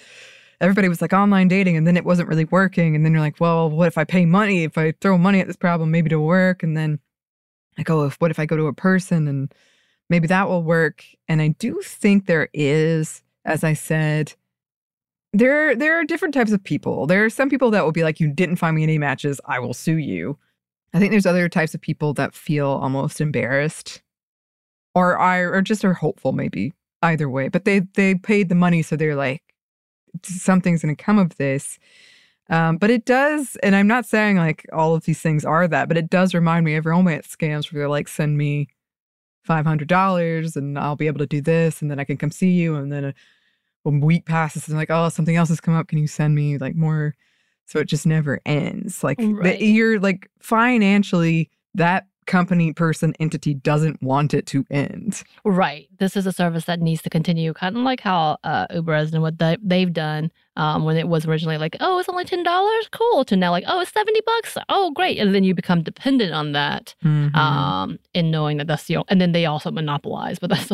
everybody 0.60 0.88
was 0.88 1.02
like 1.02 1.12
online 1.12 1.48
dating 1.48 1.76
and 1.76 1.86
then 1.86 1.96
it 1.96 2.04
wasn't 2.04 2.28
really 2.28 2.46
working 2.46 2.96
and 2.96 3.04
then 3.04 3.12
you're 3.12 3.20
like, 3.20 3.40
well, 3.40 3.70
what 3.70 3.88
if 3.88 3.98
I 3.98 4.04
pay 4.04 4.24
money? 4.24 4.64
If 4.64 4.78
I 4.78 4.92
throw 5.00 5.18
money 5.18 5.40
at 5.40 5.46
this 5.46 5.56
problem, 5.56 5.90
maybe 5.90 6.08
to 6.10 6.20
work 6.20 6.62
and 6.62 6.76
then 6.76 6.98
like, 7.78 7.90
oh, 7.90 8.04
if 8.04 8.16
what 8.20 8.30
if 8.30 8.38
I 8.38 8.46
go 8.46 8.56
to 8.56 8.66
a 8.66 8.72
person 8.72 9.28
and 9.28 9.52
maybe 10.08 10.26
that 10.28 10.48
will 10.48 10.62
work? 10.62 11.04
And 11.28 11.42
I 11.42 11.48
do 11.48 11.80
think 11.82 12.26
there 12.26 12.48
is, 12.52 13.22
as 13.44 13.62
I 13.64 13.74
said, 13.74 14.34
there 15.32 15.76
there 15.76 15.98
are 16.00 16.04
different 16.04 16.34
types 16.34 16.52
of 16.52 16.64
people. 16.64 17.06
There 17.06 17.24
are 17.24 17.30
some 17.30 17.50
people 17.50 17.70
that 17.72 17.84
will 17.84 17.92
be 17.92 18.02
like, 18.02 18.20
you 18.20 18.32
didn't 18.32 18.56
find 18.56 18.74
me 18.74 18.82
any 18.82 18.98
matches, 18.98 19.40
I 19.44 19.58
will 19.58 19.74
sue 19.74 19.98
you. 19.98 20.38
I 20.94 20.98
think 20.98 21.10
there's 21.10 21.26
other 21.26 21.48
types 21.48 21.74
of 21.74 21.80
people 21.80 22.14
that 22.14 22.34
feel 22.34 22.68
almost 22.68 23.20
embarrassed 23.20 24.02
or 24.94 25.16
are 25.18 25.52
or 25.52 25.62
just 25.62 25.84
are 25.84 25.92
hopeful 25.94 26.32
maybe 26.32 26.72
either 27.02 27.28
way. 27.28 27.48
But 27.48 27.64
they 27.64 27.80
they 27.94 28.14
paid 28.14 28.48
the 28.48 28.54
money 28.54 28.82
so 28.82 28.96
they're 28.96 29.16
like 29.16 29.42
something's 30.24 30.82
going 30.82 30.96
to 30.96 31.02
come 31.02 31.18
of 31.18 31.36
this. 31.36 31.78
Um, 32.48 32.76
but 32.76 32.90
it 32.90 33.04
does, 33.04 33.56
and 33.62 33.74
I'm 33.74 33.88
not 33.88 34.06
saying 34.06 34.36
like 34.36 34.64
all 34.72 34.94
of 34.94 35.04
these 35.04 35.20
things 35.20 35.44
are 35.44 35.66
that, 35.66 35.88
but 35.88 35.96
it 35.96 36.08
does 36.08 36.32
remind 36.32 36.64
me 36.64 36.76
of 36.76 36.86
romance 36.86 37.26
scams 37.26 37.72
where 37.72 37.80
they're 37.80 37.88
like, 37.88 38.08
send 38.08 38.38
me 38.38 38.68
five 39.44 39.66
hundred 39.66 39.88
dollars 39.88 40.56
and 40.56 40.78
I'll 40.78 40.96
be 40.96 41.08
able 41.08 41.18
to 41.18 41.26
do 41.26 41.40
this, 41.40 41.82
and 41.82 41.90
then 41.90 41.98
I 41.98 42.04
can 42.04 42.16
come 42.16 42.30
see 42.30 42.50
you, 42.52 42.76
and 42.76 42.92
then 42.92 43.04
a, 43.06 43.14
a 43.84 43.90
week 43.90 44.26
passes 44.26 44.68
and 44.68 44.76
like, 44.76 44.90
oh, 44.90 45.08
something 45.08 45.36
else 45.36 45.48
has 45.48 45.60
come 45.60 45.74
up. 45.74 45.88
Can 45.88 45.98
you 45.98 46.06
send 46.06 46.34
me 46.34 46.56
like 46.58 46.76
more? 46.76 47.14
So 47.66 47.78
it 47.80 47.86
just 47.88 48.06
never 48.06 48.40
ends. 48.46 49.04
Like 49.04 49.18
Right. 49.20 49.58
the, 49.58 49.64
you're 49.64 50.00
like 50.00 50.28
financially 50.40 51.50
that 51.74 52.06
company, 52.26 52.72
person, 52.72 53.14
entity 53.20 53.54
doesn't 53.54 54.02
want 54.02 54.34
it 54.34 54.46
to 54.46 54.64
end. 54.68 55.22
Right. 55.44 55.88
This 56.00 56.16
is 56.16 56.26
a 56.26 56.32
service 56.32 56.64
that 56.64 56.80
needs 56.80 57.00
to 57.02 57.10
continue, 57.10 57.52
kind 57.52 57.76
of 57.76 57.82
like 57.84 58.00
how 58.00 58.38
uh, 58.42 58.66
Uber 58.74 58.96
has 58.96 59.12
and 59.14 59.22
what 59.22 59.38
they, 59.38 59.56
they've 59.62 59.92
done 59.92 60.32
um, 60.56 60.82
when 60.84 60.96
it 60.96 61.06
was 61.06 61.24
originally 61.24 61.56
like, 61.56 61.76
oh, 61.78 62.00
it's 62.00 62.08
only 62.08 62.24
ten 62.24 62.42
dollars, 62.42 62.88
cool, 62.90 63.24
to 63.26 63.36
now 63.36 63.52
like, 63.52 63.62
oh, 63.68 63.80
it's 63.80 63.92
seventy 63.92 64.20
bucks, 64.26 64.56
oh, 64.68 64.90
great, 64.92 65.18
and 65.18 65.34
then 65.36 65.44
you 65.44 65.54
become 65.54 65.82
dependent 65.82 66.32
on 66.32 66.50
that, 66.52 66.94
Mm-hmm. 67.04 67.36
um, 67.36 67.98
in 68.12 68.32
knowing 68.32 68.56
that 68.56 68.66
that's 68.66 68.84
the, 68.86 69.04
and 69.08 69.20
then 69.20 69.30
they 69.30 69.46
also 69.46 69.70
monopolize, 69.70 70.38
but 70.40 70.50
that's 70.50 70.72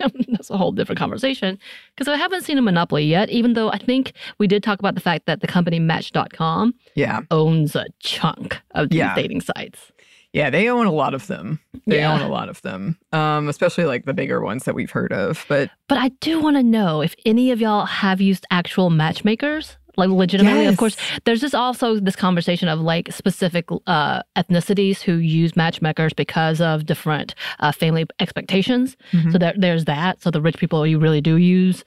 that's 0.28 0.50
a 0.50 0.56
whole 0.56 0.72
different 0.72 0.98
conversation 0.98 1.58
because 1.94 2.08
I 2.12 2.16
haven't 2.16 2.42
seen 2.42 2.58
a 2.58 2.62
monopoly 2.62 3.04
yet, 3.04 3.30
even 3.30 3.52
though 3.54 3.70
I 3.70 3.78
think 3.78 4.12
we 4.38 4.46
did 4.46 4.62
talk 4.62 4.78
about 4.78 4.94
the 4.94 5.00
fact 5.00 5.26
that 5.26 5.40
the 5.40 5.46
company 5.46 5.78
Match.com 5.78 6.74
yeah. 6.94 7.20
owns 7.30 7.76
a 7.76 7.86
chunk 8.00 8.60
of 8.74 8.88
these 8.90 8.98
Yeah. 8.98 9.14
dating 9.14 9.40
sites. 9.42 9.92
Yeah, 10.32 10.48
they 10.48 10.68
own 10.68 10.86
a 10.86 10.92
lot 10.92 11.12
of 11.12 11.26
them. 11.26 11.58
They 11.88 11.98
Yeah. 11.98 12.12
own 12.14 12.20
a 12.20 12.28
lot 12.28 12.48
of 12.48 12.62
them, 12.62 12.96
um, 13.12 13.48
especially 13.48 13.84
like 13.84 14.04
the 14.04 14.14
bigger 14.14 14.40
ones 14.40 14.62
that 14.64 14.76
we've 14.76 14.90
heard 14.92 15.12
of. 15.12 15.44
But 15.48 15.70
But 15.88 15.98
I 15.98 16.10
do 16.20 16.40
want 16.40 16.56
to 16.56 16.62
know 16.62 17.00
if 17.00 17.16
any 17.26 17.50
of 17.50 17.60
y'all 17.60 17.84
have 17.86 18.20
used 18.20 18.46
actual 18.50 18.90
matchmakers, 18.90 19.76
like 19.96 20.08
legitimately. 20.10 20.66
Of 20.66 20.76
course, 20.76 20.96
there's 21.24 21.40
just 21.40 21.54
also 21.54 21.98
this 22.00 22.16
conversation 22.16 22.68
of 22.68 22.80
like 22.80 23.12
specific 23.12 23.66
uh, 23.86 24.22
ethnicities 24.36 25.00
who 25.00 25.14
use 25.16 25.56
matchmakers 25.56 26.12
because 26.12 26.60
of 26.60 26.86
different 26.86 27.34
uh, 27.58 27.72
family 27.72 28.06
expectations. 28.20 28.96
Mhm. 29.12 29.32
So 29.32 29.38
there, 29.38 29.54
there's 29.56 29.84
that. 29.86 30.22
So 30.22 30.30
the 30.30 30.40
rich 30.40 30.58
people, 30.58 30.86
you 30.86 30.98
really 30.98 31.20
do 31.20 31.36
use 31.36 31.84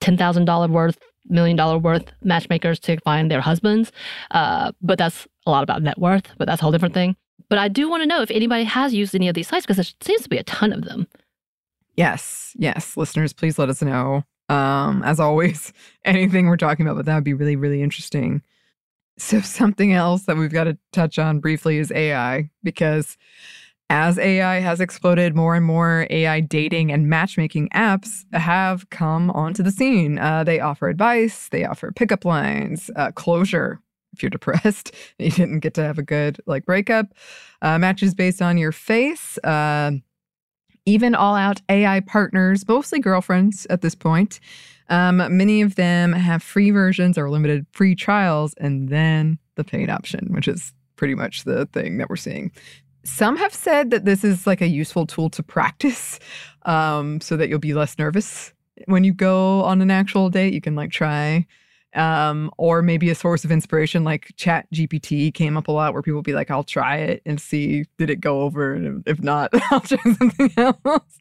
ten 0.00 0.16
thousand 0.16 0.44
dollar 0.44 0.68
worth, 0.68 0.98
million 1.26 1.56
dollar 1.56 1.78
worth 1.78 2.04
matchmakers 2.22 2.78
to 2.80 2.98
find 3.00 3.30
their 3.30 3.40
husbands. 3.40 3.92
Uh, 4.30 4.72
but 4.82 4.98
that's 4.98 5.26
a 5.46 5.50
lot 5.50 5.62
about 5.62 5.82
net 5.82 5.98
worth. 5.98 6.24
But 6.38 6.46
that's 6.46 6.60
a 6.60 6.64
whole 6.64 6.72
different 6.72 6.94
thing. 6.94 7.16
But 7.48 7.58
I 7.58 7.68
do 7.68 7.88
want 7.90 8.02
to 8.02 8.06
know 8.06 8.22
if 8.22 8.30
anybody 8.30 8.64
has 8.64 8.94
used 8.94 9.14
any 9.14 9.28
of 9.28 9.34
these 9.34 9.48
sites 9.48 9.66
because 9.66 9.76
there 9.76 9.92
seems 10.00 10.22
to 10.22 10.28
be 10.28 10.38
a 10.38 10.44
ton 10.44 10.72
of 10.72 10.82
them. 10.84 11.06
yes, 11.96 12.52
yes, 12.58 12.96
listeners, 12.96 13.32
please 13.32 13.58
let 13.58 13.68
us 13.68 13.80
know. 13.82 14.24
Um, 14.48 15.02
as 15.04 15.20
always, 15.20 15.72
anything 16.04 16.46
we're 16.46 16.56
talking 16.56 16.86
about, 16.86 16.96
but 16.96 17.06
that 17.06 17.14
would 17.14 17.24
be 17.24 17.34
really, 17.34 17.56
really 17.56 17.82
interesting. 17.82 18.42
So 19.18 19.40
something 19.40 19.92
else 19.92 20.24
that 20.24 20.36
we've 20.36 20.52
got 20.52 20.64
to 20.64 20.76
touch 20.92 21.18
on 21.18 21.40
briefly 21.40 21.78
is 21.78 21.92
AI 21.92 22.50
because 22.62 23.16
as 23.90 24.18
AI 24.18 24.60
has 24.60 24.80
exploded, 24.80 25.36
more 25.36 25.54
and 25.54 25.64
more 25.64 26.06
AI 26.10 26.40
dating 26.40 26.90
and 26.90 27.08
matchmaking 27.08 27.68
apps 27.74 28.24
have 28.32 28.88
come 28.90 29.30
onto 29.30 29.62
the 29.62 29.70
scene. 29.70 30.18
Uh, 30.18 30.42
they 30.42 30.58
offer 30.58 30.88
advice, 30.88 31.48
they 31.50 31.64
offer 31.64 31.92
pickup 31.92 32.24
lines, 32.24 32.90
uh, 32.96 33.12
closure 33.12 33.80
if 34.14 34.22
you're 34.22 34.30
depressed 34.30 34.94
you 35.18 35.30
didn't 35.30 35.60
get 35.60 35.74
to 35.74 35.82
have 35.82 35.98
a 35.98 36.02
good 36.02 36.40
like 36.46 36.64
breakup, 36.64 37.08
uh, 37.62 37.78
matches 37.78 38.14
based 38.14 38.40
on 38.40 38.58
your 38.58 38.72
face, 38.72 39.38
uh, 39.44 39.92
even 40.86 41.14
all 41.14 41.34
out 41.34 41.60
AI 41.68 42.00
partners, 42.00 42.66
mostly 42.66 43.00
girlfriends 43.00 43.66
at 43.70 43.80
this 43.80 43.94
point. 43.94 44.40
Um, 44.88 45.16
many 45.36 45.62
of 45.62 45.76
them 45.76 46.12
have 46.12 46.42
free 46.42 46.70
versions 46.70 47.16
or 47.16 47.30
limited 47.30 47.66
free 47.72 47.94
trials, 47.94 48.54
and 48.58 48.88
then 48.88 49.38
the 49.54 49.64
paid 49.64 49.88
option, 49.88 50.28
which 50.32 50.48
is 50.48 50.72
pretty 50.96 51.14
much 51.14 51.44
the 51.44 51.66
thing 51.66 51.98
that 51.98 52.10
we're 52.10 52.16
seeing. 52.16 52.50
Some 53.04 53.36
have 53.36 53.54
said 53.54 53.90
that 53.90 54.04
this 54.04 54.24
is 54.24 54.46
like 54.46 54.60
a 54.60 54.66
useful 54.66 55.06
tool 55.06 55.30
to 55.30 55.42
practice 55.42 56.18
um, 56.62 57.20
so 57.20 57.36
that 57.36 57.48
you'll 57.48 57.58
be 57.58 57.74
less 57.74 57.98
nervous 57.98 58.52
when 58.86 59.04
you 59.04 59.12
go 59.12 59.62
on 59.62 59.82
an 59.82 59.90
actual 59.90 60.30
date. 60.30 60.54
You 60.54 60.60
can 60.60 60.74
like 60.74 60.90
try. 60.90 61.46
Um, 61.94 62.50
or 62.58 62.82
maybe 62.82 63.08
a 63.08 63.14
source 63.14 63.44
of 63.44 63.52
inspiration 63.52 64.02
like 64.02 64.32
Chat 64.36 64.66
GPT 64.74 65.32
came 65.32 65.56
up 65.56 65.68
a 65.68 65.72
lot 65.72 65.92
where 65.92 66.02
people 66.02 66.22
be 66.22 66.32
like, 66.32 66.50
I'll 66.50 66.64
try 66.64 66.96
it 66.96 67.22
and 67.24 67.40
see 67.40 67.84
did 67.98 68.10
it 68.10 68.20
go 68.20 68.40
over, 68.40 68.74
and 68.74 69.04
if 69.06 69.22
not, 69.22 69.50
I'll 69.70 69.80
try 69.80 69.98
something 70.18 70.50
else. 70.56 71.18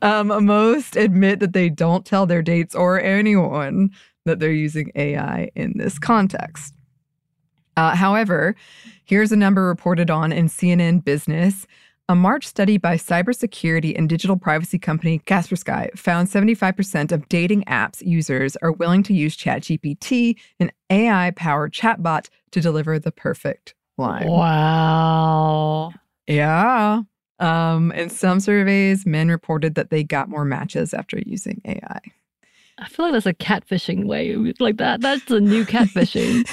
Um, 0.00 0.44
most 0.44 0.94
admit 0.94 1.40
that 1.40 1.52
they 1.52 1.68
don't 1.68 2.06
tell 2.06 2.26
their 2.26 2.42
dates 2.42 2.74
or 2.74 3.00
anyone 3.00 3.90
that 4.24 4.38
they're 4.38 4.52
using 4.52 4.92
AI 4.94 5.50
in 5.56 5.76
this 5.76 5.98
context. 5.98 6.74
Uh, 7.76 7.96
however, 7.96 8.54
here's 9.04 9.32
a 9.32 9.36
number 9.36 9.64
reported 9.64 10.10
on 10.10 10.32
in 10.32 10.46
CNN 10.46 11.04
Business. 11.04 11.66
A 12.12 12.14
March 12.14 12.46
study 12.46 12.76
by 12.76 12.96
cybersecurity 12.96 13.96
and 13.96 14.06
digital 14.06 14.36
privacy 14.36 14.78
company 14.78 15.20
Kaspersky 15.20 15.98
found 15.98 16.28
75% 16.28 17.10
of 17.10 17.26
dating 17.30 17.64
apps 17.64 18.06
users 18.06 18.54
are 18.56 18.72
willing 18.72 19.02
to 19.04 19.14
use 19.14 19.34
ChatGPT, 19.34 20.36
an 20.60 20.72
AI 20.90 21.32
powered 21.36 21.72
chatbot, 21.72 22.28
to 22.50 22.60
deliver 22.60 22.98
the 22.98 23.12
perfect 23.12 23.72
line. 23.96 24.28
Wow. 24.28 25.94
Yeah. 26.26 27.00
Um, 27.38 27.92
in 27.92 28.10
some 28.10 28.40
surveys, 28.40 29.06
men 29.06 29.28
reported 29.28 29.74
that 29.76 29.88
they 29.88 30.04
got 30.04 30.28
more 30.28 30.44
matches 30.44 30.92
after 30.92 31.18
using 31.24 31.62
AI. 31.64 32.00
I 32.76 32.88
feel 32.88 33.06
like 33.06 33.14
that's 33.14 33.24
a 33.24 33.32
catfishing 33.32 34.04
way. 34.04 34.36
Like 34.60 34.76
that. 34.76 35.00
That's 35.00 35.30
a 35.30 35.40
new 35.40 35.64
catfishing. 35.64 36.46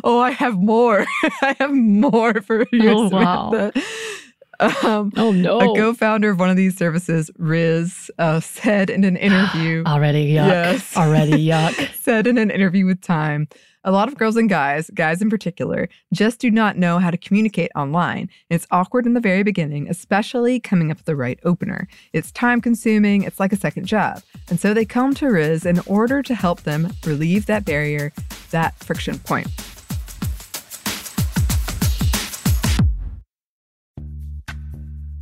oh, 0.04 0.20
I 0.20 0.32
have 0.32 0.56
more. 0.58 1.06
I 1.40 1.56
have 1.58 1.72
more 1.72 2.42
for 2.42 2.66
you. 2.72 2.90
Oh, 2.90 3.08
wow. 3.08 3.72
Um, 4.60 5.12
Oh 5.16 5.30
no. 5.32 5.58
A 5.58 5.76
co-founder 5.76 6.30
of 6.30 6.38
one 6.38 6.50
of 6.50 6.56
these 6.56 6.76
services, 6.76 7.30
Rizz, 7.38 8.10
uh, 8.18 8.40
said 8.40 8.90
in 8.90 9.04
an 9.04 9.16
interview. 9.16 9.82
Already 9.86 10.26
yuck. 10.28 10.48
Yes. 10.48 10.96
Already 10.96 11.32
yuck. 11.46 11.94
said 11.94 12.26
in 12.26 12.38
an 12.38 12.50
interview 12.50 12.86
with 12.86 13.00
Time, 13.00 13.48
a 13.86 13.92
lot 13.92 14.08
of 14.08 14.16
girls 14.16 14.36
and 14.36 14.48
guys, 14.48 14.88
guys 14.94 15.20
in 15.20 15.28
particular, 15.28 15.88
just 16.12 16.40
do 16.40 16.50
not 16.50 16.78
know 16.78 16.98
how 16.98 17.10
to 17.10 17.18
communicate 17.18 17.70
online. 17.76 18.30
It's 18.48 18.66
awkward 18.70 19.04
in 19.04 19.12
the 19.12 19.20
very 19.20 19.42
beginning, 19.42 19.88
especially 19.90 20.58
coming 20.58 20.90
up 20.90 20.96
with 20.96 21.06
the 21.06 21.16
right 21.16 21.38
opener. 21.44 21.86
It's 22.14 22.32
time 22.32 22.62
consuming, 22.62 23.24
it's 23.24 23.38
like 23.38 23.52
a 23.52 23.56
second 23.56 23.84
job. 23.86 24.22
And 24.48 24.58
so 24.58 24.72
they 24.72 24.86
come 24.86 25.12
to 25.16 25.26
Rizz 25.26 25.66
in 25.66 25.80
order 25.86 26.22
to 26.22 26.34
help 26.34 26.62
them 26.62 26.94
relieve 27.04 27.44
that 27.46 27.66
barrier, 27.66 28.12
that 28.52 28.74
friction 28.82 29.18
point. 29.18 29.48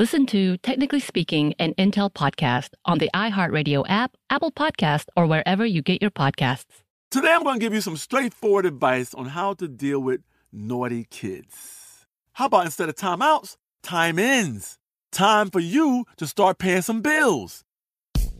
Listen 0.00 0.24
to 0.28 0.56
Technically 0.56 0.98
Speaking, 0.98 1.52
an 1.58 1.74
Intel 1.74 2.10
podcast 2.10 2.70
on 2.86 2.96
the 2.96 3.10
iHeartRadio 3.14 3.84
app, 3.86 4.16
Apple 4.30 4.50
Podcast, 4.50 5.08
or 5.14 5.26
wherever 5.26 5.66
you 5.66 5.82
get 5.82 6.00
your 6.00 6.10
podcasts. 6.10 6.80
Today, 7.10 7.30
I'm 7.30 7.42
going 7.42 7.56
to 7.56 7.60
give 7.60 7.74
you 7.74 7.82
some 7.82 7.98
straightforward 7.98 8.64
advice 8.64 9.12
on 9.12 9.26
how 9.26 9.52
to 9.52 9.68
deal 9.68 10.00
with 10.00 10.22
naughty 10.50 11.04
kids. 11.10 12.06
How 12.32 12.46
about 12.46 12.64
instead 12.64 12.88
of 12.88 12.94
timeouts, 12.94 13.58
time 13.82 14.18
ins? 14.18 14.78
Time 15.12 15.50
for 15.50 15.60
you 15.60 16.06
to 16.16 16.26
start 16.26 16.56
paying 16.56 16.80
some 16.80 17.02
bills. 17.02 17.62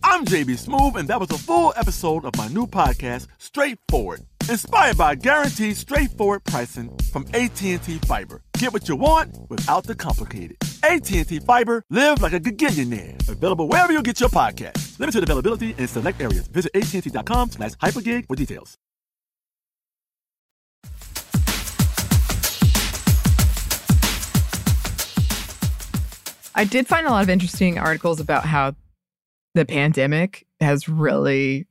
I'm 0.02 0.24
JB 0.24 0.66
Smoove, 0.66 0.96
and 0.96 1.08
that 1.08 1.20
was 1.20 1.30
a 1.30 1.36
full 1.36 1.74
episode 1.76 2.24
of 2.24 2.34
my 2.38 2.48
new 2.48 2.66
podcast, 2.66 3.26
Straightforward, 3.36 4.20
inspired 4.48 4.96
by 4.96 5.14
guaranteed 5.14 5.76
straightforward 5.76 6.42
pricing 6.44 6.96
from 7.12 7.26
AT&T 7.34 7.76
Fiber. 8.06 8.40
Get 8.54 8.72
what 8.72 8.88
you 8.88 8.96
want 8.96 9.36
without 9.50 9.84
the 9.84 9.94
complicated. 9.94 10.56
AT&T 10.84 11.40
Fiber, 11.40 11.84
live 11.90 12.22
like 12.22 12.32
a 12.32 12.40
gigillionaire. 12.40 13.28
Available 13.28 13.68
wherever 13.68 13.92
you 13.92 14.02
get 14.02 14.20
your 14.20 14.28
podcast. 14.28 14.98
Limited 14.98 15.22
availability 15.22 15.74
in 15.78 15.88
select 15.88 16.20
areas. 16.20 16.46
Visit 16.48 16.72
AT&T.com 16.74 17.50
slash 17.50 17.72
hypergig 17.72 18.26
for 18.26 18.36
details. 18.36 18.76
I 26.54 26.64
did 26.64 26.86
find 26.86 27.06
a 27.06 27.10
lot 27.10 27.22
of 27.22 27.30
interesting 27.30 27.78
articles 27.78 28.20
about 28.20 28.44
how 28.44 28.74
the 29.54 29.64
pandemic 29.64 30.46
has 30.60 30.88
really 30.88 31.66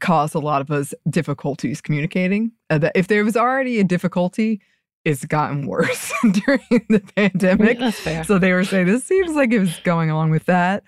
caused 0.00 0.34
a 0.34 0.38
lot 0.38 0.60
of 0.60 0.70
us 0.70 0.94
difficulties 1.08 1.80
communicating. 1.80 2.52
Uh, 2.68 2.78
that 2.78 2.92
if 2.94 3.08
there 3.08 3.24
was 3.24 3.36
already 3.36 3.78
a 3.78 3.84
difficulty, 3.84 4.60
it's 5.06 5.24
gotten 5.24 5.68
worse 5.68 6.12
during 6.44 6.84
the 6.88 7.00
pandemic. 7.14 7.78
That's 7.78 8.00
fair. 8.00 8.24
So 8.24 8.40
they 8.40 8.52
were 8.52 8.64
saying 8.64 8.86
this 8.86 9.04
seems 9.04 9.36
like 9.36 9.52
it 9.52 9.60
was 9.60 9.78
going 9.84 10.10
along 10.10 10.30
with 10.30 10.44
that. 10.46 10.82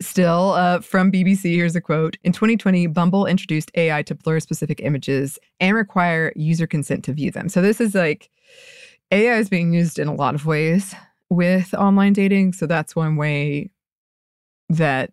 Still, 0.00 0.52
uh, 0.52 0.80
from 0.80 1.12
BBC, 1.12 1.54
here's 1.56 1.76
a 1.76 1.80
quote. 1.80 2.16
In 2.24 2.32
2020, 2.32 2.86
Bumble 2.86 3.26
introduced 3.26 3.70
AI 3.74 4.02
to 4.04 4.14
blur 4.14 4.40
specific 4.40 4.80
images 4.80 5.38
and 5.60 5.76
require 5.76 6.32
user 6.34 6.66
consent 6.66 7.04
to 7.04 7.12
view 7.12 7.30
them. 7.30 7.50
So 7.50 7.60
this 7.60 7.82
is 7.82 7.94
like 7.94 8.30
AI 9.10 9.36
is 9.36 9.50
being 9.50 9.74
used 9.74 9.98
in 9.98 10.08
a 10.08 10.14
lot 10.14 10.34
of 10.34 10.46
ways 10.46 10.94
with 11.28 11.74
online 11.74 12.14
dating. 12.14 12.54
So 12.54 12.66
that's 12.66 12.96
one 12.96 13.16
way 13.16 13.70
that 14.70 15.12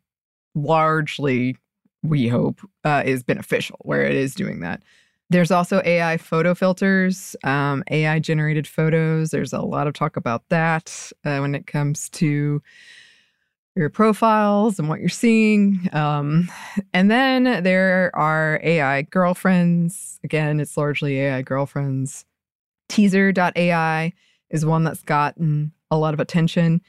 largely 0.56 1.58
we 2.02 2.30
hope 2.30 2.62
uh, 2.86 3.04
is 3.06 3.24
beneficial, 3.24 3.80
where 3.82 4.04
it 4.04 4.16
is 4.16 4.34
doing 4.34 4.62
that. 4.62 4.84
There's 5.30 5.52
also 5.52 5.82
AI 5.84 6.18
photo 6.18 6.56
filters, 6.56 7.36
um, 7.44 7.84
AI 7.92 8.20
generated 8.20 8.66
photos. 8.66 9.32
There's 9.32 9.52
a 9.52 9.62
lot 9.62 9.88
of 9.88 9.94
talk 9.94 10.16
about 10.16 10.48
that 10.50 11.12
uh, 11.26 11.40
when 11.40 11.54
it 11.54 11.68
comes 11.68 12.10
to 12.12 12.62
your 13.76 13.90
profiles 13.90 14.80
and 14.80 14.88
what 14.88 15.00
you're 15.00 15.10
seeing. 15.10 15.90
Um, 15.92 16.50
and 16.94 17.12
then 17.12 17.64
there 17.64 18.12
are 18.16 18.60
AI 18.64 19.04
girlfriends. 19.04 20.20
Again, 20.24 20.60
it's 20.60 20.78
largely 20.78 21.20
AI 21.20 21.42
girlfriends. 21.44 22.26
Teaser.ai 22.90 24.14
is 24.50 24.66
one 24.66 24.84
that's 24.84 25.04
gotten 25.04 25.74
a 25.92 25.98
lot 25.98 26.14
of 26.14 26.20
attention. 26.20 26.82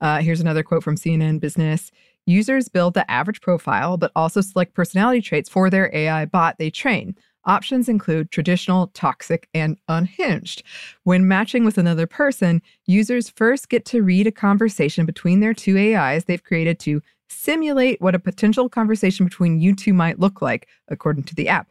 Uh, 0.00 0.18
here's 0.18 0.40
another 0.40 0.62
quote 0.62 0.84
from 0.84 0.96
CNN 0.96 1.40
Business. 1.40 1.90
Users 2.26 2.68
build 2.68 2.94
the 2.94 3.10
average 3.10 3.40
profile, 3.40 3.96
but 3.96 4.12
also 4.14 4.40
select 4.40 4.74
personality 4.74 5.22
traits 5.22 5.48
for 5.48 5.70
their 5.70 5.90
AI 5.94 6.26
bot 6.26 6.58
they 6.58 6.70
train. 6.70 7.16
Options 7.46 7.88
include 7.88 8.32
traditional, 8.32 8.88
toxic, 8.88 9.48
and 9.54 9.78
unhinged. 9.86 10.64
When 11.04 11.28
matching 11.28 11.64
with 11.64 11.78
another 11.78 12.06
person, 12.06 12.60
users 12.86 13.30
first 13.30 13.68
get 13.68 13.84
to 13.86 14.02
read 14.02 14.26
a 14.26 14.32
conversation 14.32 15.06
between 15.06 15.38
their 15.38 15.54
two 15.54 15.78
AIs 15.78 16.24
they've 16.24 16.42
created 16.42 16.80
to 16.80 17.00
simulate 17.28 18.00
what 18.00 18.16
a 18.16 18.20
potential 18.20 18.68
conversation 18.68 19.24
between 19.26 19.60
you 19.60 19.76
two 19.76 19.94
might 19.94 20.18
look 20.18 20.42
like, 20.42 20.66
according 20.88 21.22
to 21.24 21.36
the 21.36 21.48
app. 21.48 21.68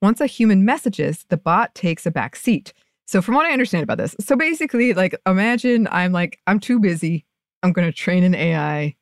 Once 0.00 0.20
a 0.20 0.26
human 0.26 0.64
messages, 0.64 1.26
the 1.28 1.36
bot 1.36 1.74
takes 1.74 2.06
a 2.06 2.10
back 2.12 2.36
seat. 2.36 2.72
So, 3.08 3.20
from 3.20 3.34
what 3.34 3.46
I 3.46 3.52
understand 3.52 3.82
about 3.82 3.98
this, 3.98 4.14
so 4.20 4.36
basically, 4.36 4.94
like, 4.94 5.14
imagine 5.26 5.88
I'm 5.90 6.12
like, 6.12 6.38
I'm 6.46 6.60
too 6.60 6.78
busy. 6.78 7.24
I'm 7.62 7.72
going 7.72 7.86
to 7.86 7.92
train 7.92 8.22
an 8.22 8.34
AI 8.34 8.94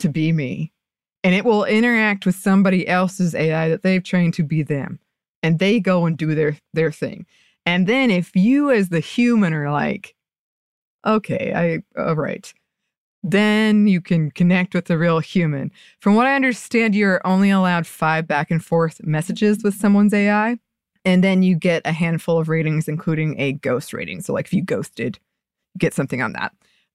to 0.00 0.08
be 0.08 0.30
me, 0.30 0.72
and 1.24 1.34
it 1.34 1.44
will 1.44 1.64
interact 1.64 2.26
with 2.26 2.36
somebody 2.36 2.86
else's 2.86 3.34
AI 3.34 3.68
that 3.68 3.82
they've 3.82 4.02
trained 4.02 4.34
to 4.34 4.44
be 4.44 4.62
them 4.62 5.00
and 5.42 5.58
they 5.58 5.80
go 5.80 6.06
and 6.06 6.16
do 6.16 6.34
their 6.34 6.56
their 6.74 6.92
thing. 6.92 7.26
And 7.64 7.86
then 7.86 8.10
if 8.10 8.34
you 8.36 8.70
as 8.70 8.88
the 8.90 9.00
human 9.00 9.52
are 9.52 9.70
like, 9.70 10.14
okay, 11.06 11.52
I 11.54 12.00
all 12.00 12.14
right. 12.16 12.52
then 13.22 13.88
you 13.88 14.00
can 14.00 14.30
connect 14.30 14.74
with 14.74 14.86
the 14.86 14.98
real 14.98 15.18
human. 15.18 15.72
From 16.00 16.14
what 16.14 16.26
I 16.26 16.36
understand, 16.36 16.94
you're 16.94 17.26
only 17.26 17.50
allowed 17.50 17.86
five 17.86 18.26
back 18.28 18.50
and 18.52 18.64
forth 18.64 19.00
messages 19.04 19.64
with 19.64 19.74
someone's 19.74 20.14
AI. 20.14 20.58
And 21.04 21.24
then 21.24 21.42
you 21.42 21.56
get 21.56 21.82
a 21.84 21.92
handful 21.92 22.38
of 22.38 22.48
ratings, 22.48 22.88
including 22.88 23.38
a 23.40 23.52
ghost 23.52 23.92
rating. 23.92 24.20
So, 24.22 24.32
like 24.32 24.46
if 24.46 24.52
you 24.52 24.62
ghosted, 24.62 25.18
you 25.74 25.78
get 25.78 25.94
something 25.94 26.22
on 26.22 26.34
that. 26.34 26.52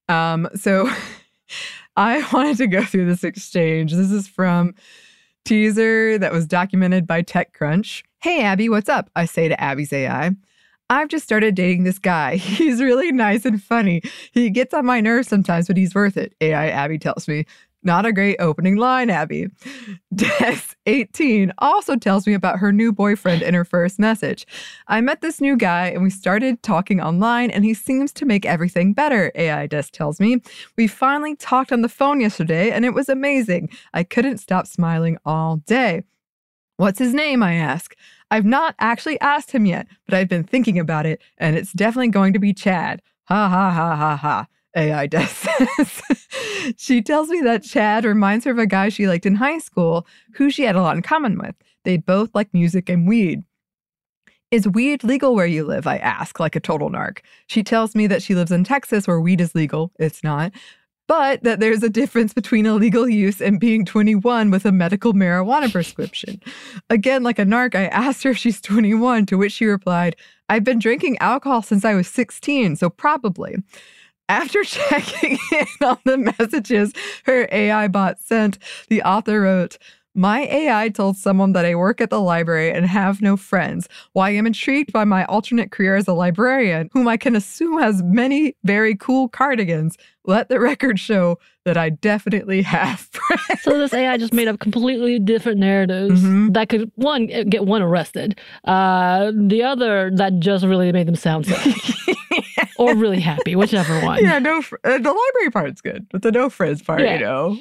Um, 0.10 0.50
so 0.56 0.90
I 1.96 2.28
wanted 2.34 2.58
to 2.58 2.68
go 2.68 2.84
through 2.84 3.08
this 3.08 3.24
exchange. 3.24 3.94
This 3.94 4.12
is 4.12 4.28
from 4.28 4.76
teaser 5.46 6.18
that 6.18 6.32
was 6.32 6.48
documented 6.48 7.08
by 7.08 7.24
TechCrunch. 7.24 8.04
Hey, 8.22 8.44
Abby, 8.44 8.70
what's 8.70 8.88
up? 8.88 9.10
I 9.16 9.26
say 9.26 9.48
to 9.48 9.60
Abby's 9.60 9.92
AI. 9.92 10.30
I've 10.92 11.08
just 11.08 11.26
started 11.26 11.56
dating 11.56 11.86
this 11.86 11.98
guy. 11.98 12.36
He's 12.38 12.80
really 12.80 13.12
nice 13.12 13.46
and 13.46 13.60
funny. 13.62 14.04
He 14.32 14.52
gets 14.52 14.76
on 14.76 14.86
my 14.86 15.02
nerves 15.02 15.28
sometimes, 15.28 15.66
but 15.66 15.76
he's 15.76 15.96
worth 15.96 16.18
it. 16.18 16.36
AI 16.40 16.70
Abby 16.70 17.00
tells 17.00 17.28
me. 17.28 17.46
Not 17.82 18.06
a 18.06 18.14
great 18.14 18.36
opening 18.40 18.76
line, 18.76 19.10
Abby. 19.10 19.48
Des, 20.14 20.76
18, 20.86 21.52
also 21.58 21.96
tells 21.96 22.28
me 22.28 22.36
about 22.36 22.60
her 22.60 22.72
new 22.72 22.94
boyfriend 22.94 23.42
in 23.42 23.56
her 23.56 23.66
first 23.66 23.98
message. 23.98 24.46
I 24.88 25.02
met 25.02 25.22
this 25.22 25.42
new 25.42 25.58
guy 25.58 25.88
and 25.88 26.04
we 26.04 26.12
started 26.12 26.62
talking 26.62 27.02
online, 27.02 27.50
and 27.50 27.66
he 27.66 27.74
seems 27.74 28.12
to 28.14 28.26
make 28.26 28.46
everything 28.46 28.94
better, 28.94 29.32
AI 29.34 29.66
Des 29.66 29.86
tells 29.92 30.20
me. 30.20 30.44
We 30.78 30.86
finally 30.86 31.36
talked 31.36 31.72
on 31.72 31.82
the 31.82 31.90
phone 31.90 32.22
yesterday, 32.22 32.70
and 32.70 32.86
it 32.86 32.94
was 32.94 33.10
amazing. 33.10 33.70
I 33.96 34.04
couldn't 34.04 34.38
stop 34.38 34.68
smiling 34.68 35.18
all 35.26 35.58
day. 35.58 36.04
What's 36.82 36.98
his 36.98 37.14
name? 37.14 37.44
I 37.44 37.54
ask. 37.54 37.96
I've 38.32 38.44
not 38.44 38.74
actually 38.80 39.22
asked 39.22 39.52
him 39.52 39.68
yet, 39.68 39.86
but 40.08 40.16
I've 40.16 40.28
been 40.28 40.44
thinking 40.44 40.80
about 40.80 41.06
it, 41.06 41.22
and 41.38 41.56
it's 41.56 41.74
definitely 41.74 42.08
going 42.08 42.34
to 42.34 42.40
be 42.40 42.56
Chad. 42.56 43.04
Ha 43.26 43.48
ha 43.48 43.70
ha 43.70 43.96
ha 43.96 44.16
ha. 44.16 44.48
AI 44.76 45.06
Des 45.06 45.28
says. 45.28 46.02
she 46.78 47.04
tells 47.04 47.30
me 47.30 47.40
that 47.42 47.62
Chad 47.62 48.04
reminds 48.04 48.46
her 48.46 48.52
of 48.52 48.58
a 48.58 48.66
guy 48.66 48.90
she 48.90 49.08
liked 49.08 49.28
in 49.28 49.36
high 49.36 49.60
school 49.60 50.08
who 50.34 50.50
she 50.50 50.64
had 50.64 50.76
a 50.76 50.82
lot 50.82 50.96
in 50.96 51.04
common 51.04 51.38
with. 51.38 51.54
They 51.84 51.98
both 51.98 52.34
like 52.34 52.52
music 52.52 52.90
and 52.90 53.08
weed. 53.08 53.44
Is 54.50 54.68
weed 54.68 55.04
legal 55.04 55.36
where 55.36 55.46
you 55.46 55.64
live? 55.64 55.86
I 55.86 55.98
ask, 55.98 56.40
like 56.40 56.56
a 56.56 56.60
total 56.60 56.90
narc. 56.90 57.20
She 57.46 57.62
tells 57.62 57.94
me 57.94 58.08
that 58.08 58.24
she 58.24 58.34
lives 58.34 58.52
in 58.52 58.64
Texas 58.64 59.08
where 59.08 59.22
weed 59.22 59.40
is 59.40 59.54
legal. 59.54 59.92
It's 60.00 60.24
not. 60.24 60.52
But 61.12 61.44
that 61.44 61.60
there's 61.60 61.84
a 61.84 61.90
difference 61.90 62.34
between 62.34 62.66
illegal 62.66 63.06
use 63.06 63.42
and 63.42 63.60
being 63.60 63.84
21 63.84 64.50
with 64.50 64.66
a 64.66 64.72
medical 64.72 65.12
marijuana 65.12 65.70
prescription. 65.70 66.42
Again, 66.90 67.22
like 67.22 67.38
a 67.38 67.44
narc, 67.44 67.76
I 67.76 67.88
asked 67.88 68.24
her 68.24 68.30
if 68.30 68.38
she's 68.38 68.62
21, 68.62 69.26
to 69.26 69.38
which 69.38 69.52
she 69.52 69.66
replied, 69.66 70.16
I've 70.48 70.64
been 70.64 70.80
drinking 70.80 71.18
alcohol 71.18 71.64
since 71.64 71.84
I 71.84 71.96
was 71.96 72.08
16, 72.08 72.78
so 72.78 72.90
probably. 72.90 73.58
After 74.30 74.64
checking 74.64 75.38
in 75.52 75.86
on 75.86 75.98
the 76.06 76.18
messages 76.18 76.94
her 77.26 77.46
AI 77.52 77.90
bot 77.90 78.22
sent, 78.22 78.58
the 78.88 79.04
author 79.04 79.42
wrote, 79.42 79.78
my 80.14 80.42
AI 80.42 80.90
told 80.90 81.16
someone 81.18 81.54
that 81.54 81.66
I 81.66 81.76
work 81.76 82.02
at 82.02 82.10
the 82.10 82.20
library 82.20 82.70
and 82.72 82.86
have 82.86 83.22
no 83.22 83.38
friends. 83.38 83.88
Why 84.14 84.28
I 84.30 84.32
am 84.32 84.46
intrigued 84.46 84.92
by 84.92 85.06
my 85.06 85.24
alternate 85.26 85.72
career 85.72 85.96
as 85.96 86.08
a 86.08 86.14
librarian, 86.14 86.90
whom 86.94 87.08
I 87.08 87.18
can 87.18 87.36
assume 87.36 87.80
has 87.80 88.04
many 88.04 88.56
very 88.64 88.96
cool 88.96 89.30
cardigans. 89.30 89.98
Let 90.26 90.50
the 90.50 90.60
record 90.60 91.00
show 91.00 91.40
that 91.66 91.78
I 91.78 91.90
definitely 91.90 92.62
have 92.64 93.00
friends. 93.12 93.62
So 93.64 93.78
this 93.80 93.94
AI 93.94 94.18
just 94.18 94.34
made 94.34 94.48
up 94.48 94.60
completely 94.60 95.18
different 95.18 95.60
narratives 95.60 96.22
Mhm. 96.22 96.54
that 96.54 96.70
could 96.70 96.92
one 96.96 97.28
get 97.28 97.66
one 97.66 97.82
arrested, 97.82 98.40
uh, 98.66 99.32
the 99.34 99.64
other 99.64 100.12
that 100.16 100.40
just 100.40 100.66
really 100.66 100.92
made 100.92 101.08
them 101.08 101.16
sound 101.16 101.46
sad 101.46 101.74
or 102.78 102.96
really 102.96 103.20
happy, 103.20 103.56
whichever 103.56 104.00
one. 104.02 104.24
yeah, 104.24 104.40
no, 104.40 104.62
fr- 104.62 104.76
uh, 104.84 104.98
the 104.98 105.10
library 105.12 105.52
part's 105.52 105.82
good, 105.82 106.06
but 106.12 106.22
the 106.22 106.32
no 106.32 106.50
friends 106.50 106.82
part, 106.82 107.02
Yeah. 107.02 107.14
you 107.14 107.20
know, 107.22 107.58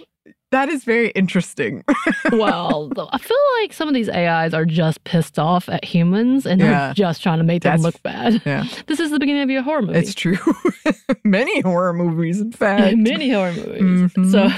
that 0.51 0.69
is 0.69 0.85
very 0.85 1.11
interesting. 1.11 1.85
well, 2.33 2.91
I 3.13 3.19
feel 3.19 3.37
like 3.61 3.73
some 3.73 3.87
of 3.89 3.95
these 3.95 4.09
AIs 4.09 4.53
are 4.55 4.65
just 4.65 5.05
pissed 5.05 5.39
off 5.39 5.69
at 5.69 5.85
humans 5.85 6.47
and 6.47 6.61
Yeah. 6.61 6.87
they're 6.87 6.95
just 6.95 7.23
trying 7.23 7.39
to 7.39 7.45
make 7.45 7.63
them 7.63 7.81
look 7.81 8.03
bad. 8.03 8.43
yeah, 8.45 8.65
This 8.87 8.99
is 9.01 9.11
the 9.11 9.19
beginning 9.19 9.43
of 9.43 9.51
your 9.51 9.63
horror 9.63 9.83
movie. 9.83 9.99
it's 10.01 10.15
true. 10.15 10.39
Many 11.25 11.61
horror 11.61 11.93
movies, 11.93 12.41
in 12.41 12.51
fact. 12.53 12.97
Many 12.97 13.31
horror 13.31 13.53
movies. 13.53 14.13
Mhm. 14.15 14.31
So, 14.33 14.49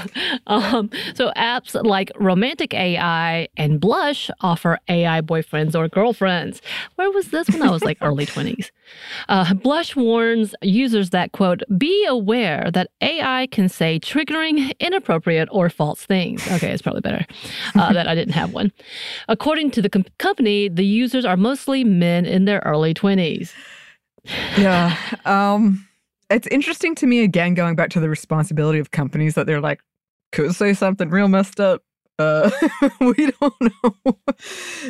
um, 0.47 0.89
so 1.13 1.31
apps 1.35 1.75
like 1.85 2.11
Romantic 2.19 2.73
AI 2.73 3.47
and 3.57 3.79
Blush 3.79 4.31
offer 4.41 4.79
AI 4.87 5.21
boyfriends 5.21 5.75
or 5.75 5.87
girlfriends. 5.89 6.61
Where 6.95 7.11
was 7.11 7.27
this 7.29 7.49
when 7.49 7.61
I 7.61 7.69
was 7.69 7.83
like 7.83 7.97
early 8.01 8.25
twenties? 8.25 8.71
Uh, 9.29 9.53
Blush 9.53 9.95
warns 9.95 10.55
users 10.61 11.09
that 11.11 11.31
quote 11.33 11.61
be 11.77 12.05
aware 12.07 12.69
that 12.73 12.89
AI 13.01 13.47
can 13.51 13.69
say 13.69 13.99
triggering, 13.99 14.71
inappropriate, 14.79 15.49
or 15.51 15.69
false 15.69 15.82
things. 16.05 16.45
Okay, 16.51 16.71
it's 16.71 16.81
probably 16.81 17.01
better 17.01 17.25
uh, 17.75 17.93
that 17.93 18.07
I 18.07 18.15
didn't 18.15 18.33
have 18.33 18.53
one. 18.53 18.71
According 19.27 19.71
to 19.71 19.81
the 19.81 19.89
com- 19.89 20.05
company, 20.17 20.69
the 20.69 20.85
users 20.85 21.25
are 21.25 21.37
mostly 21.37 21.83
men 21.83 22.25
in 22.25 22.45
their 22.45 22.59
early 22.65 22.93
twenties. 22.93 23.53
yeah. 24.57 24.95
Um, 25.25 25.87
it's 26.29 26.47
interesting 26.47 26.95
to 26.95 27.07
me 27.07 27.23
again, 27.23 27.53
going 27.53 27.75
back 27.75 27.89
to 27.91 27.99
the 27.99 28.09
responsibility 28.09 28.79
of 28.79 28.91
companies 28.91 29.35
that 29.35 29.45
they're 29.45 29.61
like, 29.61 29.81
could 30.31 30.55
say 30.55 30.73
something 30.73 31.09
real 31.09 31.27
messed 31.27 31.59
up. 31.59 31.83
Uh, 32.19 32.49
we 33.01 33.31
don't 33.41 33.61
know. 33.61 34.17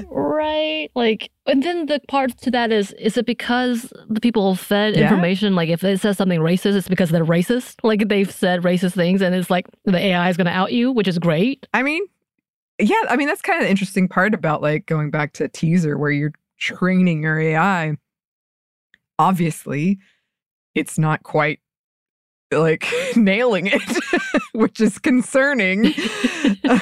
Right. 0.10 0.90
Like, 0.96 1.32
and 1.46 1.64
then 1.64 1.86
the 1.86 2.00
part 2.08 2.38
to 2.40 2.52
that 2.52 2.72
is, 2.72 2.92
is 2.94 3.18
it 3.18 3.26
because 3.26 3.92
the 4.10 4.20
people 4.20 4.56
fed 4.56 4.96
Yeah. 4.96 5.04
information? 5.04 5.56
Like, 5.56 5.70
if 5.70 5.84
it 5.84 6.00
says 6.02 6.18
something 6.18 6.40
racist, 6.42 6.76
it's 6.76 6.90
because 6.90 7.10
they're 7.12 7.26
racist. 7.26 7.76
Like, 7.84 8.08
they've 8.10 8.30
said 8.32 8.62
racist 8.62 8.94
things, 8.94 9.22
and 9.22 9.34
it's 9.34 9.50
like 9.50 9.68
the 9.86 9.98
AI 9.98 10.30
is 10.30 10.38
going 10.38 10.48
to 10.48 10.52
out 10.54 10.74
you, 10.74 10.92
which 10.92 11.08
is 11.08 11.18
great. 11.18 11.66
I 11.74 11.82
mean, 11.82 12.04
yeah, 12.80 12.96
I 13.08 13.16
mean, 13.16 13.28
that's 13.28 13.42
kind 13.42 13.60
of 13.60 13.66
the 13.66 13.72
interesting 13.72 14.08
part 14.10 14.34
about 14.34 14.62
like 14.62 14.86
going 14.86 15.10
back 15.12 15.34
to 15.34 15.48
teaser 15.48 15.98
where 15.98 16.12
you're 16.12 16.34
training 16.60 17.24
your 17.24 17.40
AI. 17.40 17.96
Obviously, 19.20 20.00
it's 20.76 20.98
not 20.98 21.24
quite 21.24 21.60
like 22.60 22.88
nailing 23.16 23.68
it, 23.68 23.82
which 24.54 24.80
is 24.80 25.00
concerning. 25.00 25.94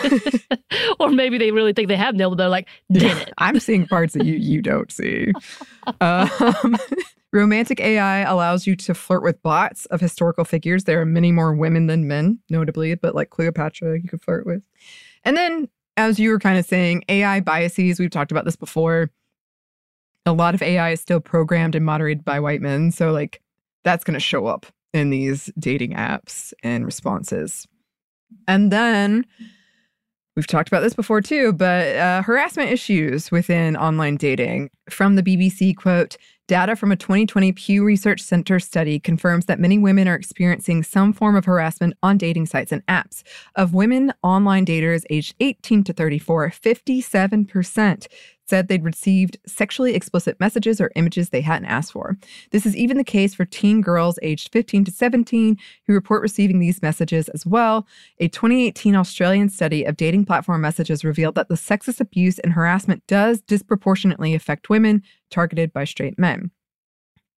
or 0.99 1.09
maybe 1.09 1.37
they 1.37 1.51
really 1.51 1.73
think 1.73 1.87
they 1.87 1.95
have 1.95 2.15
nailed 2.15 2.33
it. 2.33 2.37
They're 2.37 2.49
like, 2.49 2.67
did 2.91 3.17
it. 3.17 3.33
I'm 3.37 3.59
seeing 3.59 3.87
parts 3.87 4.13
that 4.13 4.25
you 4.25 4.35
you 4.35 4.61
don't 4.61 4.91
see. 4.91 5.31
Um, 5.99 6.77
romantic 7.31 7.79
AI 7.79 8.19
allows 8.19 8.67
you 8.67 8.75
to 8.77 8.93
flirt 8.93 9.23
with 9.23 9.41
bots 9.41 9.85
of 9.87 10.01
historical 10.01 10.45
figures. 10.45 10.83
There 10.83 11.01
are 11.01 11.05
many 11.05 11.31
more 11.31 11.53
women 11.53 11.87
than 11.87 12.07
men, 12.07 12.39
notably, 12.49 12.95
but 12.95 13.15
like 13.15 13.29
Cleopatra, 13.29 13.99
you 13.99 14.07
could 14.07 14.21
flirt 14.21 14.45
with. 14.45 14.63
And 15.23 15.37
then, 15.37 15.69
as 15.97 16.19
you 16.19 16.29
were 16.29 16.39
kind 16.39 16.57
of 16.57 16.65
saying, 16.65 17.03
AI 17.09 17.39
biases. 17.41 17.99
We've 17.99 18.09
talked 18.09 18.31
about 18.31 18.45
this 18.45 18.55
before. 18.55 19.09
A 20.25 20.33
lot 20.33 20.53
of 20.53 20.61
AI 20.61 20.91
is 20.91 21.01
still 21.01 21.19
programmed 21.19 21.75
and 21.75 21.85
moderated 21.85 22.23
by 22.23 22.39
white 22.39 22.61
men, 22.61 22.91
so 22.91 23.11
like 23.11 23.41
that's 23.83 24.03
going 24.03 24.13
to 24.13 24.19
show 24.19 24.45
up 24.45 24.67
in 24.93 25.09
these 25.09 25.51
dating 25.57 25.93
apps 25.93 26.53
and 26.63 26.85
responses. 26.85 27.67
And 28.47 28.71
then 28.71 29.25
We've 30.37 30.47
talked 30.47 30.69
about 30.69 30.79
this 30.79 30.93
before 30.93 31.19
too, 31.19 31.51
but 31.51 31.93
uh, 31.97 32.21
harassment 32.21 32.71
issues 32.71 33.31
within 33.31 33.75
online 33.75 34.15
dating. 34.15 34.69
From 34.89 35.15
the 35.15 35.23
BBC, 35.23 35.75
quote, 35.75 36.15
data 36.47 36.77
from 36.77 36.91
a 36.91 36.95
2020 36.95 37.51
Pew 37.51 37.83
Research 37.83 38.21
Center 38.21 38.57
study 38.57 38.97
confirms 38.97 39.45
that 39.47 39.59
many 39.59 39.77
women 39.77 40.07
are 40.07 40.15
experiencing 40.15 40.83
some 40.83 41.11
form 41.11 41.35
of 41.35 41.43
harassment 41.43 41.95
on 42.01 42.17
dating 42.17 42.45
sites 42.45 42.71
and 42.71 42.85
apps. 42.85 43.23
Of 43.55 43.73
women 43.73 44.13
online 44.23 44.65
daters 44.65 45.03
aged 45.09 45.35
18 45.41 45.83
to 45.83 45.93
34, 45.93 46.51
57% 46.51 48.07
said 48.51 48.67
they'd 48.67 48.83
received 48.83 49.37
sexually 49.47 49.95
explicit 49.95 50.37
messages 50.41 50.81
or 50.81 50.91
images 50.97 51.29
they 51.29 51.39
hadn't 51.39 51.69
asked 51.69 51.93
for. 51.93 52.17
This 52.51 52.65
is 52.65 52.75
even 52.75 52.97
the 52.97 53.03
case 53.05 53.33
for 53.33 53.45
teen 53.45 53.79
girls 53.79 54.19
aged 54.21 54.51
15 54.51 54.83
to 54.83 54.91
17 54.91 55.57
who 55.87 55.93
report 55.93 56.21
receiving 56.21 56.59
these 56.59 56.81
messages 56.81 57.29
as 57.29 57.45
well. 57.45 57.87
A 58.19 58.27
2018 58.27 58.93
Australian 58.93 59.47
study 59.47 59.85
of 59.85 59.95
dating 59.95 60.25
platform 60.25 60.59
messages 60.59 61.05
revealed 61.05 61.35
that 61.35 61.47
the 61.47 61.55
sexist 61.55 62.01
abuse 62.01 62.39
and 62.39 62.51
harassment 62.51 63.07
does 63.07 63.39
disproportionately 63.39 64.35
affect 64.35 64.69
women 64.69 65.01
targeted 65.29 65.71
by 65.71 65.85
straight 65.85 66.19
men. 66.19 66.51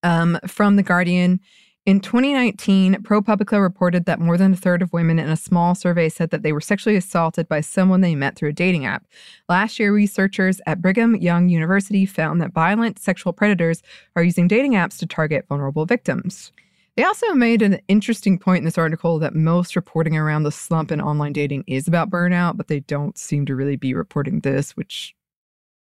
Um, 0.03 0.37
from 0.45 0.75
The 0.75 0.83
Guardian, 0.83 1.39
in 1.85 1.99
2019, 1.99 2.95
ProPublica 3.03 3.61
reported 3.61 4.05
that 4.05 4.19
more 4.19 4.37
than 4.37 4.53
a 4.53 4.57
third 4.57 4.81
of 4.81 4.91
women 4.91 5.19
in 5.19 5.29
a 5.29 5.37
small 5.37 5.75
survey 5.75 6.09
said 6.09 6.31
that 6.31 6.41
they 6.41 6.51
were 6.51 6.61
sexually 6.61 6.95
assaulted 6.95 7.47
by 7.47 7.61
someone 7.61 8.01
they 8.01 8.15
met 8.15 8.35
through 8.35 8.49
a 8.49 8.53
dating 8.53 8.87
app. 8.87 9.05
Last 9.49 9.79
year, 9.79 9.93
researchers 9.93 10.59
at 10.65 10.81
Brigham 10.81 11.15
Young 11.15 11.47
University 11.47 12.07
found 12.07 12.41
that 12.41 12.53
violent 12.53 12.97
sexual 12.97 13.33
predators 13.33 13.83
are 14.15 14.23
using 14.23 14.47
dating 14.47 14.73
apps 14.73 14.97
to 14.97 15.05
target 15.05 15.45
vulnerable 15.47 15.85
victims. 15.85 16.51
They 16.97 17.03
also 17.03 17.33
made 17.35 17.61
an 17.61 17.79
interesting 17.87 18.39
point 18.39 18.59
in 18.59 18.65
this 18.65 18.79
article 18.79 19.19
that 19.19 19.35
most 19.35 19.75
reporting 19.75 20.17
around 20.17 20.41
the 20.41 20.51
slump 20.51 20.91
in 20.91 20.99
online 20.99 21.33
dating 21.33 21.65
is 21.67 21.87
about 21.87 22.09
burnout, 22.09 22.57
but 22.57 22.67
they 22.67 22.79
don't 22.79 23.15
seem 23.15 23.45
to 23.45 23.55
really 23.55 23.75
be 23.75 23.93
reporting 23.93 24.39
this, 24.39 24.75
which, 24.75 25.13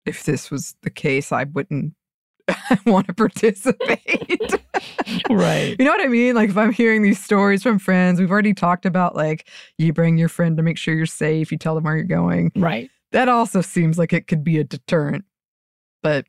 if 0.08 0.24
this 0.24 0.50
was 0.50 0.76
the 0.82 0.90
case, 0.90 1.32
I 1.32 1.44
wouldn't 1.44 1.94
want 2.88 3.08
to 3.08 3.14
participate. 3.14 4.56
right. 5.30 5.76
You 5.78 5.86
know 5.86 5.92
what 5.92 6.02
I 6.02 6.08
mean? 6.08 6.36
Like 6.36 6.50
if 6.50 6.58
I'm 6.58 6.72
hearing 6.72 7.02
these 7.02 7.24
stories 7.24 7.64
from 7.64 7.80
friends, 7.80 8.20
we've 8.20 8.32
already 8.32 8.54
talked 8.54 8.86
about 8.86 9.16
like 9.16 9.48
you 9.78 9.94
bring 9.94 10.18
your 10.18 10.30
friend 10.30 10.58
to 10.58 10.64
make 10.64 10.78
sure 10.78 10.94
you're 10.94 11.06
safe, 11.06 11.52
you 11.52 11.58
tell 11.58 11.76
them 11.76 11.84
where 11.84 11.96
you're 11.96 12.06
going. 12.06 12.52
Right. 12.56 12.90
That 13.12 13.30
also 13.30 13.62
seems 13.62 13.98
like 13.98 14.14
it 14.14 14.28
could 14.28 14.44
be 14.44 14.58
a 14.60 14.64
deterrent. 14.64 15.26
But 16.02 16.26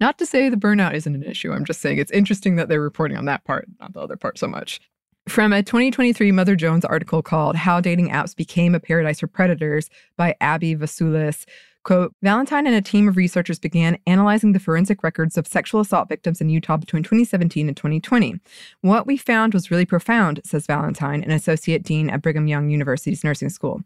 not 0.00 0.18
to 0.18 0.26
say 0.26 0.48
the 0.48 0.56
burnout 0.56 0.94
isn't 0.94 1.14
an 1.14 1.22
issue. 1.22 1.52
I'm 1.52 1.64
just 1.64 1.80
saying 1.80 1.98
it's 1.98 2.10
interesting 2.10 2.56
that 2.56 2.68
they're 2.68 2.80
reporting 2.80 3.18
on 3.18 3.26
that 3.26 3.44
part, 3.44 3.66
not 3.80 3.92
the 3.92 4.00
other 4.00 4.16
part 4.16 4.38
so 4.38 4.48
much. 4.48 4.80
From 5.28 5.52
a 5.52 5.62
2023 5.62 6.32
Mother 6.32 6.56
Jones 6.56 6.84
article 6.84 7.22
called 7.22 7.54
How 7.54 7.80
Dating 7.80 8.08
Apps 8.08 8.34
Became 8.34 8.74
a 8.74 8.80
Paradise 8.80 9.20
for 9.20 9.26
Predators 9.26 9.90
by 10.16 10.34
Abby 10.40 10.74
Vesoulis, 10.74 11.44
quote, 11.84 12.14
Valentine 12.22 12.66
and 12.66 12.76
a 12.76 12.82
team 12.82 13.08
of 13.08 13.16
researchers 13.16 13.58
began 13.58 13.98
analyzing 14.06 14.52
the 14.52 14.60
forensic 14.60 15.02
records 15.02 15.38
of 15.38 15.46
sexual 15.46 15.80
assault 15.80 16.08
victims 16.08 16.40
in 16.40 16.50
Utah 16.50 16.76
between 16.76 17.02
2017 17.02 17.68
and 17.68 17.76
2020. 17.76 18.38
What 18.82 19.06
we 19.06 19.16
found 19.16 19.54
was 19.54 19.70
really 19.70 19.86
profound, 19.86 20.40
says 20.44 20.66
Valentine, 20.66 21.22
an 21.22 21.30
associate 21.30 21.82
dean 21.82 22.10
at 22.10 22.22
Brigham 22.22 22.46
Young 22.46 22.70
University's 22.70 23.24
nursing 23.24 23.48
school, 23.48 23.82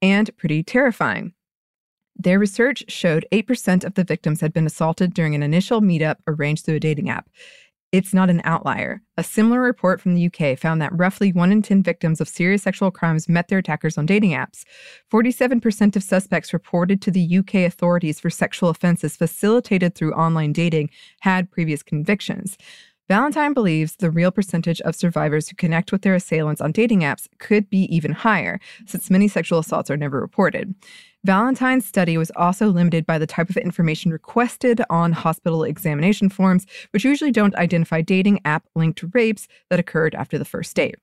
and 0.00 0.34
pretty 0.36 0.62
terrifying. 0.62 1.32
Their 2.16 2.38
research 2.38 2.84
showed 2.88 3.26
8% 3.32 3.84
of 3.84 3.94
the 3.94 4.04
victims 4.04 4.40
had 4.40 4.52
been 4.52 4.66
assaulted 4.66 5.14
during 5.14 5.34
an 5.34 5.42
initial 5.42 5.80
meetup 5.80 6.16
arranged 6.26 6.64
through 6.64 6.76
a 6.76 6.80
dating 6.80 7.10
app. 7.10 7.28
It's 7.94 8.12
not 8.12 8.28
an 8.28 8.40
outlier. 8.42 9.02
A 9.16 9.22
similar 9.22 9.60
report 9.60 10.00
from 10.00 10.16
the 10.16 10.26
UK 10.26 10.58
found 10.58 10.82
that 10.82 10.90
roughly 10.98 11.30
1 11.32 11.52
in 11.52 11.62
10 11.62 11.80
victims 11.80 12.20
of 12.20 12.28
serious 12.28 12.64
sexual 12.64 12.90
crimes 12.90 13.28
met 13.28 13.46
their 13.46 13.60
attackers 13.60 13.96
on 13.96 14.04
dating 14.04 14.32
apps. 14.32 14.64
47% 15.12 15.94
of 15.94 16.02
suspects 16.02 16.52
reported 16.52 17.00
to 17.00 17.12
the 17.12 17.38
UK 17.38 17.54
authorities 17.54 18.18
for 18.18 18.30
sexual 18.30 18.68
offenses 18.68 19.16
facilitated 19.16 19.94
through 19.94 20.12
online 20.14 20.52
dating 20.52 20.90
had 21.20 21.52
previous 21.52 21.84
convictions. 21.84 22.58
Valentine 23.06 23.54
believes 23.54 23.94
the 23.94 24.10
real 24.10 24.32
percentage 24.32 24.80
of 24.80 24.96
survivors 24.96 25.48
who 25.48 25.54
connect 25.54 25.92
with 25.92 26.02
their 26.02 26.16
assailants 26.16 26.60
on 26.60 26.72
dating 26.72 27.02
apps 27.02 27.28
could 27.38 27.70
be 27.70 27.84
even 27.94 28.10
higher, 28.10 28.58
since 28.86 29.08
many 29.08 29.28
sexual 29.28 29.60
assaults 29.60 29.88
are 29.88 29.96
never 29.96 30.20
reported. 30.20 30.74
Valentine's 31.24 31.86
study 31.86 32.18
was 32.18 32.30
also 32.36 32.68
limited 32.68 33.06
by 33.06 33.16
the 33.16 33.26
type 33.26 33.48
of 33.48 33.56
information 33.56 34.10
requested 34.10 34.82
on 34.90 35.12
hospital 35.12 35.64
examination 35.64 36.28
forms, 36.28 36.66
which 36.90 37.04
usually 37.04 37.32
don't 37.32 37.54
identify 37.56 38.02
dating 38.02 38.40
app 38.44 38.66
linked 38.74 39.02
rapes 39.14 39.48
that 39.70 39.80
occurred 39.80 40.14
after 40.14 40.36
the 40.36 40.44
first 40.44 40.76
date. 40.76 40.96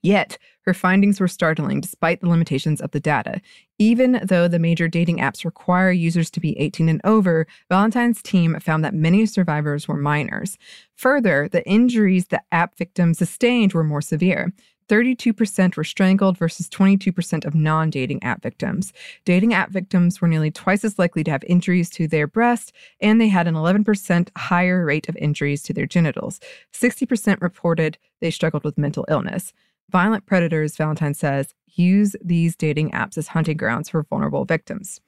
Yet, 0.00 0.38
her 0.62 0.74
findings 0.74 1.20
were 1.20 1.28
startling 1.28 1.80
despite 1.80 2.20
the 2.20 2.28
limitations 2.28 2.80
of 2.80 2.90
the 2.90 3.00
data. 3.00 3.40
Even 3.78 4.20
though 4.24 4.48
the 4.48 4.58
major 4.58 4.88
dating 4.88 5.18
apps 5.18 5.44
require 5.44 5.92
users 5.92 6.30
to 6.32 6.40
be 6.40 6.58
18 6.58 6.88
and 6.88 7.00
over, 7.04 7.46
Valentine's 7.68 8.22
team 8.22 8.58
found 8.60 8.84
that 8.84 8.94
many 8.94 9.26
survivors 9.26 9.86
were 9.86 9.96
minors. 9.96 10.58
Further, 10.96 11.48
the 11.48 11.66
injuries 11.68 12.28
the 12.28 12.42
app 12.50 12.76
victims 12.76 13.18
sustained 13.18 13.72
were 13.72 13.84
more 13.84 14.02
severe. 14.02 14.52
32% 14.92 15.74
were 15.74 15.84
strangled 15.84 16.36
versus 16.36 16.68
22% 16.68 17.46
of 17.46 17.54
non 17.54 17.88
dating 17.88 18.22
app 18.22 18.42
victims. 18.42 18.92
Dating 19.24 19.54
app 19.54 19.70
victims 19.70 20.20
were 20.20 20.28
nearly 20.28 20.50
twice 20.50 20.84
as 20.84 20.98
likely 20.98 21.24
to 21.24 21.30
have 21.30 21.42
injuries 21.44 21.88
to 21.88 22.06
their 22.06 22.26
breast, 22.26 22.72
and 23.00 23.18
they 23.18 23.28
had 23.28 23.48
an 23.48 23.54
11% 23.54 24.28
higher 24.36 24.84
rate 24.84 25.08
of 25.08 25.16
injuries 25.16 25.62
to 25.62 25.72
their 25.72 25.86
genitals. 25.86 26.40
60% 26.74 27.40
reported 27.40 27.96
they 28.20 28.30
struggled 28.30 28.64
with 28.64 28.76
mental 28.76 29.06
illness. 29.08 29.54
Violent 29.88 30.26
predators, 30.26 30.76
Valentine 30.76 31.14
says, 31.14 31.54
use 31.68 32.14
these 32.22 32.54
dating 32.54 32.90
apps 32.90 33.16
as 33.16 33.28
hunting 33.28 33.56
grounds 33.56 33.88
for 33.88 34.02
vulnerable 34.02 34.44
victims. 34.44 35.00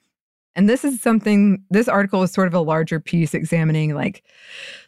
And 0.55 0.69
this 0.69 0.85
is 0.85 1.01
something, 1.01 1.63
this 1.69 1.89
article 1.89 2.23
is 2.23 2.31
sort 2.31 2.47
of 2.47 2.53
a 2.53 2.61
larger 2.61 2.99
piece 2.99 3.33
examining 3.33 3.93
like 3.93 4.23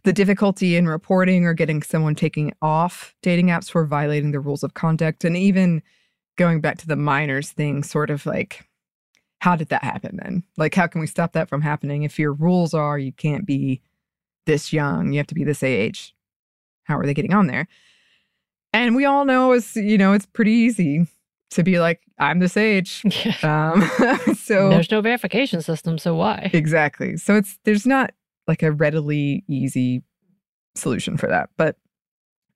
the 0.03 0.13
difficulty 0.13 0.78
in 0.78 0.88
reporting 0.88 1.45
or 1.45 1.53
getting 1.53 1.84
someone 1.84 2.15
taking 2.15 2.53
off 2.61 3.13
dating 3.22 3.47
apps 3.47 3.70
for 3.70 3.86
violating 3.86 4.32
the 4.32 4.39
rules 4.39 4.63
of 4.63 4.74
conduct. 4.76 5.26
And 5.26 5.36
even 5.36 5.84
going 6.38 6.61
back 6.61 6.78
to 6.78 6.88
the 6.88 6.95
minors 6.95 7.51
thing, 7.51 7.84
sort 7.84 8.09
of 8.09 8.26
like, 8.26 8.65
how 9.39 9.55
did 9.57 9.70
that 9.70 9.84
happen 9.84 10.20
then? 10.24 10.43
Like, 10.55 10.74
how 10.74 10.88
can 10.88 11.01
we 11.01 11.07
stop 11.07 11.34
that 11.34 11.49
from 11.49 11.61
happening? 11.61 12.03
If 12.03 12.18
your 12.18 12.34
rules 12.34 12.74
are 12.74 12.97
you 12.97 13.11
can't 13.11 13.45
be 13.45 13.82
this 14.45 14.72
young, 14.72 15.11
you 15.11 15.18
have 15.18 15.28
to 15.28 15.36
be 15.36 15.43
this 15.43 15.63
age, 15.63 16.15
how 16.86 16.97
are 16.97 17.05
they 17.05 17.13
getting 17.13 17.34
on 17.34 17.47
there? 17.47 17.68
And 18.72 18.95
we 18.95 19.03
all 19.03 19.26
know 19.26 19.51
it's, 19.51 19.76
you 19.76 19.97
know, 19.97 20.13
it's 20.13 20.26
pretty 20.26 20.51
easy 20.51 21.07
to 21.51 21.63
be 21.63 21.79
like, 21.79 22.01
I'm 22.19 22.39
this 22.39 22.57
age. 22.57 23.03
Um, 23.43 23.81
so 24.35 24.69
there's 24.69 24.91
no 24.91 25.01
verification 25.01 25.61
system, 25.61 25.97
so 25.97 26.15
why? 26.15 26.49
Exactly. 26.53 27.17
So 27.17 27.35
it's 27.35 27.59
there's 27.63 27.85
not 27.85 28.11
like 28.47 28.63
a 28.63 28.71
readily 28.71 29.43
easy 29.47 30.03
solution 30.75 31.17
for 31.17 31.27
that, 31.27 31.49
but 31.57 31.77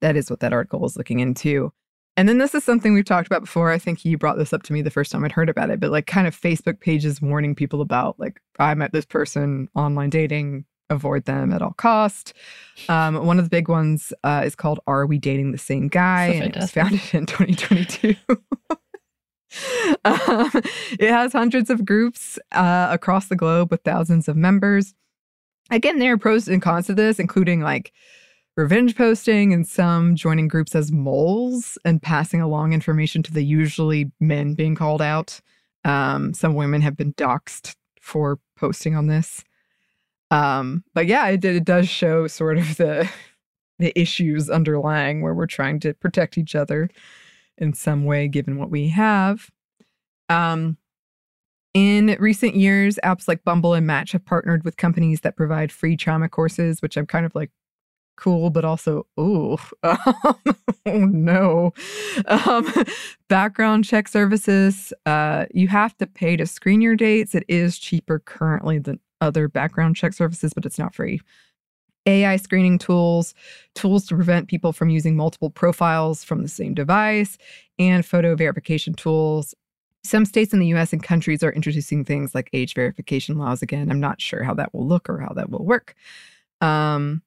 that 0.01 0.15
is 0.15 0.29
what 0.29 0.39
that 0.39 0.53
article 0.53 0.79
was 0.79 0.97
looking 0.97 1.19
into. 1.19 1.71
And 2.17 2.27
then 2.27 2.39
this 2.39 2.53
is 2.53 2.63
something 2.63 2.93
we've 2.93 3.05
talked 3.05 3.27
about 3.27 3.41
before. 3.41 3.71
I 3.71 3.77
think 3.77 4.03
you 4.03 4.17
brought 4.17 4.37
this 4.37 4.53
up 4.53 4.63
to 4.63 4.73
me 4.73 4.81
the 4.81 4.89
first 4.89 5.11
time 5.11 5.23
I'd 5.23 5.31
heard 5.31 5.49
about 5.49 5.69
it, 5.69 5.79
but 5.79 5.91
like 5.91 6.07
kind 6.07 6.27
of 6.27 6.39
Facebook 6.39 6.79
pages 6.79 7.21
warning 7.21 7.55
people 7.55 7.81
about 7.81 8.19
like 8.19 8.41
I 8.59 8.73
met 8.73 8.91
this 8.91 9.05
person 9.05 9.69
online 9.75 10.09
dating, 10.09 10.65
avoid 10.91 11.25
them 11.25 11.51
at 11.51 11.61
all 11.61 11.73
cost. 11.73 12.33
Um, 12.89 13.25
one 13.25 13.39
of 13.39 13.45
the 13.45 13.49
big 13.49 13.67
ones 13.67 14.13
uh, 14.23 14.43
is 14.45 14.55
called 14.55 14.79
"Are 14.87 15.05
We 15.05 15.17
Dating 15.17 15.51
the 15.51 15.57
Same 15.57 15.87
Guy?" 15.87 16.31
So 16.31 16.43
and 16.43 16.55
it 16.55 16.59
was 16.59 16.71
founded 16.71 17.01
in 17.13 17.25
2022. 17.27 18.15
um, 20.05 20.51
it 20.99 21.09
has 21.09 21.33
hundreds 21.33 21.69
of 21.69 21.85
groups 21.85 22.39
uh, 22.51 22.87
across 22.91 23.27
the 23.27 23.35
globe 23.35 23.71
with 23.71 23.81
thousands 23.81 24.27
of 24.27 24.35
members. 24.35 24.93
Again, 25.69 25.99
there 25.99 26.13
are 26.13 26.17
pros 26.17 26.47
and 26.47 26.61
cons 26.61 26.87
to 26.87 26.93
this, 26.93 27.19
including 27.19 27.61
like 27.61 27.93
revenge 28.57 28.95
posting 28.95 29.53
and 29.53 29.67
some 29.67 30.15
joining 30.15 30.47
groups 30.47 30.75
as 30.75 30.91
moles 30.91 31.77
and 31.85 32.01
passing 32.01 32.41
along 32.41 32.73
information 32.73 33.23
to 33.23 33.33
the 33.33 33.43
usually 33.43 34.11
men 34.19 34.53
being 34.53 34.75
called 34.75 35.01
out. 35.01 35.39
Um, 35.83 36.33
some 36.33 36.53
women 36.53 36.81
have 36.81 36.97
been 36.97 37.13
doxxed 37.13 37.75
for 37.99 38.39
posting 38.57 38.95
on 38.95 39.07
this. 39.07 39.43
Um, 40.31 40.83
but 40.95 41.05
yeah, 41.05 41.27
it, 41.27 41.45
it 41.45 41.65
does 41.65 41.87
show 41.87 42.25
sort 42.27 42.57
of 42.57 42.77
the 42.77 43.09
the 43.79 43.99
issues 43.99 44.49
underlying 44.49 45.21
where 45.21 45.33
we're 45.33 45.47
trying 45.47 45.79
to 45.81 45.93
protect 45.93 46.37
each 46.37 46.55
other 46.55 46.89
in 47.57 47.73
some 47.73 48.05
way, 48.05 48.27
given 48.27 48.57
what 48.57 48.69
we 48.69 48.89
have. 48.89 49.49
Um, 50.29 50.77
in 51.73 52.15
recent 52.19 52.55
years, 52.55 52.99
apps 53.03 53.27
like 53.27 53.43
Bumble 53.43 53.73
and 53.73 53.87
Match 53.87 54.11
have 54.11 54.25
partnered 54.25 54.63
with 54.63 54.77
companies 54.77 55.21
that 55.21 55.35
provide 55.35 55.71
free 55.71 55.97
trauma 55.97 56.29
courses, 56.29 56.81
which 56.81 56.97
I'm 56.97 57.05
kind 57.05 57.25
of 57.25 57.33
like 57.33 57.49
cool, 58.17 58.49
but 58.49 58.63
also, 58.63 59.07
ooh, 59.19 59.57
oh 59.83 60.35
no. 60.85 61.73
Um, 62.27 62.71
background 63.29 63.85
check 63.85 64.07
services, 64.07 64.93
uh, 65.05 65.45
you 65.53 65.69
have 65.69 65.97
to 65.97 66.07
pay 66.07 66.37
to 66.37 66.45
screen 66.45 66.81
your 66.81 66.95
dates. 66.95 67.33
It 67.33 67.45
is 67.47 67.79
cheaper 67.79 68.19
currently 68.19 68.77
than 68.77 68.99
other 69.21 69.47
background 69.47 69.95
check 69.95 70.13
services, 70.13 70.53
but 70.53 70.65
it's 70.65 70.79
not 70.79 70.93
free. 70.93 71.21
AI 72.07 72.35
screening 72.37 72.77
tools, 72.79 73.33
tools 73.75 74.07
to 74.07 74.15
prevent 74.15 74.47
people 74.47 74.73
from 74.73 74.89
using 74.89 75.15
multiple 75.15 75.51
profiles 75.51 76.23
from 76.23 76.41
the 76.41 76.47
same 76.47 76.73
device, 76.73 77.37
and 77.77 78.05
photo 78.05 78.35
verification 78.35 78.93
tools. 78.93 79.53
Some 80.03 80.25
states 80.25 80.51
in 80.51 80.59
the 80.59 80.67
US 80.67 80.93
and 80.93 81.03
countries 81.03 81.43
are 81.43 81.51
introducing 81.51 82.03
things 82.03 82.33
like 82.33 82.49
age 82.53 82.73
verification 82.73 83.37
laws 83.37 83.61
again. 83.61 83.91
I'm 83.91 83.99
not 83.99 84.19
sure 84.19 84.43
how 84.43 84.55
that 84.55 84.73
will 84.73 84.87
look 84.87 85.09
or 85.09 85.19
how 85.19 85.33
that 85.33 85.51
will 85.51 85.63
work. 85.63 85.95
Um, 86.59 87.21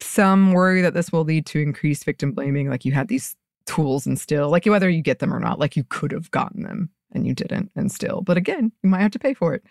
some 0.00 0.52
worry 0.52 0.80
that 0.82 0.94
this 0.94 1.12
will 1.12 1.24
lead 1.24 1.46
to 1.46 1.60
increased 1.60 2.04
victim 2.04 2.32
blaming, 2.32 2.70
like 2.70 2.84
you 2.84 2.92
had 2.92 3.08
these 3.08 3.36
tools 3.66 4.06
and 4.06 4.18
still, 4.18 4.48
like 4.48 4.64
whether 4.66 4.88
you 4.88 5.02
get 5.02 5.18
them 5.18 5.34
or 5.34 5.40
not, 5.40 5.58
like 5.58 5.76
you 5.76 5.84
could 5.88 6.12
have 6.12 6.30
gotten 6.30 6.62
them 6.62 6.90
and 7.12 7.26
you 7.26 7.34
didn't, 7.34 7.70
and 7.74 7.90
still, 7.90 8.22
but 8.22 8.36
again, 8.36 8.72
you 8.82 8.88
might 8.88 9.02
have 9.02 9.10
to 9.10 9.18
pay 9.18 9.34
for 9.34 9.54
it. 9.54 9.64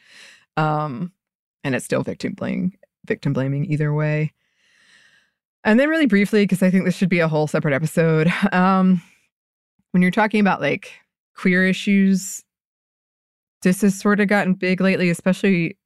Um, 0.57 1.13
and 1.63 1.75
it's 1.75 1.85
still 1.85 2.03
victim 2.03 2.33
blaming, 2.33 2.77
victim 3.05 3.33
blaming 3.33 3.65
either 3.65 3.93
way. 3.93 4.33
And 5.63 5.79
then, 5.79 5.89
really 5.89 6.05
briefly, 6.05 6.43
because 6.43 6.63
I 6.63 6.69
think 6.69 6.85
this 6.85 6.95
should 6.95 7.09
be 7.09 7.19
a 7.19 7.27
whole 7.27 7.47
separate 7.47 7.73
episode, 7.73 8.31
um, 8.51 9.01
when 9.91 10.01
you're 10.01 10.11
talking 10.11 10.39
about 10.39 10.61
like 10.61 10.91
queer 11.35 11.65
issues, 11.65 12.43
this 13.61 13.81
has 13.81 13.99
sort 13.99 14.19
of 14.19 14.27
gotten 14.27 14.53
big 14.53 14.79
lately, 14.81 15.09
especially 15.09 15.77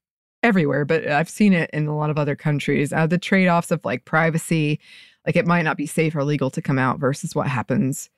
everywhere, 0.43 0.85
but 0.85 1.07
I've 1.07 1.29
seen 1.29 1.53
it 1.53 1.69
in 1.71 1.87
a 1.87 1.95
lot 1.95 2.09
of 2.09 2.17
other 2.17 2.35
countries. 2.35 2.93
Uh, 2.93 3.07
the 3.07 3.17
trade 3.17 3.47
offs 3.47 3.71
of 3.71 3.83
like 3.85 4.05
privacy, 4.05 4.79
like 5.25 5.35
it 5.35 5.47
might 5.47 5.63
not 5.63 5.77
be 5.77 5.87
safe 5.87 6.15
or 6.15 6.23
legal 6.23 6.51
to 6.51 6.61
come 6.61 6.77
out 6.77 6.99
versus 6.99 7.33
what 7.33 7.47
happens 7.47 8.09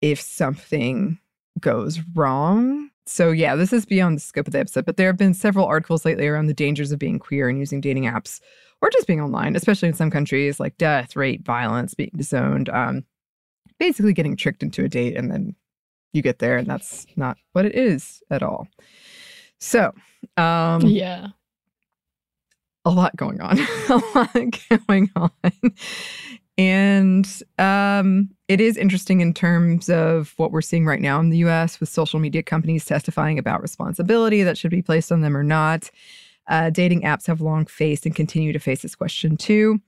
if 0.00 0.20
something 0.20 1.18
goes 1.60 2.00
wrong. 2.14 2.90
So, 3.06 3.30
yeah, 3.30 3.56
this 3.56 3.72
is 3.72 3.84
beyond 3.84 4.16
the 4.16 4.20
scope 4.20 4.46
of 4.46 4.52
the 4.52 4.60
episode, 4.60 4.84
but 4.84 4.96
there 4.96 5.08
have 5.08 5.16
been 5.16 5.34
several 5.34 5.66
articles 5.66 6.04
lately 6.04 6.26
around 6.26 6.46
the 6.46 6.54
dangers 6.54 6.92
of 6.92 6.98
being 6.98 7.18
queer 7.18 7.48
and 7.48 7.58
using 7.58 7.80
dating 7.80 8.04
apps 8.04 8.40
or 8.80 8.90
just 8.90 9.06
being 9.06 9.20
online, 9.20 9.56
especially 9.56 9.88
in 9.88 9.94
some 9.94 10.10
countries 10.10 10.60
like 10.60 10.76
death, 10.78 11.16
rape, 11.16 11.44
violence, 11.44 11.94
being 11.94 12.12
disowned, 12.16 12.68
um, 12.68 13.04
basically 13.78 14.12
getting 14.12 14.36
tricked 14.36 14.62
into 14.62 14.84
a 14.84 14.88
date 14.88 15.16
and 15.16 15.30
then 15.30 15.54
you 16.12 16.22
get 16.22 16.38
there 16.38 16.58
and 16.58 16.68
that's 16.68 17.06
not 17.16 17.38
what 17.52 17.64
it 17.64 17.74
is 17.74 18.22
at 18.30 18.42
all. 18.42 18.68
So, 19.58 19.92
um, 20.36 20.82
yeah, 20.82 21.28
a 22.84 22.90
lot 22.90 23.16
going 23.16 23.40
on, 23.40 23.58
a 23.88 24.02
lot 24.14 24.34
going 24.88 25.10
on. 25.16 25.30
And 26.58 27.26
um, 27.58 28.30
it 28.48 28.60
is 28.60 28.76
interesting 28.76 29.20
in 29.20 29.32
terms 29.32 29.88
of 29.88 30.34
what 30.36 30.52
we're 30.52 30.60
seeing 30.60 30.84
right 30.84 31.00
now 31.00 31.18
in 31.20 31.30
the 31.30 31.38
US 31.38 31.80
with 31.80 31.88
social 31.88 32.20
media 32.20 32.42
companies 32.42 32.84
testifying 32.84 33.38
about 33.38 33.62
responsibility 33.62 34.42
that 34.42 34.58
should 34.58 34.70
be 34.70 34.82
placed 34.82 35.10
on 35.10 35.22
them 35.22 35.36
or 35.36 35.42
not. 35.42 35.90
Uh, 36.48 36.70
dating 36.70 37.02
apps 37.02 37.26
have 37.26 37.40
long 37.40 37.64
faced 37.66 38.04
and 38.04 38.14
continue 38.14 38.52
to 38.52 38.58
face 38.58 38.82
this 38.82 38.94
question 38.94 39.36
too. 39.36 39.80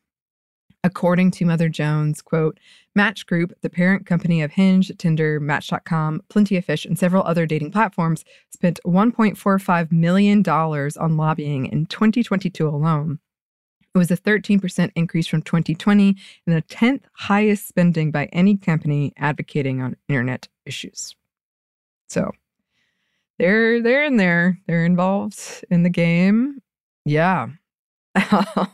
According 0.85 1.31
to 1.33 1.47
Mother 1.47 1.71
Jones, 1.71 2.21
quote, 2.21 2.61
Match 2.95 3.27
Group, 3.27 3.55
the 3.63 3.71
parent 3.71 4.05
company 4.05 4.43
of 4.43 4.53
Hinge, 4.53 4.93
Tinder, 4.99 5.41
Match.com, 5.41 6.23
Plenty 6.29 6.59
of 6.59 6.65
Fish, 6.67 6.85
and 6.85 6.99
several 6.99 7.23
other 7.25 7.47
dating 7.47 7.73
platforms, 7.73 8.23
spent 8.51 8.81
$1.45 8.87 9.91
million 9.91 10.47
on 10.47 11.17
lobbying 11.17 11.67
in 11.67 11.87
2022 11.87 12.69
alone. 12.69 13.19
It 13.95 13.99
was 13.99 14.11
a 14.11 14.17
13% 14.17 14.91
increase 14.97 15.27
from 15.29 15.43
2020 15.43 16.17
and 16.47 16.57
the 16.57 16.63
10th 16.63 17.03
highest 17.13 17.69
spending 17.69 18.11
by 18.11 18.27
any 18.27 18.57
company 18.57 19.13
advocating 19.17 19.81
on 19.81 19.97
internet 20.09 20.49
issues. 20.67 21.15
So 22.09 22.33
they're 23.39 23.81
they're 23.83 24.05
in 24.05 24.17
there. 24.17 24.59
They're 24.67 24.85
involved 24.85 25.65
in 25.71 25.83
the 25.83 25.91
game. 25.91 26.61
Yeah. 27.05 27.49
Um, 28.31 28.69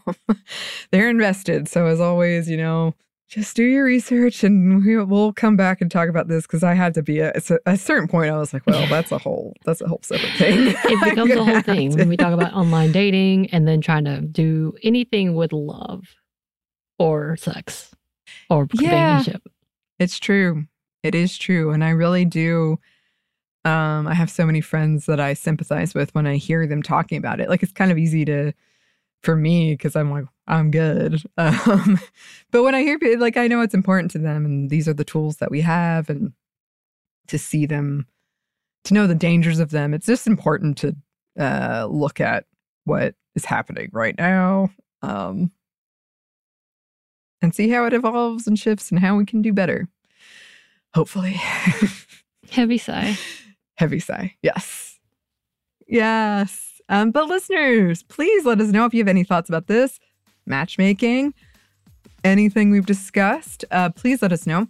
they're 0.91 1.09
invested. 1.09 1.67
So 1.67 1.87
as 1.87 1.99
always, 1.99 2.49
you 2.49 2.59
know, 2.59 2.95
just 3.31 3.55
do 3.55 3.63
your 3.63 3.85
research 3.85 4.43
and 4.43 4.85
we, 4.85 4.97
will 4.97 5.33
come 5.33 5.57
back 5.57 5.81
and 5.81 5.89
talk 5.89 6.09
about 6.09 6.27
this 6.27 6.49
because 6.49 6.65
I 6.65 6.75
had 6.75 6.95
to 6.95 7.03
be 7.03 7.23
at 7.23 7.49
a, 7.49 7.61
a, 7.65 7.77
certain 7.77 8.09
point. 8.09 8.33
I 8.33 8.37
was 8.37 8.53
like, 8.53 8.67
well, 8.67 8.87
that's 8.91 9.13
a 9.13 9.19
whole 9.19 9.55
that's 9.65 9.81
a 9.81 9.87
whole 9.87 10.01
separate 10.03 10.33
thing. 10.33 10.75
it 10.77 11.05
becomes 11.05 11.31
a 11.31 11.45
whole 11.45 11.63
thing 11.63 11.93
to. 11.93 11.99
when 11.99 12.09
we 12.09 12.17
talk 12.17 12.33
about 12.33 12.53
online 12.53 12.91
dating 12.91 13.49
and 13.51 13.69
then 13.69 13.81
trying 13.81 14.05
to 14.05 14.21
do 14.21 14.75
anything 14.83 15.37
with 15.37 15.53
love 15.53 16.17
or 16.99 17.37
sex 17.37 17.95
or 18.51 18.67
companionship. 18.67 19.43
Yeah, 19.47 19.53
it's 20.01 20.19
true. 20.19 20.65
It 21.05 21.15
is 21.15 21.39
true, 21.39 21.71
and 21.71 21.85
I 21.85 21.91
really 21.91 22.25
do. 22.25 22.79
Um, 23.65 24.09
I 24.09 24.15
have 24.15 24.31
so 24.31 24.45
many 24.45 24.61
friends 24.61 25.07
that 25.07 25.21
I 25.21 25.35
sympathize 25.35 25.95
with 25.95 26.15
when 26.15 26.27
I 26.27 26.37
hear 26.37 26.67
them 26.67 26.83
talking 26.83 27.17
about 27.17 27.41
it. 27.41 27.49
Like 27.49 27.63
it's 27.63 27.73
kind 27.73 27.93
of 27.93 27.99
easy 27.99 28.25
to 28.25 28.53
for 29.23 29.37
me 29.37 29.75
because 29.75 29.97
I'm 29.97 30.11
like, 30.11 30.25
I'm 30.47 30.71
good. 30.71 31.23
Um, 31.37 32.01
but 32.51 32.63
when 32.63 32.75
I 32.75 32.83
hear 32.83 32.99
people, 32.99 33.21
like, 33.21 33.37
I 33.37 33.47
know 33.47 33.61
it's 33.61 33.75
important 33.75 34.11
to 34.13 34.19
them, 34.19 34.45
and 34.45 34.71
these 34.71 34.89
are 34.89 34.95
the 34.95 35.05
tools 35.05 35.37
that 35.37 35.51
we 35.51 35.61
have, 35.61 36.11
and 36.11 36.33
to 37.29 37.39
see 37.39 37.67
them, 37.67 38.07
to 38.85 38.95
know 38.95 39.07
the 39.07 39.15
dangers 39.15 39.59
of 39.59 39.71
them, 39.71 39.95
it's 39.95 40.07
just 40.07 40.27
important 40.27 40.79
to 40.79 40.97
uh, 41.39 41.87
look 41.91 42.21
at 42.21 42.45
what 42.85 43.15
is 43.35 43.45
happening 43.45 43.89
right 43.93 44.17
now 44.19 44.71
um, 45.03 45.51
and 47.41 47.55
see 47.55 47.69
how 47.69 47.85
it 47.87 47.93
evolves 47.93 48.47
and 48.47 48.59
shifts 48.59 48.91
and 48.91 49.01
how 49.01 49.17
we 49.17 49.25
can 49.25 49.43
do 49.43 49.53
better. 49.53 49.89
Hopefully. 50.95 51.41
Heavy 52.51 52.79
sigh. 52.79 53.17
Heavy 53.77 54.01
sigh. 54.01 54.35
Yes. 54.43 54.99
Yes. 55.87 56.70
Um, 56.91 57.13
but 57.13 57.29
listeners, 57.29 58.03
please 58.03 58.45
let 58.45 58.61
us 58.61 58.69
know 58.69 58.85
if 58.85 58.93
you 58.93 59.01
have 59.01 59.09
any 59.09 59.25
thoughts 59.25 59.49
about 59.49 59.69
this 59.69 59.99
matchmaking, 60.45 61.33
anything 62.25 62.71
we've 62.71 62.85
discussed. 62.85 63.65
Uh, 63.71 63.89
please 63.91 64.21
let 64.21 64.33
us 64.33 64.47
know. 64.47 64.67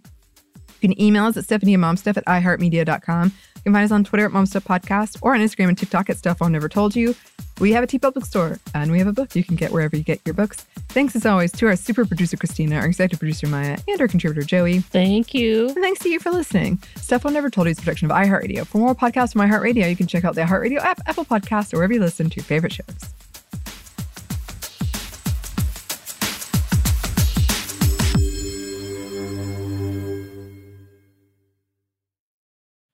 You 0.81 0.89
can 0.89 1.01
email 1.01 1.25
us 1.25 1.35
at 1.35 1.45
stephaniemomstuff 1.45 2.17
at 2.17 2.25
iheartmedia.com. 2.25 3.31
You 3.61 3.65
can 3.65 3.73
find 3.73 3.85
us 3.85 3.91
on 3.91 4.03
Twitter 4.03 4.25
at 4.25 4.31
Momstuff 4.31 4.63
Podcast 4.63 5.19
or 5.21 5.35
on 5.35 5.39
Instagram 5.39 5.69
and 5.69 5.77
TikTok 5.77 6.09
at 6.09 6.17
Stuff 6.17 6.41
I 6.41 6.47
Never 6.47 6.67
Told 6.67 6.95
You. 6.95 7.13
We 7.59 7.73
have 7.73 7.83
a 7.83 7.87
TeePublic 7.87 8.25
store 8.25 8.57
and 8.73 8.91
we 8.91 8.97
have 8.97 9.07
a 9.07 9.13
book 9.13 9.35
you 9.35 9.43
can 9.43 9.55
get 9.55 9.71
wherever 9.71 9.95
you 9.95 10.01
get 10.01 10.19
your 10.25 10.33
books. 10.33 10.65
Thanks 10.89 11.15
as 11.15 11.27
always 11.27 11.51
to 11.51 11.67
our 11.67 11.75
super 11.75 12.03
producer 12.03 12.37
Christina, 12.37 12.77
our 12.77 12.87
executive 12.87 13.19
producer 13.19 13.45
Maya, 13.45 13.77
and 13.87 14.01
our 14.01 14.07
contributor 14.07 14.41
Joey. 14.41 14.79
Thank 14.79 15.35
you. 15.35 15.67
And 15.67 15.75
thanks 15.75 15.99
to 15.99 16.09
you 16.09 16.19
for 16.19 16.31
listening. 16.31 16.81
Stuff 16.95 17.23
I 17.23 17.29
Never 17.29 17.51
Told 17.51 17.67
You 17.67 17.71
is 17.71 17.77
a 17.77 17.81
production 17.81 18.09
of 18.09 18.17
iHeartRadio. 18.17 18.65
For 18.65 18.79
more 18.79 18.95
podcasts 18.95 19.33
from 19.33 19.47
iHeartRadio, 19.47 19.87
you 19.87 19.95
can 19.95 20.07
check 20.07 20.25
out 20.25 20.33
the 20.33 20.41
iHeartRadio 20.41 20.79
app, 20.79 20.99
Apple 21.05 21.25
Podcast, 21.25 21.71
or 21.71 21.77
wherever 21.77 21.93
you 21.93 21.99
listen 21.99 22.31
to 22.31 22.35
your 22.37 22.45
favorite 22.45 22.73
shows. 22.73 23.13